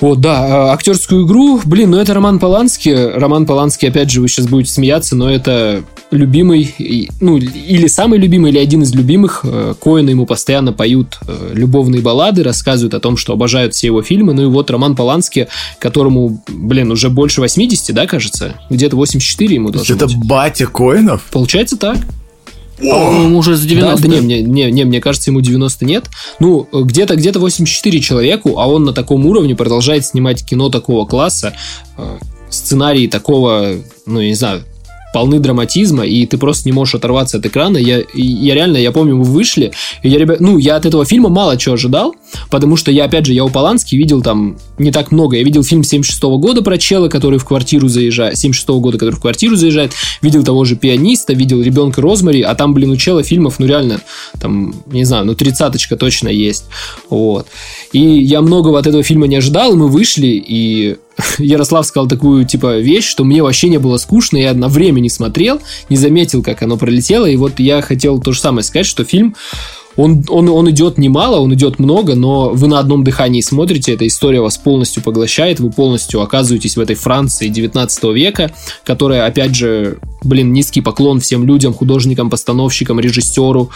[0.00, 2.94] Вот, да, а, актерскую игру, блин, ну это Роман Поланский.
[2.94, 6.74] Роман Поланский, опять же, вы сейчас будете смеяться, но это любимый,
[7.20, 9.40] ну, или самый любимый, или один из любимых.
[9.44, 14.02] Э, Коэны ему постоянно поют э, любовные баллады, рассказывают о том, что обожают все его
[14.02, 14.32] фильмы.
[14.32, 15.46] Ну и вот Роман Поланский,
[15.78, 18.54] которому, блин, уже больше 80, да, кажется?
[18.70, 20.16] Где-то 84 ему должно Это быть.
[20.26, 21.22] батя Коинов?
[21.30, 21.98] Получается так.
[22.80, 23.96] По-моему, уже за 90.
[23.96, 26.06] Да, да не, мне, не, не, мне кажется, ему 90 нет.
[26.38, 31.54] Ну, где-то где 84 человеку, а он на таком уровне продолжает снимать кино такого класса,
[31.96, 33.76] э, сценарии такого,
[34.06, 34.64] ну, я не знаю,
[35.12, 37.78] полны драматизма, и ты просто не можешь оторваться от экрана.
[37.78, 39.72] Я, я реально, я помню, мы вышли,
[40.02, 42.14] и я, ребят, ну, я от этого фильма мало чего ожидал,
[42.50, 45.36] потому что я, опять же, я у Полански видел там не так много.
[45.36, 48.98] Я видел фильм 76 -го года про чела, который в квартиру заезжает, 76 -го года,
[48.98, 49.92] который в квартиру заезжает,
[50.22, 54.00] видел того же пианиста, видел ребенка Розмари, а там, блин, у чела фильмов, ну, реально,
[54.40, 56.64] там, не знаю, ну, тридцаточка точно есть.
[57.08, 57.46] Вот.
[57.92, 60.96] И я многого от этого фильма не ожидал, мы вышли, и
[61.38, 64.54] Ярослав сказал такую, типа, вещь, что мне вообще не было скучно, я
[65.00, 68.86] не смотрел, не заметил, как оно пролетело, и вот я хотел то же самое сказать,
[68.86, 69.34] что фильм
[69.96, 74.06] он, он, он идет немало, он идет много, но вы на одном дыхании смотрите, эта
[74.06, 78.52] история вас полностью поглощает, вы полностью оказываетесь в этой Франции 19 века,
[78.84, 83.70] которая, опять же, блин, низкий поклон всем людям, художникам, постановщикам, режиссеру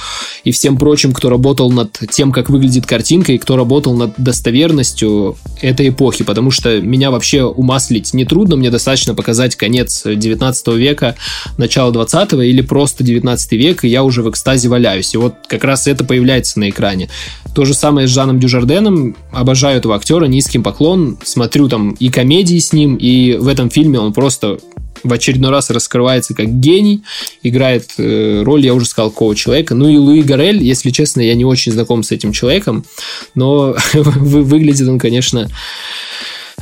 [0.44, 5.36] и всем прочим, кто работал над тем, как выглядит картинка и кто работал над достоверностью
[5.60, 11.16] этой эпохи, потому что меня вообще умаслить нетрудно, мне достаточно показать конец 19 века,
[11.56, 15.14] начало 20 или просто 19 век, и я уже в экстазе валяюсь.
[15.14, 17.08] И вот как раз это появляется на экране.
[17.54, 19.16] То же самое с Жаном Дюжарденом.
[19.32, 21.18] Обожаю этого актера, низким поклон.
[21.24, 24.58] Смотрю там и комедии с ним, и в этом фильме он просто
[25.04, 27.02] в очередной раз раскрывается как гений,
[27.42, 29.74] играет э, роль, я уже сказал, какого человека.
[29.74, 32.84] Ну и Луи Гарель, если честно, я не очень знаком с этим человеком,
[33.34, 35.48] но выглядит он, конечно,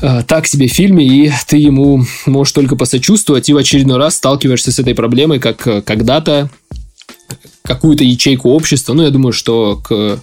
[0.01, 4.16] э, так себе в фильме, и ты ему можешь только посочувствовать, и в очередной раз
[4.16, 6.51] сталкиваешься с этой проблемой, как э, когда-то
[7.62, 8.93] какую-то ячейку общества.
[8.93, 10.20] Ну, я думаю, что к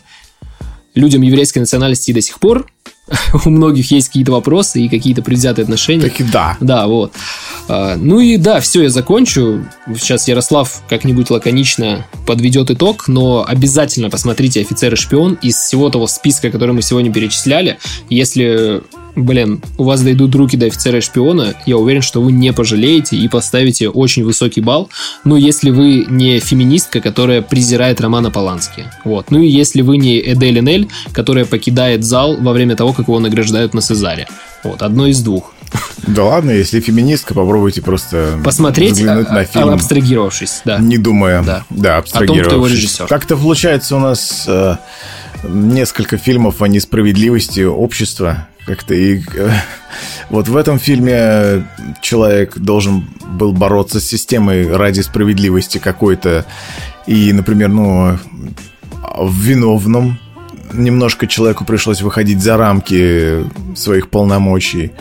[0.94, 2.70] людям еврейской национальности до сих пор
[3.46, 6.04] у многих есть какие-то вопросы и какие-то предвзятые отношения.
[6.04, 6.58] Так и да.
[6.60, 7.14] Да, вот.
[7.68, 9.66] А, ну и да, все, я закончу.
[9.98, 16.08] Сейчас Ярослав как-нибудь лаконично подведет итог, но обязательно посмотрите «Офицер и шпион» из всего того
[16.08, 17.80] списка, который мы сегодня перечисляли.
[18.10, 18.82] Если
[19.24, 23.16] блин, у вас дойдут руки до офицера и шпиона, я уверен, что вы не пожалеете
[23.16, 24.90] и поставите очень высокий балл.
[25.24, 28.86] Но если вы не феминистка, которая презирает Романа Полански.
[29.06, 29.32] Вот.
[29.32, 33.20] Ну и если вы не Эдель Нель, которая покидает зал во время того, как его
[33.20, 34.28] награждают на Сезаре.
[34.64, 35.54] Вот, одно из двух.
[36.08, 40.80] Да ладно, если феминистка, попробуйте просто посмотреть, а, на фильм, абстрагировавшись, да.
[40.80, 42.48] Не думая, да, да абстрагировавшись.
[42.48, 43.08] О том, кто его режиссер.
[43.08, 44.76] Как-то получается у нас э,
[45.48, 49.50] несколько фильмов о несправедливости общества, как-то и э,
[50.30, 51.66] вот в этом фильме
[52.02, 56.46] человек должен был бороться с системой ради справедливости какой-то.
[57.08, 58.20] И, например, ну,
[59.18, 60.20] в виновном
[60.72, 63.44] немножко человеку пришлось выходить за рамки
[63.76, 64.92] своих полномочий.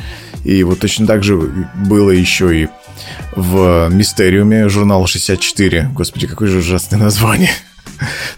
[0.44, 1.36] И вот точно так же
[1.74, 2.68] было еще и
[3.36, 5.90] в Мистериуме журнала 64.
[5.94, 7.50] Господи, какое же ужасное название.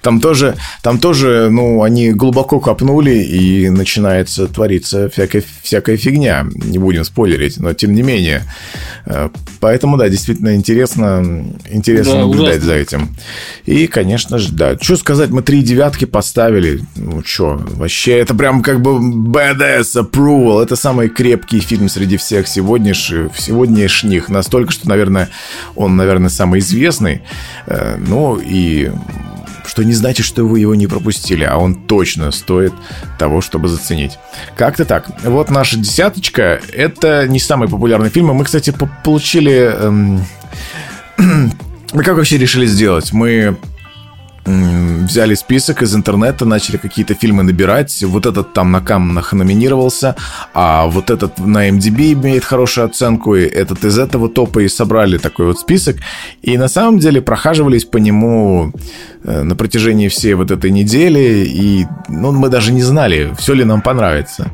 [0.03, 6.47] Там тоже, там тоже, ну, они глубоко копнули, и начинается твориться всякая, всякая фигня.
[6.55, 8.45] Не будем спойлерить, но тем не менее.
[9.07, 9.29] Э,
[9.61, 12.67] поэтому, да, действительно интересно, интересно да, наблюдать ужасно.
[12.67, 13.17] за этим.
[13.67, 14.77] И, конечно же, да.
[14.81, 16.81] Что сказать, мы три девятки поставили.
[16.97, 20.63] Ну, что, вообще, это прям как бы BDS approval.
[20.63, 24.29] Это самый крепкий фильм среди всех сегодняшних, сегодняшних.
[24.29, 25.31] Настолько, что, наверное,
[25.75, 27.23] он, наверное, самый известный.
[27.67, 28.91] Э, ну, и
[29.71, 32.73] что не значит, что вы его не пропустили, а он точно стоит
[33.21, 34.19] того, чтобы заценить.
[34.57, 35.09] Как-то так.
[35.23, 36.61] Вот наша десяточка.
[36.73, 38.35] Это не самый популярный фильм.
[38.35, 38.75] Мы, кстати,
[39.05, 39.73] получили...
[39.79, 40.25] Эм...
[41.93, 43.13] Мы как вообще решили сделать?
[43.13, 43.57] Мы
[44.45, 48.03] взяли список из интернета, начали какие-то фильмы набирать.
[48.03, 50.17] Вот этот там на камнах номинировался,
[50.55, 55.19] а вот этот на MDB имеет хорошую оценку, и этот из этого топа и собрали
[55.19, 55.97] такой вот список.
[56.43, 58.73] И на самом деле прохаживались по нему
[59.25, 63.65] э, на протяжении всей вот этой недели, и ну, мы даже не знали, все ли
[63.65, 64.51] нам понравится.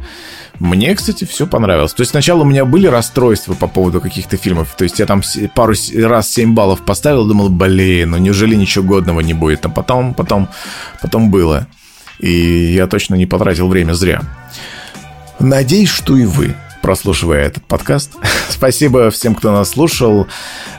[0.59, 1.93] Мне, кстати, все понравилось.
[1.93, 4.75] То есть сначала у меня были расстройства по поводу каких-то фильмов.
[4.77, 5.23] То есть я там
[5.55, 9.65] пару раз 7 баллов поставил, думал, блин, ну неужели ничего годного не будет?
[9.67, 10.49] А потом, потом,
[11.03, 11.67] потом было.
[12.19, 14.23] И я точно не потратил время зря.
[15.39, 16.55] Надеюсь, что и вы
[16.87, 18.13] прослушивая этот подкаст.
[18.49, 20.29] Спасибо всем, кто нас слушал.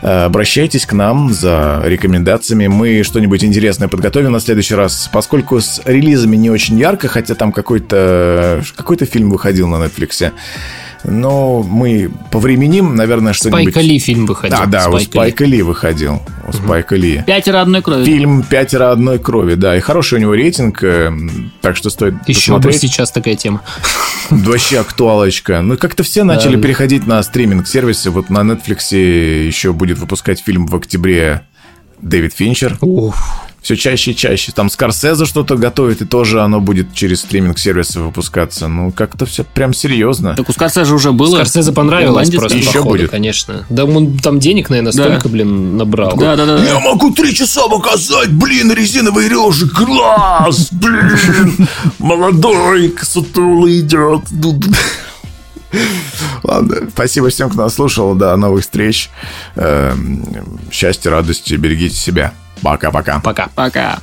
[0.01, 2.67] Э, обращайтесь к нам за рекомендациями.
[2.67, 5.09] Мы что-нибудь интересное подготовим на следующий раз.
[5.11, 10.31] Поскольку с релизами не очень ярко, хотя там какой-то какой фильм выходил на Netflix.
[11.03, 13.71] Но мы повременим, наверное, что-нибудь...
[13.71, 14.57] Спайка Ли фильм выходил.
[14.57, 16.21] Да, да, Спайка у Спайка Ли, Ли выходил.
[16.45, 16.57] У угу.
[16.57, 17.23] Спайка Ли.
[17.25, 18.05] «Пятеро одной крови».
[18.05, 19.75] Фильм «Пятеро одной крови», да.
[19.77, 21.11] И хороший у него рейтинг, э,
[21.61, 22.81] так что стоит Еще посмотреть.
[22.81, 23.61] бы сейчас такая тема.
[24.29, 25.61] Вообще актуалочка.
[25.61, 26.61] Ну, как-то все начали да.
[26.61, 28.09] переходить на стриминг-сервисы.
[28.09, 31.43] Вот на Netflix еще будет выпускать фильм в октябре
[32.01, 32.77] Дэвид Финчер.
[32.81, 34.53] Ух все чаще и чаще.
[34.53, 38.69] Там Скорсезе что-то готовит, и тоже оно будет через стриминг-сервисы выпускаться.
[38.69, 40.35] Ну, как-то все прям серьезно.
[40.37, 41.35] Так у Скорсезе уже было.
[41.35, 43.11] Скорсезе понравилось просто, Еще походу, будет.
[43.11, 43.65] конечно.
[43.69, 45.29] Да он там денег, наверное, столько, да.
[45.29, 46.15] блин, набрал.
[46.15, 46.63] Да, да, да.
[46.63, 51.67] Я могу три часа показать, блин, резиновый режек, класс, блин.
[51.99, 54.21] Молодой, сутулый идет.
[56.43, 58.15] Ладно, спасибо всем, кто нас слушал.
[58.15, 59.09] До новых встреч.
[59.55, 60.25] Эм,
[60.71, 62.33] счастья, радости, берегите себя.
[62.61, 63.19] Пока-пока.
[63.19, 63.49] Пока.
[63.55, 63.99] Пока.